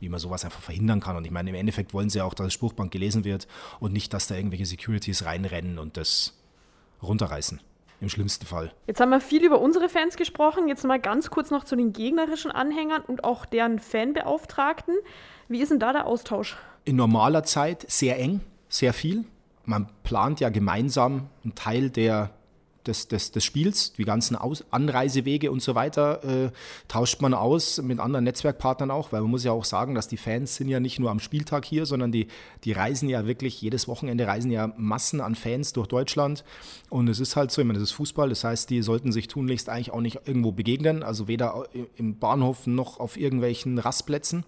wie 0.00 0.08
man 0.08 0.18
sowas 0.18 0.44
einfach 0.44 0.60
verhindern 0.60 0.98
kann. 0.98 1.16
Und 1.16 1.24
ich 1.24 1.30
meine, 1.30 1.50
im 1.50 1.54
Endeffekt 1.56 1.94
wollen 1.94 2.10
sie 2.10 2.20
auch, 2.20 2.34
dass 2.34 2.46
das 2.46 2.54
Spruchband 2.54 2.90
gelesen 2.90 3.22
wird 3.22 3.46
und 3.78 3.92
nicht, 3.92 4.12
dass 4.12 4.26
da 4.26 4.34
irgendwelche 4.34 4.66
Securities 4.66 5.24
reinrennen 5.24 5.78
und 5.78 5.96
das 5.96 6.34
runterreißen. 7.02 7.60
Im 8.00 8.08
schlimmsten 8.08 8.46
Fall. 8.46 8.72
Jetzt 8.86 9.00
haben 9.00 9.10
wir 9.10 9.20
viel 9.20 9.44
über 9.44 9.60
unsere 9.60 9.88
Fans 9.88 10.16
gesprochen. 10.16 10.68
Jetzt 10.68 10.84
mal 10.84 11.00
ganz 11.00 11.30
kurz 11.30 11.50
noch 11.50 11.64
zu 11.64 11.74
den 11.74 11.92
gegnerischen 11.92 12.50
Anhängern 12.50 13.02
und 13.02 13.24
auch 13.24 13.44
deren 13.44 13.80
Fanbeauftragten. 13.80 14.94
Wie 15.48 15.60
ist 15.60 15.70
denn 15.70 15.80
da 15.80 15.92
der 15.92 16.06
Austausch? 16.06 16.56
In 16.84 16.96
normaler 16.96 17.42
Zeit 17.42 17.84
sehr 17.90 18.18
eng, 18.18 18.40
sehr 18.68 18.92
viel. 18.92 19.24
Man 19.64 19.88
plant 20.04 20.40
ja 20.40 20.48
gemeinsam 20.48 21.28
einen 21.42 21.54
Teil 21.54 21.90
der 21.90 22.30
des, 22.88 23.08
des, 23.08 23.30
des 23.30 23.44
Spiels, 23.44 23.92
die 23.92 24.04
ganzen 24.04 24.34
Aus 24.34 24.64
Anreisewege 24.70 25.52
und 25.52 25.62
so 25.62 25.74
weiter, 25.74 26.24
äh, 26.24 26.50
tauscht 26.88 27.20
man 27.20 27.34
aus 27.34 27.80
mit 27.80 28.00
anderen 28.00 28.24
Netzwerkpartnern 28.24 28.90
auch, 28.90 29.12
weil 29.12 29.20
man 29.20 29.30
muss 29.30 29.44
ja 29.44 29.52
auch 29.52 29.64
sagen, 29.64 29.94
dass 29.94 30.08
die 30.08 30.16
Fans 30.16 30.56
sind 30.56 30.68
ja 30.68 30.80
nicht 30.80 30.98
nur 30.98 31.10
am 31.10 31.20
Spieltag 31.20 31.64
hier, 31.64 31.86
sondern 31.86 32.10
die, 32.10 32.26
die 32.64 32.72
reisen 32.72 33.08
ja 33.08 33.26
wirklich, 33.26 33.60
jedes 33.60 33.86
Wochenende 33.86 34.26
reisen 34.26 34.50
ja 34.50 34.72
Massen 34.76 35.20
an 35.20 35.34
Fans 35.34 35.72
durch 35.72 35.86
Deutschland. 35.86 36.44
Und 36.88 37.08
es 37.08 37.20
ist 37.20 37.36
halt 37.36 37.50
so, 37.50 37.60
ich 37.60 37.66
meine, 37.66 37.78
das 37.78 37.90
ist 37.90 37.94
Fußball, 37.94 38.30
das 38.30 38.42
heißt, 38.44 38.70
die 38.70 38.82
sollten 38.82 39.12
sich 39.12 39.28
tunlichst 39.28 39.68
eigentlich 39.68 39.92
auch 39.92 40.00
nicht 40.00 40.20
irgendwo 40.24 40.52
begegnen, 40.52 41.02
also 41.02 41.28
weder 41.28 41.66
im 41.96 42.18
Bahnhof 42.18 42.66
noch 42.66 42.98
auf 42.98 43.16
irgendwelchen 43.18 43.78
Rastplätzen. 43.78 44.44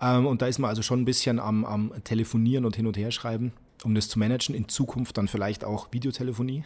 Ähm, 0.00 0.26
und 0.26 0.40
da 0.42 0.46
ist 0.46 0.58
man 0.58 0.70
also 0.70 0.82
schon 0.82 1.00
ein 1.00 1.04
bisschen 1.04 1.40
am, 1.40 1.64
am 1.64 1.92
Telefonieren 2.04 2.64
und 2.64 2.76
hin 2.76 2.86
und 2.86 2.96
her 2.96 3.10
schreiben 3.10 3.52
um 3.84 3.94
das 3.94 4.08
zu 4.08 4.18
managen. 4.18 4.54
In 4.54 4.68
Zukunft 4.68 5.18
dann 5.18 5.28
vielleicht 5.28 5.64
auch 5.64 5.92
Videotelefonie, 5.92 6.64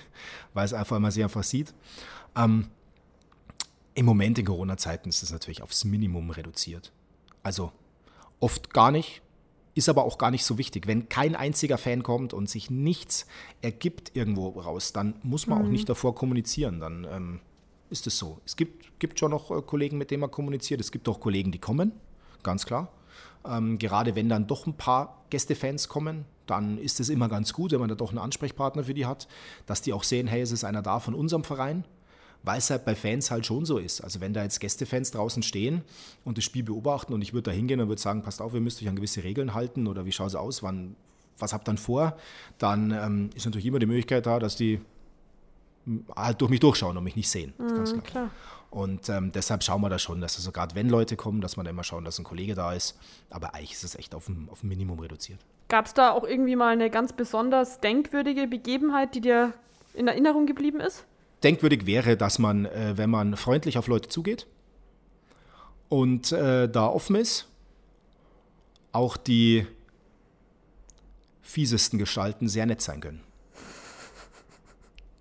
weil 0.55 0.65
es 0.65 0.73
einfach 0.73 0.97
immer 0.97 1.11
sehr 1.11 1.27
einfach 1.27 1.45
sieht. 1.45 1.75
Ähm, 2.37 2.69
Im 3.95 4.07
Moment 4.07 4.39
in 4.39 4.47
Corona-Zeiten 4.47 5.09
ist 5.09 5.23
es 5.23 5.33
natürlich 5.33 5.63
aufs 5.63 5.85
Minimum 5.85 6.31
reduziert. 6.31 6.93
Also 7.43 7.73
oft 8.41 8.73
gar 8.73 8.91
nicht, 8.91 9.23
ist 9.75 9.89
aber 9.89 10.05
auch 10.05 10.19
gar 10.19 10.31
nicht 10.31 10.45
so 10.45 10.59
wichtig. 10.59 10.87
Wenn 10.87 11.09
kein 11.09 11.37
einziger 11.37 11.79
Fan 11.79 12.03
kommt 12.03 12.33
und 12.33 12.51
sich 12.51 12.71
nichts 12.71 13.27
ergibt 13.63 14.15
irgendwo 14.15 14.49
raus, 14.49 14.93
dann 14.93 15.15
muss 15.23 15.47
man 15.47 15.59
mhm. 15.59 15.65
auch 15.65 15.71
nicht 15.71 15.89
davor 15.89 16.15
kommunizieren. 16.15 16.81
Dann 16.81 17.07
ähm, 17.11 17.41
ist 17.91 18.07
es 18.07 18.19
so. 18.19 18.41
Es 18.45 18.57
gibt, 18.57 18.99
gibt 18.99 19.19
schon 19.19 19.31
noch 19.31 19.51
äh, 19.51 19.63
Kollegen, 19.63 19.99
mit 19.99 20.11
denen 20.11 20.21
man 20.21 20.31
kommuniziert. 20.31 20.81
Es 20.81 20.91
gibt 20.91 21.09
auch 21.09 21.21
Kollegen, 21.21 21.53
die 21.53 21.59
kommen, 21.59 21.93
ganz 22.43 22.67
klar. 22.67 22.93
Ähm, 23.49 23.79
gerade 23.79 24.15
wenn 24.15 24.29
dann 24.29 24.47
doch 24.47 24.67
ein 24.67 24.75
paar 24.75 25.23
Gästefans 25.31 25.89
kommen, 25.89 26.25
dann 26.47 26.79
ist 26.79 27.01
es 27.01 27.09
immer 27.09 27.29
ganz 27.29 27.53
gut, 27.53 27.73
wenn 27.73 27.81
man 27.81 27.89
da 27.89 27.95
doch 27.95 28.11
einen 28.11 28.19
Ansprechpartner 28.19 28.85
für 28.85 28.95
die 28.95 29.07
hat, 29.07 29.29
dass 29.67 29.83
die 29.83 29.93
auch 29.93 30.03
sehen, 30.03 30.27
hey, 30.27 30.41
es 30.41 30.53
ist 30.53 30.65
einer 30.65 30.83
da 30.83 31.01
von 31.01 31.15
unserem 31.15 31.45
Verein, 31.45 31.85
weil 32.43 32.59
es 32.59 32.71
halt 32.71 32.85
bei 32.85 32.95
Fans 32.95 33.31
halt 33.31 33.45
schon 33.45 33.65
so 33.65 33.79
ist. 33.79 34.01
Also 34.01 34.21
wenn 34.21 34.33
da 34.33 34.43
jetzt 34.43 34.61
Gästefans 34.61 35.11
draußen 35.11 35.43
stehen 35.43 35.83
und 36.25 36.39
das 36.39 36.45
Spiel 36.45 36.63
beobachten 36.63 37.13
und 37.13 37.23
ich 37.23 37.33
würde 37.33 37.51
da 37.51 37.57
hingehen 37.57 37.81
und 37.81 37.89
würde 37.89 38.01
sagen, 38.01 38.23
passt 38.23 38.41
auf, 38.41 38.55
ihr 38.55 38.61
müsst 38.61 38.81
euch 38.83 38.89
an 38.89 38.97
gewisse 38.97 39.25
Regeln 39.25 39.55
halten 39.55 39.87
oder 39.87 40.05
wie 40.05 40.13
schaut 40.13 40.29
es 40.29 40.35
aus, 40.35 40.63
wann, 40.63 40.97
was 41.39 41.53
habt 41.53 41.65
ihr 41.65 41.73
dann 41.73 41.79
vor, 41.79 42.17
dann 42.59 42.91
ähm, 42.91 43.31
ist 43.35 43.45
natürlich 43.45 43.67
immer 43.67 43.79
die 43.79 43.87
Möglichkeit 43.87 44.27
da, 44.27 44.39
dass 44.39 44.57
die 44.57 44.81
halt 46.15 46.41
durch 46.41 46.51
mich 46.51 46.61
durchschauen 46.61 46.97
und 46.97 47.05
mich 47.05 47.17
nicht 47.17 47.29
sehen. 47.29 47.55
Mhm, 47.59 47.85
klar. 47.85 48.03
klar. 48.03 48.31
Und 48.71 49.09
ähm, 49.09 49.33
deshalb 49.33 49.63
schauen 49.63 49.81
wir 49.81 49.89
da 49.89 49.99
schon, 49.99 50.21
dass 50.21 50.37
also 50.37 50.53
gerade 50.53 50.75
wenn 50.75 50.89
Leute 50.89 51.17
kommen, 51.17 51.41
dass 51.41 51.57
man 51.57 51.65
da 51.65 51.71
immer 51.71 51.85
schauen, 51.85 52.05
dass 52.05 52.19
ein 52.19 52.25
Kollege 52.25 52.55
da 52.55 52.73
ist. 52.73 52.99
Aber 53.31 53.55
eigentlich 53.55 53.73
ist 53.73 53.85
es 53.85 53.95
echt 53.95 54.15
auf 54.15 54.29
ein, 54.29 54.49
auf 54.51 54.63
ein 54.63 54.69
Minimum 54.69 54.99
reduziert. 54.99 55.41
Gab 55.69 55.87
es 55.87 55.95
da 55.95 56.11
auch 56.11 56.25
irgendwie 56.25 56.57
mal 56.57 56.73
eine 56.73 56.91
ganz 56.91 57.13
besonders 57.13 57.81
denkwürdige 57.81 58.47
Begebenheit, 58.47 59.15
die 59.15 59.21
dir 59.21 59.55
in 59.95 60.07
Erinnerung 60.07 60.47
geblieben 60.47 60.81
ist? 60.81 61.05
Denkwürdig 61.43 61.87
wäre, 61.87 62.17
dass 62.17 62.39
man, 62.39 62.67
äh, 62.67 62.95
wenn 62.97 63.11
man 63.11 63.37
freundlich 63.37 63.79
auf 63.79 63.87
Leute 63.87 64.09
zugeht 64.09 64.47
und 65.89 66.33
äh, 66.33 66.69
da 66.69 66.87
offen 66.87 67.17
ist, 67.17 67.47
auch 68.93 69.17
die 69.17 69.67
fiesesten 71.43 71.99
Gestalten 71.99 72.49
sehr 72.49 72.67
nett 72.67 72.83
sein 72.83 73.01
können. 73.01 73.23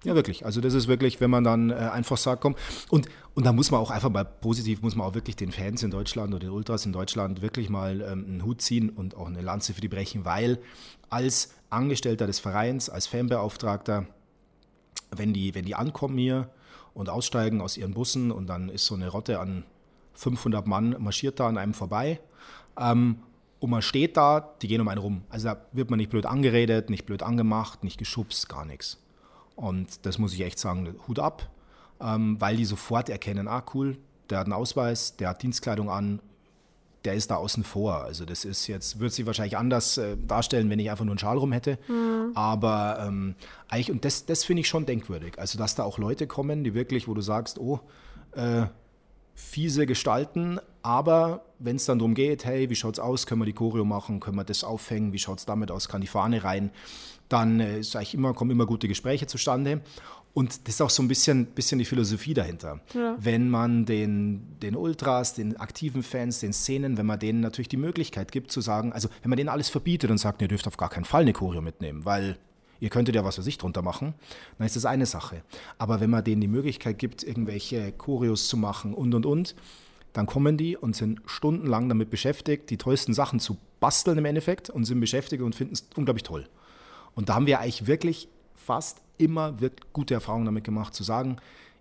Ja, 0.07 0.15
wirklich. 0.15 0.45
Also 0.45 0.61
das 0.61 0.73
ist 0.73 0.87
wirklich, 0.87 1.19
wenn 1.19 1.29
man 1.29 1.43
dann 1.43 1.69
äh, 1.69 1.73
einfach 1.73 2.15
sagt, 2.15 2.41
komm. 2.41 2.55
Und, 2.89 3.09
und 3.33 3.45
da 3.45 3.51
muss 3.51 3.71
man 3.71 3.81
auch 3.81 3.91
einfach 3.91 4.09
mal 4.09 4.23
positiv, 4.23 4.81
muss 4.81 4.95
man 4.95 5.05
auch 5.05 5.15
wirklich 5.15 5.35
den 5.35 5.51
Fans 5.51 5.83
in 5.83 5.91
Deutschland 5.91 6.33
oder 6.33 6.45
den 6.45 6.51
Ultras 6.51 6.85
in 6.85 6.93
Deutschland 6.93 7.41
wirklich 7.41 7.69
mal 7.69 7.99
ähm, 7.99 8.23
einen 8.25 8.45
Hut 8.45 8.61
ziehen 8.61 8.89
und 8.89 9.17
auch 9.17 9.27
eine 9.27 9.41
Lanze 9.41 9.73
für 9.73 9.81
die 9.81 9.89
brechen, 9.89 10.23
weil 10.23 10.59
als 11.09 11.53
Angestellter 11.69 12.25
des 12.25 12.39
Vereins, 12.39 12.89
als 12.89 13.05
Fanbeauftragter, 13.07 14.07
wenn 15.13 15.33
die, 15.33 15.53
wenn 15.53 15.65
die 15.65 15.75
ankommen 15.75 16.17
hier 16.17 16.51
und 16.93 17.09
aussteigen 17.09 17.59
aus 17.59 17.75
ihren 17.75 17.93
Bussen 17.93 18.31
und 18.31 18.47
dann 18.47 18.69
ist 18.69 18.85
so 18.85 18.95
eine 18.95 19.09
Rotte 19.09 19.41
an 19.41 19.65
500 20.13 20.65
Mann 20.67 20.95
marschiert 20.99 21.41
da 21.41 21.49
an 21.49 21.57
einem 21.57 21.73
vorbei 21.73 22.21
ähm, 22.79 23.17
und 23.59 23.69
man 23.69 23.81
steht 23.81 24.15
da, 24.15 24.55
die 24.61 24.69
gehen 24.69 24.79
um 24.79 24.87
einen 24.87 25.01
rum. 25.01 25.23
Also 25.27 25.49
da 25.49 25.65
wird 25.73 25.89
man 25.89 25.97
nicht 25.97 26.11
blöd 26.11 26.25
angeredet, 26.25 26.89
nicht 26.89 27.05
blöd 27.05 27.23
angemacht, 27.23 27.83
nicht 27.83 27.97
geschubst, 27.97 28.47
gar 28.47 28.63
nichts. 28.63 29.01
Und 29.57 30.05
das 30.05 30.19
muss 30.19 30.33
ich 30.33 30.41
echt 30.41 30.59
sagen, 30.59 30.95
Hut 31.07 31.19
ab, 31.19 31.49
ähm, 31.99 32.39
weil 32.39 32.55
die 32.55 32.65
sofort 32.65 33.09
erkennen, 33.09 33.47
ah 33.47 33.63
cool, 33.73 33.97
der 34.29 34.39
hat 34.39 34.45
einen 34.45 34.53
Ausweis, 34.53 35.17
der 35.17 35.29
hat 35.29 35.41
Dienstkleidung 35.41 35.89
an, 35.89 36.19
der 37.03 37.15
ist 37.15 37.31
da 37.31 37.35
außen 37.37 37.63
vor. 37.63 38.03
Also 38.03 38.23
das 38.23 38.45
ist 38.45 38.67
jetzt, 38.67 38.99
würde 38.99 39.13
sich 39.13 39.25
wahrscheinlich 39.25 39.57
anders 39.57 39.97
äh, 39.97 40.15
darstellen, 40.15 40.69
wenn 40.69 40.77
ich 40.77 40.91
einfach 40.91 41.05
nur 41.05 41.13
einen 41.13 41.19
Schal 41.19 41.37
rum 41.37 41.51
hätte. 41.51 41.79
Mhm. 41.87 42.31
Aber 42.35 43.03
ähm, 43.05 43.35
eigentlich, 43.67 43.91
und 43.91 44.05
das, 44.05 44.25
das 44.25 44.43
finde 44.43 44.61
ich 44.61 44.67
schon 44.67 44.85
denkwürdig. 44.85 45.39
Also 45.39 45.57
dass 45.57 45.73
da 45.73 45.83
auch 45.83 45.97
Leute 45.97 46.27
kommen, 46.27 46.63
die 46.63 46.73
wirklich, 46.75 47.07
wo 47.07 47.15
du 47.15 47.21
sagst, 47.21 47.57
oh, 47.59 47.79
äh, 48.33 48.67
fiese 49.33 49.85
Gestalten, 49.85 50.59
aber 50.83 51.45
wenn 51.59 51.77
es 51.77 51.85
dann 51.85 51.99
darum 51.99 52.13
geht, 52.13 52.45
hey, 52.45 52.69
wie 52.69 52.75
schaut's 52.75 52.99
aus, 52.99 53.25
können 53.25 53.41
wir 53.41 53.45
die 53.45 53.53
Choreo 53.53 53.85
machen, 53.85 54.19
können 54.19 54.37
wir 54.37 54.43
das 54.43 54.63
aufhängen, 54.63 55.13
wie 55.13 55.19
schaut's 55.19 55.45
damit 55.45 55.71
aus, 55.71 55.87
kann 55.87 56.01
die 56.01 56.07
Fahne 56.07 56.43
rein, 56.43 56.71
dann 57.29 57.59
äh, 57.59 57.79
ist 57.79 57.95
eigentlich 57.95 58.13
immer, 58.13 58.33
kommen 58.33 58.51
immer 58.51 58.65
gute 58.65 58.87
Gespräche 58.87 59.27
zustande. 59.27 59.81
Und 60.33 60.67
das 60.67 60.75
ist 60.75 60.81
auch 60.81 60.91
so 60.91 61.01
ein 61.01 61.07
bisschen, 61.07 61.47
bisschen 61.47 61.79
die 61.79 61.85
Philosophie 61.85 62.35
dahinter. 62.35 62.79
Ja. 62.93 63.15
Wenn 63.19 63.49
man 63.49 63.85
den, 63.85 64.59
den 64.61 64.75
Ultras, 64.75 65.33
den 65.33 65.57
aktiven 65.57 66.03
Fans, 66.03 66.39
den 66.39 66.53
Szenen, 66.53 66.97
wenn 66.97 67.07
man 67.07 67.17
denen 67.17 67.39
natürlich 67.39 67.69
die 67.69 67.77
Möglichkeit 67.77 68.31
gibt 68.31 68.51
zu 68.51 68.61
sagen, 68.61 68.93
also 68.93 69.09
wenn 69.23 69.29
man 69.29 69.37
denen 69.37 69.49
alles 69.49 69.69
verbietet 69.69 70.11
und 70.11 70.19
sagt, 70.19 70.41
ihr 70.43 70.47
dürft 70.47 70.67
auf 70.67 70.77
gar 70.77 70.89
keinen 70.89 71.05
Fall 71.05 71.23
eine 71.23 71.33
Choreo 71.33 71.61
mitnehmen, 71.61 72.05
weil 72.05 72.37
ihr 72.79 72.89
könntet 72.89 73.15
ja 73.15 73.23
was 73.23 73.37
für 73.37 73.41
sich 73.41 73.57
drunter 73.57 73.81
machen, 73.81 74.13
dann 74.59 74.67
ist 74.67 74.75
das 74.75 74.85
eine 74.85 75.07
Sache. 75.07 75.41
Aber 75.79 76.01
wenn 76.01 76.11
man 76.11 76.23
denen 76.23 76.41
die 76.41 76.47
Möglichkeit 76.47 76.99
gibt, 76.99 77.23
irgendwelche 77.23 77.91
Choreos 77.93 78.47
zu 78.47 78.57
machen 78.57 78.93
und 78.93 79.15
und 79.15 79.25
und, 79.25 79.55
dann 80.13 80.27
kommen 80.27 80.57
die 80.57 80.77
und 80.77 80.95
sind 80.95 81.21
stundenlang 81.25 81.89
damit 81.89 82.09
beschäftigt, 82.09 82.69
die 82.69 82.77
tollsten 82.77 83.15
Sachen 83.15 83.39
zu 83.39 83.57
basteln 83.79 84.17
im 84.19 84.25
Endeffekt 84.25 84.69
und 84.69 84.85
sind 84.85 84.99
beschäftigt 84.99 85.41
und 85.41 85.55
finden 85.55 85.73
es 85.73 85.87
unglaublich 85.95 86.23
toll. 86.23 86.47
Und 87.17 87.30
da 87.30 87.34
haben 87.34 87.47
wir 87.47 87.60
eigentlich 87.60 87.88
wirklich 87.88 88.30
fast 88.53 89.01
immer 89.17 89.60
wirklich 89.60 89.91
gute 89.91 90.13
Erfahrungen 90.13 90.45
damit 90.45 90.63
gemacht, 90.63 90.93
zu 90.93 91.03
sagen, 91.03 91.38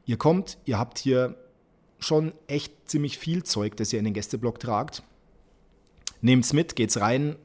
ihr 0.06 0.16
kommt, 0.16 0.56
ihr 0.64 0.78
habt 0.78 0.96
hier 0.98 1.36
schon 1.98 2.32
echt 2.46 2.72
ziemlich 2.88 3.18
viel 3.18 3.44
Zeug, 3.44 3.76
das 3.76 3.92
ihr 3.92 3.98
in 3.98 4.06
den 4.06 4.14
Gästeblock 4.14 4.58
tragt. 4.58 5.02
Nehmt 6.22 6.46
es 6.46 6.54
mit, 6.54 6.74
geht's 6.74 6.98
rein. 7.02 7.36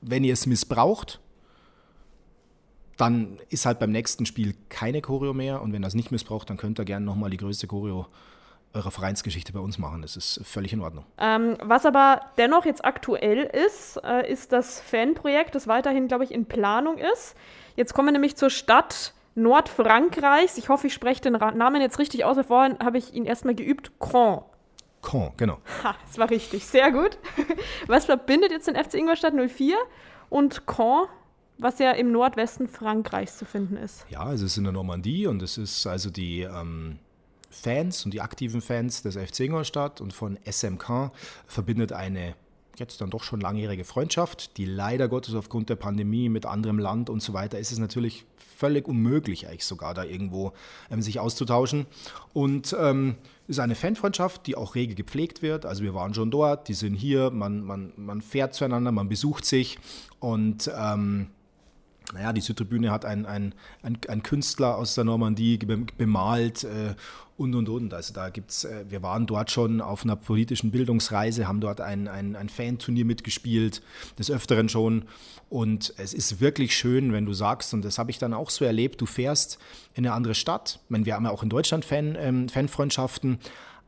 Wenn 0.00 0.24
ihr 0.24 0.32
es 0.32 0.46
missbraucht, 0.46 1.20
dann 2.96 3.38
ist 3.50 3.66
halt 3.66 3.78
beim 3.78 3.92
nächsten 3.92 4.24
Spiel 4.24 4.54
keine 4.70 5.02
Choreo 5.02 5.34
mehr. 5.34 5.60
Und 5.60 5.74
wenn 5.74 5.84
ihr 5.84 5.88
es 5.88 5.94
nicht 5.94 6.12
missbraucht, 6.12 6.48
dann 6.48 6.56
könnt 6.56 6.80
ihr 6.80 6.86
gerne 6.86 7.04
nochmal 7.04 7.28
die 7.28 7.36
größte 7.36 7.66
Choreo 7.66 8.06
eure 8.74 8.90
Vereinsgeschichte 8.90 9.52
bei 9.52 9.60
uns 9.60 9.78
machen. 9.78 10.02
Das 10.02 10.16
ist 10.16 10.40
völlig 10.44 10.72
in 10.72 10.80
Ordnung. 10.80 11.04
Ähm, 11.18 11.56
was 11.60 11.86
aber 11.86 12.20
dennoch 12.38 12.64
jetzt 12.64 12.84
aktuell 12.84 13.38
ist, 13.38 14.00
äh, 14.04 14.30
ist 14.30 14.52
das 14.52 14.80
Fanprojekt, 14.80 15.54
das 15.54 15.66
weiterhin, 15.66 16.08
glaube 16.08 16.24
ich, 16.24 16.32
in 16.32 16.46
Planung 16.46 16.98
ist. 16.98 17.34
Jetzt 17.76 17.94
kommen 17.94 18.08
wir 18.08 18.12
nämlich 18.12 18.36
zur 18.36 18.50
Stadt 18.50 19.14
Nordfrankreichs. 19.34 20.58
Ich 20.58 20.68
hoffe, 20.68 20.86
ich 20.86 20.94
spreche 20.94 21.22
den 21.22 21.32
Namen 21.32 21.80
jetzt 21.80 21.98
richtig 21.98 22.24
aus. 22.24 22.36
Vorhin 22.46 22.78
habe 22.82 22.98
ich 22.98 23.14
ihn 23.14 23.24
erstmal 23.24 23.54
geübt. 23.54 23.92
Caen. 23.98 24.42
Caen, 25.02 25.32
genau. 25.36 25.58
Ha, 25.82 25.94
das 26.06 26.18
war 26.18 26.30
richtig. 26.30 26.66
Sehr 26.66 26.92
gut. 26.92 27.18
Was 27.86 28.04
verbindet 28.04 28.52
jetzt 28.52 28.68
den 28.68 28.76
FC 28.76 28.94
Ingolstadt 28.94 29.34
04 29.34 29.76
und 30.28 30.66
Caen? 30.66 31.06
was 31.58 31.78
ja 31.78 31.92
im 31.92 32.10
Nordwesten 32.12 32.66
Frankreichs 32.66 33.38
zu 33.38 33.44
finden 33.44 33.76
ist. 33.76 34.04
Ja, 34.08 34.32
es 34.32 34.42
ist 34.42 34.56
in 34.56 34.64
der 34.64 34.72
Normandie 34.72 35.26
und 35.26 35.42
es 35.42 35.58
ist 35.58 35.86
also 35.86 36.10
die 36.10 36.40
ähm, 36.40 36.98
Fans 37.52 38.04
und 38.04 38.12
die 38.12 38.20
aktiven 38.20 38.60
Fans 38.60 39.02
des 39.02 39.16
FC 39.16 39.40
Ingolstadt 39.40 40.00
und 40.00 40.12
von 40.12 40.38
SMK 40.44 41.12
verbindet 41.46 41.92
eine 41.92 42.34
jetzt 42.76 43.00
dann 43.00 43.10
doch 43.10 43.22
schon 43.22 43.40
langjährige 43.40 43.84
Freundschaft, 43.84 44.56
die 44.56 44.64
leider 44.64 45.08
Gottes 45.08 45.34
aufgrund 45.34 45.68
der 45.68 45.76
Pandemie 45.76 46.28
mit 46.28 46.46
anderem 46.46 46.78
Land 46.78 47.10
und 47.10 47.22
so 47.22 47.32
weiter 47.34 47.58
ist 47.58 47.70
es 47.70 47.78
natürlich 47.78 48.24
völlig 48.62 48.86
unmöglich, 48.86 49.48
eigentlich 49.48 49.64
sogar 49.64 49.92
da 49.92 50.04
irgendwo 50.04 50.52
ähm, 50.90 51.02
sich 51.02 51.18
auszutauschen. 51.18 51.86
Und 52.32 52.76
ähm, 52.78 53.16
ist 53.48 53.58
eine 53.58 53.74
Fanfreundschaft, 53.74 54.46
die 54.46 54.56
auch 54.56 54.74
rege 54.74 54.94
gepflegt 54.94 55.42
wird. 55.42 55.66
Also 55.66 55.82
wir 55.82 55.94
waren 55.94 56.14
schon 56.14 56.30
dort, 56.30 56.68
die 56.68 56.74
sind 56.74 56.94
hier, 56.94 57.30
man, 57.30 57.64
man, 57.64 57.92
man 57.96 58.22
fährt 58.22 58.54
zueinander, 58.54 58.92
man 58.92 59.08
besucht 59.08 59.44
sich 59.44 59.78
und 60.20 60.70
ähm, 60.74 61.28
naja, 62.12 62.32
die 62.32 62.40
Südtribüne 62.40 62.90
hat 62.90 63.04
ein, 63.04 63.26
ein, 63.26 63.54
ein, 63.82 63.98
ein, 64.08 64.22
Künstler 64.22 64.76
aus 64.76 64.94
der 64.94 65.04
Normandie 65.04 65.58
bemalt 65.58 66.64
äh, 66.64 66.94
und 67.36 67.54
und 67.54 67.68
und. 67.68 67.94
Also 67.94 68.12
da 68.12 68.30
gibt's, 68.30 68.64
äh, 68.64 68.84
wir 68.88 69.02
waren 69.02 69.26
dort 69.26 69.50
schon 69.50 69.80
auf 69.80 70.04
einer 70.04 70.16
politischen 70.16 70.70
Bildungsreise, 70.70 71.48
haben 71.48 71.60
dort 71.60 71.80
ein, 71.80 72.08
ein, 72.08 72.36
ein 72.36 72.48
Fanturnier 72.48 73.04
mitgespielt, 73.04 73.82
des 74.18 74.30
Öfteren 74.30 74.68
schon. 74.68 75.04
Und 75.48 75.94
es 75.98 76.14
ist 76.14 76.40
wirklich 76.40 76.74
schön, 76.74 77.12
wenn 77.12 77.26
du 77.26 77.34
sagst, 77.34 77.74
und 77.74 77.84
das 77.84 77.98
habe 77.98 78.10
ich 78.10 78.18
dann 78.18 78.32
auch 78.32 78.50
so 78.50 78.64
erlebt, 78.64 79.00
du 79.00 79.06
fährst 79.06 79.58
in 79.94 80.06
eine 80.06 80.14
andere 80.14 80.34
Stadt. 80.34 80.80
Ich 80.84 80.90
meine, 80.90 81.04
wir 81.04 81.14
haben 81.14 81.24
ja 81.24 81.30
auch 81.30 81.42
in 81.42 81.50
Deutschland 81.50 81.84
Fan, 81.84 82.16
ähm, 82.18 82.48
Fanfreundschaften, 82.48 83.38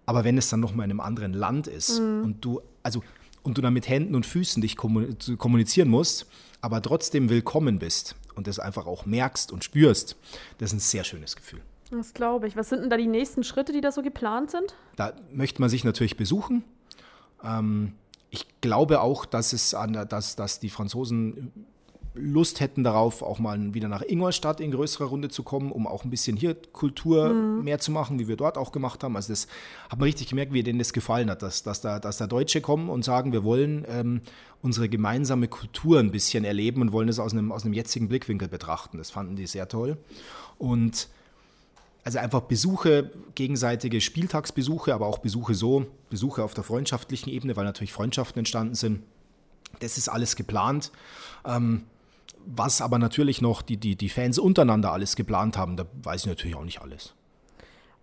aber 0.07 0.25
wenn 0.25 0.37
es 0.37 0.51
dann 0.51 0.61
nochmal 0.61 0.85
in 0.85 0.91
einem 0.91 1.01
anderen 1.01 1.33
Land 1.33 1.67
ist 1.67 2.01
mhm. 2.01 2.25
und 2.25 2.45
du, 2.45 2.61
also 2.83 3.03
und 3.43 3.59
du 3.59 3.63
dann 3.63 3.75
mit 3.75 3.89
Händen 3.89 4.15
und 4.15 4.27
Füßen 4.27 4.63
dich 4.63 4.77
kommunizieren 4.77 5.89
musst, 5.89 6.27
aber 6.65 6.81
trotzdem 6.81 7.29
willkommen 7.29 7.79
bist 7.79 8.17
und 8.37 8.47
das 8.47 8.59
einfach 8.59 8.87
auch 8.87 9.05
merkst 9.05 9.53
und 9.53 9.63
spürst, 9.63 10.17
das 10.57 10.71
ist 10.71 10.77
ein 10.77 10.81
sehr 10.81 11.05
schönes 11.05 11.37
Gefühl. 11.37 11.61
Das 11.91 12.15
glaube 12.15 12.49
ich. 12.49 12.57
Was 12.57 12.71
sind 12.71 12.81
denn 12.81 12.89
da 12.89 12.97
die 12.97 13.07
nächsten 13.07 13.45
Schritte, 13.45 13.71
die 13.71 13.83
da 13.83 13.93
so 13.93 14.01
geplant 14.01 14.51
sind? 14.51 14.75
Da 14.97 15.13
möchte 15.31 15.61
man 15.61 15.69
sich 15.69 15.85
natürlich 15.85 16.17
besuchen. 16.17 16.65
Ähm, 17.45 17.93
ich 18.31 18.47
glaube 18.63 19.03
auch, 19.03 19.27
dass, 19.27 19.53
es 19.53 19.75
an 19.75 19.93
dass, 20.09 20.37
dass 20.37 20.59
die 20.59 20.71
Franzosen 20.71 21.53
Lust 22.17 22.61
hätten 22.61 22.85
darauf, 22.85 23.23
auch 23.23 23.41
mal 23.41 23.75
wieder 23.75 23.89
nach 23.89 24.03
Ingolstadt 24.03 24.61
in 24.61 24.71
größerer 24.71 25.07
Runde 25.07 25.31
zu 25.31 25.43
kommen, 25.43 25.73
um 25.73 25.89
auch 25.89 26.05
ein 26.05 26.11
bisschen 26.11 26.37
hier 26.37 26.55
Kultur 26.55 27.31
mhm. 27.31 27.65
mehr 27.65 27.81
zu 27.81 27.91
machen, 27.91 28.21
wie 28.21 28.29
wir 28.29 28.37
dort 28.37 28.57
auch 28.57 28.71
gemacht 28.71 29.03
haben. 29.03 29.17
Also 29.17 29.33
das 29.33 29.49
hat 29.89 29.99
man 29.99 30.05
richtig 30.05 30.29
gemerkt, 30.29 30.53
wie 30.53 30.63
denen 30.63 30.79
das 30.79 30.93
gefallen 30.93 31.29
hat, 31.29 31.43
dass, 31.43 31.65
dass, 31.65 31.81
da, 31.81 31.99
dass 31.99 32.19
da 32.19 32.29
Deutsche 32.29 32.61
kommen 32.61 32.89
und 32.89 33.05
sagen, 33.05 33.33
wir 33.33 33.43
wollen 33.43 33.85
ähm, 33.89 34.21
unsere 34.63 34.89
gemeinsame 34.89 35.49
Kultur 35.49 35.99
ein 35.99 36.13
bisschen 36.13 36.45
erleben 36.45 36.83
und 36.83 36.93
wollen 36.93 37.09
es 37.09 37.19
aus 37.19 37.33
einem, 37.33 37.51
aus 37.51 37.65
einem 37.65 37.75
jetzigen 37.75 38.09
Blickwinkel 38.09 38.47
betrachten. 38.47 38.99
Das 38.99 39.11
fanden 39.11 39.35
die 39.35 39.49
sehr 39.49 39.67
toll. 39.67 39.97
Und 40.57 41.09
also 42.05 42.19
einfach 42.19 42.43
Besuche, 42.43 43.11
gegenseitige 43.35 44.01
Spieltagsbesuche, 44.01 44.95
aber 44.95 45.07
auch 45.07 45.19
Besuche 45.19 45.55
so, 45.55 45.87
Besuche 46.11 46.45
auf 46.45 46.55
der 46.55 46.63
freundschaftlichen 46.63 47.31
Ebene, 47.31 47.57
weil 47.57 47.65
natürlich 47.65 47.93
Freundschaften 47.93 48.39
entstanden 48.39 48.75
sind. 48.75 49.03
Das 49.81 49.99
ist 49.99 50.09
alles 50.09 50.37
geplant. 50.37 50.93
Ähm, 51.45 51.87
was 52.47 52.81
aber 52.81 52.99
natürlich 52.99 53.41
noch 53.43 53.63
die, 53.63 53.77
die, 53.77 53.97
die 53.97 54.09
Fans 54.09 54.39
untereinander 54.39 54.93
alles 54.93 55.17
geplant 55.17 55.57
haben, 55.57 55.77
da 55.77 55.85
weiß 56.03 56.23
ich 56.23 56.27
natürlich 56.27 56.57
auch 56.57 56.65
nicht 56.65 56.81
alles. 56.81 57.15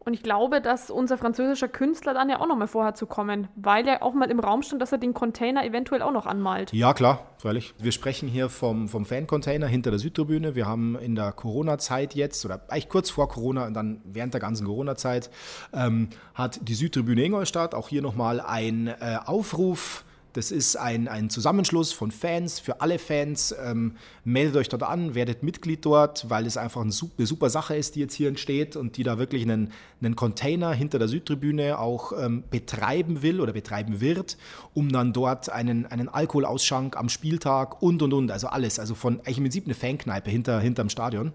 Und 0.03 0.15
ich 0.15 0.23
glaube, 0.23 0.61
dass 0.61 0.89
unser 0.89 1.15
französischer 1.15 1.67
Künstler 1.67 2.15
dann 2.15 2.27
ja 2.27 2.39
auch 2.39 2.47
noch 2.47 2.57
mal 2.57 2.67
vorhat 2.67 2.97
zu 2.97 3.05
kommen, 3.05 3.49
weil 3.55 3.87
er 3.87 4.01
auch 4.01 4.15
mal 4.15 4.31
im 4.31 4.39
Raum 4.39 4.63
stand, 4.63 4.81
dass 4.81 4.91
er 4.91 4.97
den 4.97 5.13
Container 5.13 5.63
eventuell 5.63 6.01
auch 6.01 6.11
noch 6.11 6.25
anmalt. 6.25 6.73
Ja, 6.73 6.95
klar, 6.95 7.27
freilich. 7.37 7.75
Wir 7.77 7.91
sprechen 7.91 8.27
hier 8.27 8.49
vom, 8.49 8.89
vom 8.89 9.05
Fan-Container 9.05 9.67
hinter 9.67 9.91
der 9.91 9.99
Südtribüne. 9.99 10.55
Wir 10.55 10.65
haben 10.65 10.97
in 10.97 11.13
der 11.13 11.31
Corona-Zeit 11.31 12.15
jetzt, 12.15 12.43
oder 12.45 12.61
eigentlich 12.69 12.89
kurz 12.89 13.11
vor 13.11 13.29
Corona 13.29 13.67
und 13.67 13.75
dann 13.75 14.01
während 14.03 14.33
der 14.33 14.41
ganzen 14.41 14.65
Corona-Zeit, 14.65 15.29
ähm, 15.71 16.09
hat 16.33 16.67
die 16.67 16.73
Südtribüne 16.73 17.23
Ingolstadt 17.23 17.75
auch 17.75 17.87
hier 17.87 18.01
nochmal 18.01 18.41
einen 18.41 18.87
äh, 18.87 19.19
Aufruf 19.23 20.03
das 20.33 20.51
ist 20.51 20.75
ein, 20.77 21.07
ein 21.07 21.29
Zusammenschluss 21.29 21.91
von 21.91 22.11
Fans, 22.11 22.59
für 22.59 22.81
alle 22.81 22.99
Fans. 22.99 23.53
Ähm, 23.63 23.95
meldet 24.23 24.55
euch 24.55 24.69
dort 24.69 24.83
an, 24.83 25.13
werdet 25.13 25.43
Mitglied 25.43 25.83
dort, 25.85 26.29
weil 26.29 26.45
es 26.45 26.57
einfach 26.57 26.81
eine 26.81 26.91
super, 26.91 27.15
eine 27.17 27.27
super, 27.27 27.49
Sache 27.49 27.75
ist, 27.75 27.95
die 27.95 27.99
jetzt 27.99 28.13
hier 28.13 28.29
entsteht 28.29 28.75
und 28.75 28.97
die 28.97 29.03
da 29.03 29.17
wirklich 29.17 29.43
einen, 29.43 29.71
einen 30.01 30.15
Container 30.15 30.73
hinter 30.73 30.99
der 30.99 31.07
Südtribüne 31.07 31.79
auch 31.79 32.13
ähm, 32.17 32.43
betreiben 32.49 33.21
will 33.21 33.41
oder 33.41 33.51
betreiben 33.51 33.99
wird, 33.99 34.37
um 34.73 34.91
dann 34.91 35.11
dort 35.11 35.49
einen, 35.49 35.85
einen 35.85 36.07
Alkoholausschank 36.07 36.95
am 36.95 37.09
Spieltag 37.09 37.81
und 37.81 38.01
und 38.01 38.13
und, 38.13 38.31
also 38.31 38.47
alles. 38.47 38.79
Also 38.79 38.95
von 38.95 39.19
eigentlich 39.19 39.37
im 39.37 39.43
Prinzip 39.43 39.65
eine 39.65 39.75
Fankneipe 39.75 40.29
hinter, 40.29 40.59
hinterm 40.59 40.89
Stadion. 40.89 41.33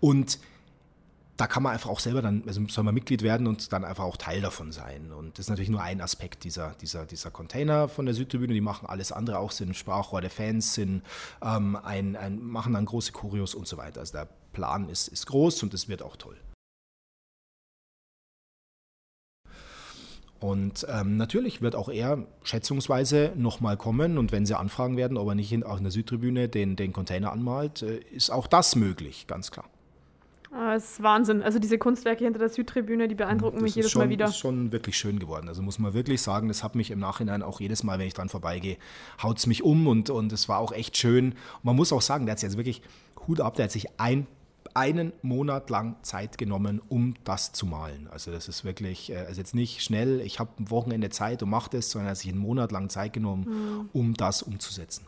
Und 0.00 0.40
da 1.42 1.48
kann 1.48 1.64
man 1.64 1.72
einfach 1.72 1.90
auch 1.90 1.98
selber 1.98 2.22
dann, 2.22 2.44
also 2.46 2.60
soll 2.68 2.84
man 2.84 2.94
Mitglied 2.94 3.22
werden 3.22 3.48
und 3.48 3.72
dann 3.72 3.84
einfach 3.84 4.04
auch 4.04 4.16
Teil 4.16 4.40
davon 4.40 4.70
sein. 4.70 5.10
Und 5.10 5.32
das 5.32 5.46
ist 5.46 5.50
natürlich 5.50 5.70
nur 5.70 5.82
ein 5.82 6.00
Aspekt 6.00 6.44
dieser, 6.44 6.76
dieser, 6.80 7.04
dieser 7.04 7.32
Container 7.32 7.88
von 7.88 8.06
der 8.06 8.14
Südtribüne. 8.14 8.54
Die 8.54 8.60
machen 8.60 8.86
alles 8.86 9.10
andere 9.10 9.40
auch, 9.40 9.50
sind 9.50 9.74
Sprachrohr 9.74 10.20
der 10.20 10.30
Fans, 10.30 10.74
sind 10.74 11.02
ähm, 11.42 11.74
ein, 11.74 12.14
ein, 12.14 12.40
machen 12.40 12.74
dann 12.74 12.84
große 12.84 13.10
Kurios 13.10 13.56
und 13.56 13.66
so 13.66 13.76
weiter. 13.76 13.98
Also 13.98 14.12
der 14.12 14.28
Plan 14.52 14.88
ist, 14.88 15.08
ist 15.08 15.26
groß 15.26 15.64
und 15.64 15.74
es 15.74 15.88
wird 15.88 16.00
auch 16.00 16.14
toll. 16.14 16.36
Und 20.38 20.86
ähm, 20.88 21.16
natürlich 21.16 21.60
wird 21.60 21.74
auch 21.74 21.88
er 21.88 22.24
schätzungsweise 22.44 23.32
nochmal 23.34 23.76
kommen 23.76 24.16
und 24.16 24.30
wenn 24.30 24.46
sie 24.46 24.56
anfragen 24.56 24.96
werden, 24.96 25.16
ob 25.16 25.26
er 25.26 25.34
nicht 25.34 25.50
in, 25.50 25.64
auch 25.64 25.78
in 25.78 25.82
der 25.82 25.90
Südtribüne 25.90 26.48
den, 26.48 26.76
den 26.76 26.92
Container 26.92 27.32
anmalt, 27.32 27.82
äh, 27.82 27.98
ist 28.12 28.30
auch 28.30 28.46
das 28.46 28.76
möglich, 28.76 29.26
ganz 29.26 29.50
klar. 29.50 29.68
Ah, 30.54 30.74
es 30.74 30.92
ist 30.92 31.02
Wahnsinn. 31.02 31.42
Also 31.42 31.58
diese 31.58 31.78
Kunstwerke 31.78 32.24
hinter 32.24 32.38
der 32.38 32.50
Südtribüne, 32.50 33.08
die 33.08 33.14
beeindrucken 33.14 33.56
das 33.56 33.62
mich 33.62 33.74
jedes 33.74 33.90
schon, 33.90 34.02
Mal 34.02 34.10
wieder. 34.10 34.26
Das 34.26 34.34
ist 34.34 34.40
schon 34.40 34.70
wirklich 34.70 34.98
schön 34.98 35.18
geworden. 35.18 35.48
Also 35.48 35.62
muss 35.62 35.78
man 35.78 35.94
wirklich 35.94 36.20
sagen, 36.20 36.48
das 36.48 36.62
hat 36.62 36.74
mich 36.74 36.90
im 36.90 36.98
Nachhinein 36.98 37.42
auch 37.42 37.58
jedes 37.60 37.82
Mal, 37.84 37.98
wenn 37.98 38.06
ich 38.06 38.12
dran 38.12 38.28
vorbeigehe, 38.28 38.76
haut 39.22 39.38
es 39.38 39.46
mich 39.46 39.62
um 39.62 39.86
und, 39.86 40.10
und 40.10 40.30
es 40.30 40.50
war 40.50 40.58
auch 40.58 40.72
echt 40.72 40.98
schön. 40.98 41.32
Und 41.32 41.64
man 41.64 41.74
muss 41.74 41.90
auch 41.90 42.02
sagen, 42.02 42.26
der 42.26 42.32
hat 42.32 42.38
sich 42.40 42.50
jetzt 42.50 42.58
wirklich 42.58 42.82
Hut 43.26 43.40
ab, 43.40 43.54
der 43.54 43.64
hat 43.64 43.72
sich 43.72 43.98
ein, 43.98 44.26
einen 44.74 45.14
Monat 45.22 45.70
lang 45.70 45.96
Zeit 46.02 46.36
genommen, 46.36 46.82
um 46.86 47.14
das 47.24 47.52
zu 47.52 47.64
malen. 47.64 48.08
Also 48.10 48.30
das 48.30 48.46
ist 48.48 48.62
wirklich, 48.62 49.10
äh, 49.10 49.16
also 49.16 49.40
jetzt 49.40 49.54
nicht 49.54 49.82
schnell, 49.82 50.20
ich 50.20 50.38
habe 50.38 50.50
ein 50.58 50.70
Wochenende 50.70 51.08
Zeit 51.08 51.42
und 51.42 51.48
mache 51.48 51.70
das, 51.70 51.90
sondern 51.90 52.08
er 52.08 52.10
hat 52.10 52.18
sich 52.18 52.30
einen 52.30 52.40
Monat 52.40 52.72
lang 52.72 52.90
Zeit 52.90 53.14
genommen, 53.14 53.46
mhm. 53.48 53.88
um 53.94 54.14
das 54.14 54.42
umzusetzen. 54.42 55.06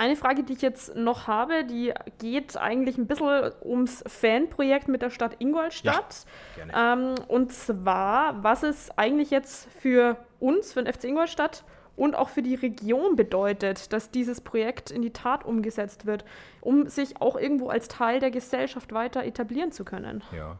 Eine 0.00 0.16
Frage, 0.16 0.44
die 0.44 0.54
ich 0.54 0.62
jetzt 0.62 0.96
noch 0.96 1.26
habe, 1.26 1.62
die 1.62 1.92
geht 2.18 2.56
eigentlich 2.56 2.96
ein 2.96 3.06
bisschen 3.06 3.52
ums 3.62 4.02
Fanprojekt 4.06 4.88
mit 4.88 5.02
der 5.02 5.10
Stadt 5.10 5.36
Ingolstadt. 5.40 6.24
Ja, 6.56 6.94
ähm, 6.94 7.16
und 7.28 7.52
zwar, 7.52 8.42
was 8.42 8.62
es 8.62 8.90
eigentlich 8.96 9.30
jetzt 9.30 9.68
für 9.82 10.16
uns, 10.38 10.72
für 10.72 10.82
den 10.82 10.90
FC 10.90 11.04
Ingolstadt 11.04 11.64
und 11.96 12.16
auch 12.16 12.30
für 12.30 12.40
die 12.40 12.54
Region 12.54 13.14
bedeutet, 13.14 13.92
dass 13.92 14.10
dieses 14.10 14.40
Projekt 14.40 14.90
in 14.90 15.02
die 15.02 15.12
Tat 15.12 15.44
umgesetzt 15.44 16.06
wird, 16.06 16.24
um 16.62 16.88
sich 16.88 17.20
auch 17.20 17.36
irgendwo 17.36 17.68
als 17.68 17.88
Teil 17.88 18.20
der 18.20 18.30
Gesellschaft 18.30 18.94
weiter 18.94 19.22
etablieren 19.22 19.70
zu 19.70 19.84
können. 19.84 20.24
Ja, 20.34 20.58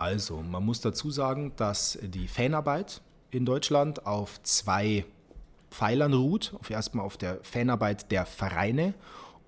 also 0.00 0.38
man 0.42 0.64
muss 0.64 0.80
dazu 0.80 1.12
sagen, 1.12 1.52
dass 1.54 1.96
die 2.02 2.26
Fanarbeit 2.26 3.02
in 3.30 3.46
Deutschland 3.46 4.04
auf 4.04 4.42
zwei 4.42 5.04
Pfeilern 5.74 6.14
ruht. 6.14 6.54
Auf 6.60 6.70
erstmal 6.70 7.04
auf 7.04 7.16
der 7.16 7.38
Fanarbeit 7.42 8.10
der 8.10 8.26
Vereine 8.26 8.94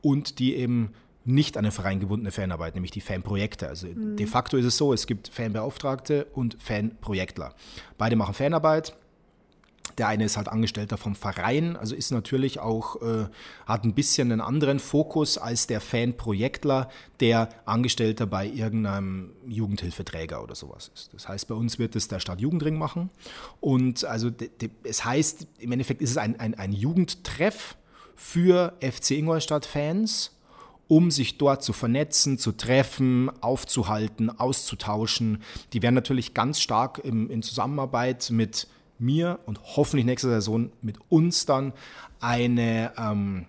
und 0.02 0.38
die 0.38 0.56
eben 0.56 0.92
nicht 1.24 1.56
an 1.56 1.64
den 1.64 1.72
Verein 1.72 1.98
gebundene 1.98 2.30
Fanarbeit, 2.30 2.74
nämlich 2.74 2.92
die 2.92 3.00
Fanprojekte. 3.00 3.68
Also 3.68 3.88
mhm. 3.88 4.16
de 4.16 4.26
facto 4.26 4.56
ist 4.56 4.64
es 4.64 4.76
so, 4.76 4.92
es 4.92 5.06
gibt 5.06 5.28
Fanbeauftragte 5.28 6.26
und 6.34 6.56
Fanprojektler. 6.60 7.54
Beide 7.98 8.16
machen 8.16 8.34
Fanarbeit. 8.34 8.96
Der 9.98 10.08
eine 10.08 10.24
ist 10.24 10.36
halt 10.36 10.48
Angestellter 10.48 10.98
vom 10.98 11.14
Verein, 11.14 11.76
also 11.76 11.94
ist 11.94 12.10
natürlich 12.10 12.58
auch, 12.60 13.00
äh, 13.02 13.26
hat 13.66 13.84
ein 13.84 13.94
bisschen 13.94 14.30
einen 14.30 14.40
anderen 14.40 14.78
Fokus 14.78 15.38
als 15.38 15.66
der 15.66 15.80
Fanprojektler, 15.80 16.90
der 17.20 17.48
Angestellter 17.64 18.26
bei 18.26 18.46
irgendeinem 18.46 19.32
Jugendhilfeträger 19.46 20.42
oder 20.42 20.54
sowas 20.54 20.90
ist. 20.94 21.14
Das 21.14 21.28
heißt, 21.28 21.48
bei 21.48 21.54
uns 21.54 21.78
wird 21.78 21.96
es 21.96 22.08
der 22.08 22.20
Stadtjugendring 22.20 22.76
machen. 22.76 23.10
Und 23.60 24.04
also 24.04 24.30
es 24.82 25.04
heißt, 25.04 25.46
im 25.58 25.72
Endeffekt 25.72 26.02
ist 26.02 26.10
es 26.10 26.18
ein, 26.18 26.38
ein, 26.40 26.54
ein 26.54 26.72
Jugendtreff 26.72 27.76
für 28.16 28.74
FC 28.80 29.12
Ingolstadt-Fans 29.12 30.32
um 30.88 31.10
sich 31.10 31.36
dort 31.38 31.64
zu 31.64 31.72
vernetzen, 31.72 32.38
zu 32.38 32.52
treffen, 32.52 33.30
aufzuhalten, 33.42 34.30
auszutauschen. 34.30 35.42
Die 35.72 35.82
werden 35.82 35.94
natürlich 35.94 36.32
ganz 36.32 36.60
stark 36.60 37.00
im, 37.02 37.28
in 37.28 37.42
Zusammenarbeit 37.42 38.30
mit 38.30 38.68
mir 38.98 39.38
und 39.46 39.60
hoffentlich 39.76 40.06
nächste 40.06 40.28
Saison 40.28 40.70
mit 40.82 40.96
uns 41.08 41.46
dann 41.46 41.72
eine 42.20 42.92
ähm, 42.98 43.46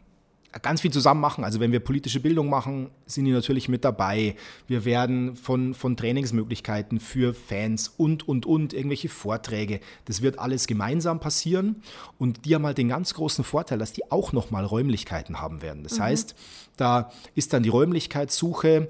ganz 0.62 0.82
viel 0.82 0.92
zusammen 0.92 1.22
machen. 1.22 1.44
Also 1.44 1.60
wenn 1.60 1.72
wir 1.72 1.80
politische 1.80 2.20
Bildung 2.20 2.50
machen, 2.50 2.90
sind 3.06 3.26
die 3.26 3.32
natürlich 3.32 3.70
mit 3.70 3.84
dabei. 3.84 4.36
Wir 4.68 4.86
werden 4.86 5.36
von, 5.36 5.74
von 5.74 5.98
Trainingsmöglichkeiten 5.98 7.00
für 7.00 7.34
Fans 7.34 7.94
und, 7.98 8.28
und, 8.28 8.46
und, 8.46 8.74
irgendwelche 8.74 9.10
Vorträge. 9.10 9.80
Das 10.06 10.22
wird 10.22 10.40
alles 10.40 10.68
gemeinsam 10.68 11.20
passieren. 11.20 11.82
Und 12.18 12.46
die 12.46 12.56
haben 12.56 12.66
halt 12.66 12.78
den 12.78 12.90
ganz 12.90 13.14
großen 13.14 13.44
Vorteil, 13.44 13.78
dass 13.78 13.94
die 13.94 14.12
auch 14.12 14.34
nochmal 14.34 14.66
Räumlichkeiten 14.66 15.42
haben 15.42 15.62
werden. 15.62 15.84
Das 15.84 16.00
mhm. 16.00 16.04
heißt, 16.04 16.36
da 16.78 17.12
ist 17.36 17.54
dann 17.54 17.64
die 17.64 17.70
Räumlichkeitssuche 17.70 18.90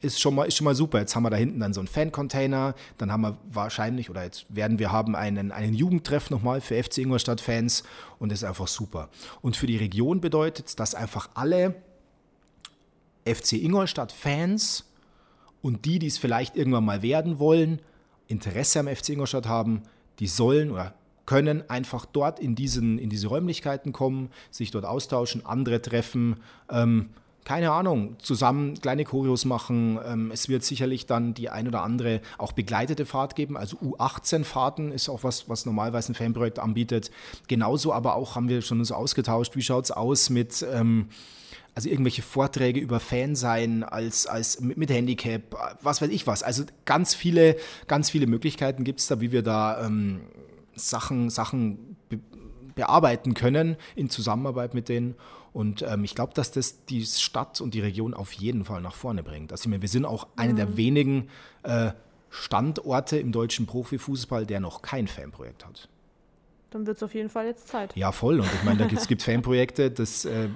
ist 0.00 0.20
schon 0.20 0.34
mal, 0.34 0.44
ist 0.44 0.56
schon 0.56 0.64
mal 0.64 0.74
super. 0.74 1.00
Jetzt 1.00 1.16
haben 1.16 1.22
wir 1.22 1.30
da 1.30 1.36
hinten 1.36 1.60
dann 1.60 1.72
so 1.72 1.80
einen 1.80 1.88
Fan-Container, 1.88 2.74
dann 2.98 3.10
haben 3.10 3.22
wir 3.22 3.38
wahrscheinlich, 3.50 4.10
oder 4.10 4.24
jetzt 4.24 4.44
werden 4.54 4.78
wir 4.78 4.92
haben 4.92 5.16
einen, 5.16 5.52
einen 5.52 5.74
Jugendtreff 5.74 6.30
nochmal 6.30 6.60
für 6.60 6.82
FC 6.82 6.98
Ingolstadt-Fans 6.98 7.82
und 8.18 8.30
das 8.30 8.40
ist 8.40 8.44
einfach 8.44 8.68
super. 8.68 9.08
Und 9.42 9.56
für 9.56 9.66
die 9.66 9.76
Region 9.76 10.20
bedeutet 10.20 10.68
es, 10.68 10.76
dass 10.76 10.94
einfach 10.94 11.30
alle 11.34 11.74
FC 13.24 13.54
Ingolstadt-Fans 13.54 14.84
und 15.62 15.84
die, 15.84 15.98
die 15.98 16.06
es 16.06 16.18
vielleicht 16.18 16.56
irgendwann 16.56 16.84
mal 16.84 17.02
werden 17.02 17.38
wollen, 17.38 17.80
Interesse 18.28 18.80
am 18.80 18.88
FC 18.88 19.10
Ingolstadt 19.10 19.46
haben, 19.46 19.82
die 20.18 20.26
sollen 20.26 20.70
oder 20.70 20.94
können 21.26 21.68
einfach 21.68 22.06
dort 22.06 22.38
in, 22.38 22.54
diesen, 22.54 22.98
in 22.98 23.10
diese 23.10 23.26
Räumlichkeiten 23.26 23.92
kommen, 23.92 24.30
sich 24.50 24.70
dort 24.70 24.84
austauschen, 24.84 25.44
andere 25.44 25.82
treffen. 25.82 26.36
Ähm, 26.70 27.10
keine 27.46 27.70
Ahnung, 27.70 28.16
zusammen 28.18 28.74
kleine 28.80 29.04
Choreos 29.04 29.44
machen. 29.44 30.00
Ähm, 30.04 30.32
es 30.32 30.48
wird 30.48 30.64
sicherlich 30.64 31.06
dann 31.06 31.32
die 31.32 31.48
ein 31.48 31.68
oder 31.68 31.84
andere 31.84 32.20
auch 32.38 32.50
begleitete 32.50 33.06
Fahrt 33.06 33.36
geben. 33.36 33.56
Also 33.56 33.76
U18-Fahrten 33.76 34.90
ist 34.90 35.08
auch 35.08 35.22
was, 35.22 35.48
was 35.48 35.64
normalerweise 35.64 36.10
ein 36.10 36.16
Fanprojekt 36.16 36.58
anbietet. 36.58 37.12
Genauso 37.46 37.92
aber 37.92 38.16
auch 38.16 38.34
haben 38.34 38.48
wir 38.48 38.62
schon 38.62 38.80
uns 38.80 38.90
ausgetauscht. 38.90 39.54
Wie 39.54 39.62
schaut 39.62 39.84
es 39.84 39.90
aus 39.92 40.28
mit 40.28 40.66
ähm, 40.74 41.08
also 41.76 41.88
irgendwelche 41.88 42.22
Vorträge 42.22 42.80
über 42.80 42.98
Fansein 42.98 43.84
als, 43.84 44.26
als 44.26 44.60
mit 44.60 44.90
Handicap, 44.90 45.42
was 45.82 46.02
weiß 46.02 46.10
ich 46.10 46.26
was. 46.26 46.42
Also 46.42 46.64
ganz 46.84 47.14
viele, 47.14 47.54
ganz 47.86 48.10
viele 48.10 48.26
Möglichkeiten 48.26 48.82
gibt 48.82 48.98
es 48.98 49.06
da, 49.06 49.20
wie 49.20 49.30
wir 49.30 49.42
da 49.42 49.86
ähm, 49.86 50.22
Sachen, 50.74 51.30
Sachen 51.30 51.96
be 52.08 52.18
bearbeiten 52.74 53.32
können 53.32 53.76
in 53.94 54.10
Zusammenarbeit 54.10 54.74
mit 54.74 54.90
denen. 54.90 55.14
Und 55.56 55.80
ähm, 55.80 56.04
ich 56.04 56.14
glaube, 56.14 56.34
dass 56.34 56.50
das 56.50 56.84
die 56.84 57.06
Stadt 57.06 57.62
und 57.62 57.72
die 57.72 57.80
Region 57.80 58.12
auf 58.12 58.32
jeden 58.32 58.66
Fall 58.66 58.82
nach 58.82 58.94
vorne 58.94 59.22
bringt. 59.22 59.52
Also, 59.52 59.62
ich 59.62 59.68
meine, 59.68 59.80
wir 59.80 59.88
sind 59.88 60.04
auch 60.04 60.26
einer 60.36 60.52
mhm. 60.52 60.56
der 60.56 60.76
wenigen 60.76 61.28
äh, 61.62 61.92
Standorte 62.28 63.16
im 63.16 63.32
deutschen 63.32 63.64
Profifußball, 63.64 64.44
der 64.44 64.60
noch 64.60 64.82
kein 64.82 65.08
Fanprojekt 65.08 65.64
hat. 65.64 65.88
Dann 66.68 66.86
wird 66.86 66.98
es 66.98 67.02
auf 67.02 67.14
jeden 67.14 67.30
Fall 67.30 67.46
jetzt 67.46 67.68
Zeit. 67.68 67.96
Ja, 67.96 68.12
voll. 68.12 68.40
Und 68.40 68.52
ich 68.52 68.64
meine, 68.64 68.86
da 68.86 68.94
es 68.94 69.08
gibt 69.08 69.22
Fanprojekte, 69.22 69.90
das, 69.90 70.26
äh, 70.26 70.50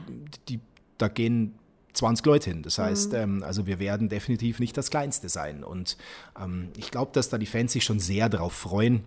die, 0.51 0.61
da 0.99 1.09
gehen 1.09 1.55
20 1.95 2.27
Leute 2.27 2.51
hin. 2.51 2.63
Das 2.63 2.79
heißt, 2.79 3.13
mhm. 3.13 3.19
ähm, 3.19 3.43
also 3.43 3.67
wir 3.67 3.79
werden 3.79 4.11
definitiv 4.11 4.61
nicht 4.61 4.77
das 4.77 4.91
Kleinste 4.91 5.31
sein. 5.31 5.65
Und 5.65 5.97
ähm, 6.39 6.69
ich 6.77 6.91
glaube, 6.91 7.13
dass 7.15 7.31
da 7.31 7.39
die 7.39 7.47
Fans 7.47 7.73
sich 7.73 7.85
schon 7.85 8.01
sehr 8.01 8.29
darauf 8.29 8.53
freuen. 8.53 9.05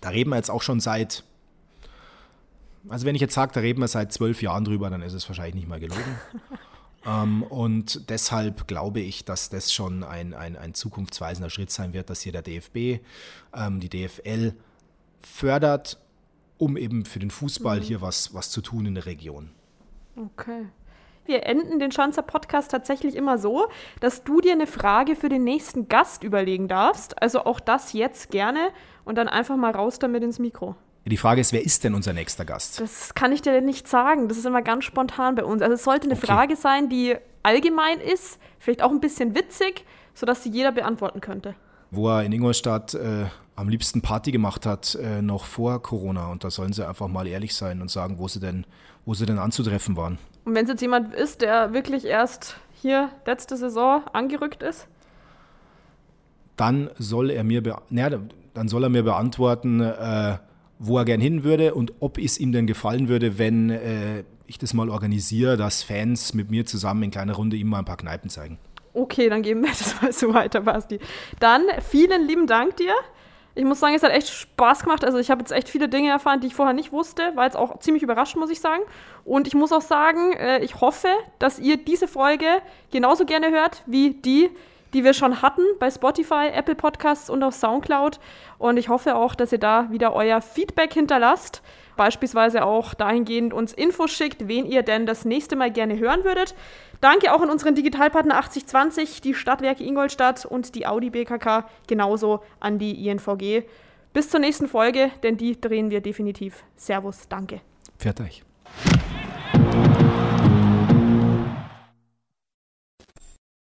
Da 0.00 0.08
reden 0.08 0.30
wir 0.30 0.36
jetzt 0.36 0.50
auch 0.50 0.62
schon 0.62 0.80
seit 0.80 1.22
also 2.88 3.06
wenn 3.06 3.14
ich 3.14 3.20
jetzt 3.20 3.34
sage, 3.34 3.52
da 3.52 3.60
reden 3.60 3.80
wir 3.80 3.88
seit 3.88 4.12
zwölf 4.12 4.42
Jahren 4.42 4.64
drüber, 4.64 4.90
dann 4.90 5.02
ist 5.02 5.12
es 5.12 5.28
wahrscheinlich 5.28 5.54
nicht 5.54 5.68
mal 5.68 5.80
gelogen. 5.80 6.18
ähm, 7.06 7.42
und 7.42 8.08
deshalb 8.10 8.68
glaube 8.68 9.00
ich, 9.00 9.24
dass 9.24 9.48
das 9.48 9.72
schon 9.72 10.04
ein, 10.04 10.34
ein, 10.34 10.56
ein 10.56 10.74
zukunftsweisender 10.74 11.50
Schritt 11.50 11.70
sein 11.70 11.92
wird, 11.92 12.10
dass 12.10 12.20
hier 12.20 12.32
der 12.32 12.42
DFB, 12.42 13.02
ähm, 13.54 13.80
die 13.80 13.88
DFL 13.88 14.54
fördert, 15.20 15.98
um 16.58 16.76
eben 16.76 17.04
für 17.04 17.18
den 17.18 17.30
Fußball 17.30 17.78
mhm. 17.78 17.82
hier 17.82 18.00
was, 18.00 18.34
was 18.34 18.50
zu 18.50 18.60
tun 18.60 18.86
in 18.86 18.94
der 18.94 19.06
Region. 19.06 19.50
Okay. 20.16 20.66
Wir 21.26 21.44
enden 21.44 21.80
den 21.80 21.90
Schanzer 21.90 22.22
Podcast 22.22 22.70
tatsächlich 22.70 23.16
immer 23.16 23.36
so, 23.36 23.66
dass 23.98 24.22
du 24.22 24.40
dir 24.40 24.52
eine 24.52 24.68
Frage 24.68 25.16
für 25.16 25.28
den 25.28 25.42
nächsten 25.42 25.88
Gast 25.88 26.22
überlegen 26.22 26.68
darfst. 26.68 27.20
Also 27.20 27.44
auch 27.44 27.58
das 27.58 27.92
jetzt 27.92 28.30
gerne 28.30 28.70
und 29.04 29.16
dann 29.18 29.28
einfach 29.28 29.56
mal 29.56 29.72
raus 29.72 29.98
damit 29.98 30.22
ins 30.22 30.38
Mikro. 30.38 30.76
Die 31.08 31.16
Frage 31.16 31.40
ist, 31.40 31.52
wer 31.52 31.64
ist 31.64 31.84
denn 31.84 31.94
unser 31.94 32.12
nächster 32.12 32.44
Gast? 32.44 32.80
Das 32.80 33.14
kann 33.14 33.30
ich 33.30 33.40
dir 33.40 33.60
nicht 33.60 33.86
sagen. 33.86 34.28
Das 34.28 34.36
ist 34.36 34.44
immer 34.44 34.62
ganz 34.62 34.84
spontan 34.84 35.36
bei 35.36 35.44
uns. 35.44 35.62
Also 35.62 35.74
es 35.74 35.84
sollte 35.84 36.06
eine 36.06 36.16
okay. 36.16 36.26
Frage 36.26 36.56
sein, 36.56 36.88
die 36.88 37.14
allgemein 37.44 38.00
ist, 38.00 38.40
vielleicht 38.58 38.82
auch 38.82 38.90
ein 38.90 38.98
bisschen 38.98 39.36
witzig, 39.36 39.84
sodass 40.14 40.42
sie 40.42 40.50
jeder 40.50 40.72
beantworten 40.72 41.20
könnte. 41.20 41.54
Wo 41.92 42.08
er 42.08 42.24
in 42.24 42.32
Ingolstadt 42.32 42.94
äh, 42.94 43.26
am 43.54 43.68
liebsten 43.68 44.02
Party 44.02 44.32
gemacht 44.32 44.66
hat, 44.66 44.96
äh, 44.96 45.22
noch 45.22 45.44
vor 45.44 45.80
Corona. 45.80 46.26
Und 46.32 46.42
da 46.42 46.50
sollen 46.50 46.72
sie 46.72 46.86
einfach 46.86 47.06
mal 47.06 47.28
ehrlich 47.28 47.54
sein 47.54 47.80
und 47.80 47.88
sagen, 47.88 48.18
wo 48.18 48.26
sie 48.26 48.40
denn, 48.40 48.66
wo 49.04 49.14
sie 49.14 49.26
denn 49.26 49.38
anzutreffen 49.38 49.96
waren. 49.96 50.18
Und 50.44 50.56
wenn 50.56 50.64
es 50.64 50.70
jetzt 50.70 50.80
jemand 50.80 51.14
ist, 51.14 51.40
der 51.40 51.72
wirklich 51.72 52.04
erst 52.04 52.56
hier 52.82 53.10
letzte 53.26 53.56
Saison 53.56 54.02
angerückt 54.12 54.64
ist? 54.64 54.88
Dann 56.56 56.90
soll 56.98 57.30
er 57.30 57.44
mir, 57.44 57.62
na, 57.90 58.10
dann 58.54 58.68
soll 58.68 58.82
er 58.82 58.88
mir 58.88 59.04
beantworten, 59.04 59.80
äh, 59.80 60.38
wo 60.78 60.98
er 60.98 61.04
gern 61.04 61.20
hin 61.20 61.44
würde 61.44 61.74
und 61.74 61.92
ob 62.00 62.18
es 62.18 62.38
ihm 62.38 62.52
denn 62.52 62.66
gefallen 62.66 63.08
würde, 63.08 63.38
wenn 63.38 63.70
äh, 63.70 64.24
ich 64.46 64.58
das 64.58 64.74
mal 64.74 64.90
organisiere, 64.90 65.56
dass 65.56 65.82
Fans 65.82 66.34
mit 66.34 66.50
mir 66.50 66.66
zusammen 66.66 67.02
in 67.04 67.10
kleiner 67.10 67.34
Runde 67.34 67.56
ihm 67.56 67.68
mal 67.68 67.78
ein 67.78 67.84
paar 67.84 67.96
Kneipen 67.96 68.30
zeigen. 68.30 68.58
Okay, 68.92 69.28
dann 69.28 69.42
geben 69.42 69.62
wir 69.62 69.68
das 69.78 70.00
mal 70.00 70.12
so 70.12 70.32
weiter, 70.32 70.62
Basti. 70.62 70.98
Dann 71.38 71.62
vielen 71.88 72.26
lieben 72.26 72.46
Dank 72.46 72.76
dir. 72.76 72.94
Ich 73.54 73.64
muss 73.64 73.80
sagen, 73.80 73.94
es 73.94 74.02
hat 74.02 74.12
echt 74.12 74.28
Spaß 74.28 74.80
gemacht. 74.80 75.02
Also 75.02 75.18
ich 75.18 75.30
habe 75.30 75.40
jetzt 75.40 75.50
echt 75.50 75.68
viele 75.68 75.88
Dinge 75.88 76.10
erfahren, 76.10 76.40
die 76.40 76.48
ich 76.48 76.54
vorher 76.54 76.74
nicht 76.74 76.92
wusste. 76.92 77.32
War 77.36 77.44
jetzt 77.44 77.56
auch 77.56 77.78
ziemlich 77.78 78.02
überrascht, 78.02 78.36
muss 78.36 78.50
ich 78.50 78.60
sagen. 78.60 78.82
Und 79.24 79.46
ich 79.46 79.54
muss 79.54 79.72
auch 79.72 79.80
sagen, 79.80 80.34
äh, 80.34 80.62
ich 80.62 80.80
hoffe, 80.82 81.08
dass 81.38 81.58
ihr 81.58 81.78
diese 81.78 82.06
Folge 82.06 82.46
genauso 82.90 83.24
gerne 83.24 83.50
hört 83.50 83.82
wie 83.86 84.10
die, 84.10 84.50
die 84.96 85.04
wir 85.04 85.12
schon 85.12 85.42
hatten 85.42 85.60
bei 85.78 85.90
Spotify, 85.90 86.48
Apple 86.50 86.74
Podcasts 86.74 87.28
und 87.28 87.42
auf 87.42 87.54
Soundcloud. 87.54 88.18
Und 88.56 88.78
ich 88.78 88.88
hoffe 88.88 89.14
auch, 89.14 89.34
dass 89.34 89.52
ihr 89.52 89.58
da 89.58 89.90
wieder 89.90 90.14
euer 90.14 90.40
Feedback 90.40 90.94
hinterlasst. 90.94 91.60
Beispielsweise 91.96 92.64
auch 92.64 92.94
dahingehend 92.94 93.52
uns 93.52 93.74
Infos 93.74 94.10
schickt, 94.10 94.48
wen 94.48 94.64
ihr 94.64 94.82
denn 94.82 95.04
das 95.04 95.26
nächste 95.26 95.54
Mal 95.54 95.70
gerne 95.70 95.98
hören 95.98 96.24
würdet. 96.24 96.54
Danke 97.02 97.34
auch 97.34 97.42
an 97.42 97.50
unseren 97.50 97.74
Digitalpartner 97.74 98.38
8020, 98.38 99.20
die 99.20 99.34
Stadtwerke 99.34 99.84
Ingolstadt 99.84 100.46
und 100.46 100.74
die 100.74 100.86
Audi 100.86 101.10
BKK, 101.10 101.68
genauso 101.86 102.40
an 102.58 102.78
die 102.78 103.06
INVG. 103.06 103.64
Bis 104.14 104.30
zur 104.30 104.40
nächsten 104.40 104.66
Folge, 104.66 105.10
denn 105.22 105.36
die 105.36 105.60
drehen 105.60 105.90
wir 105.90 106.00
definitiv. 106.00 106.64
Servus, 106.74 107.28
danke. 107.28 107.60
Pfiat 107.98 108.18
euch. 108.22 108.42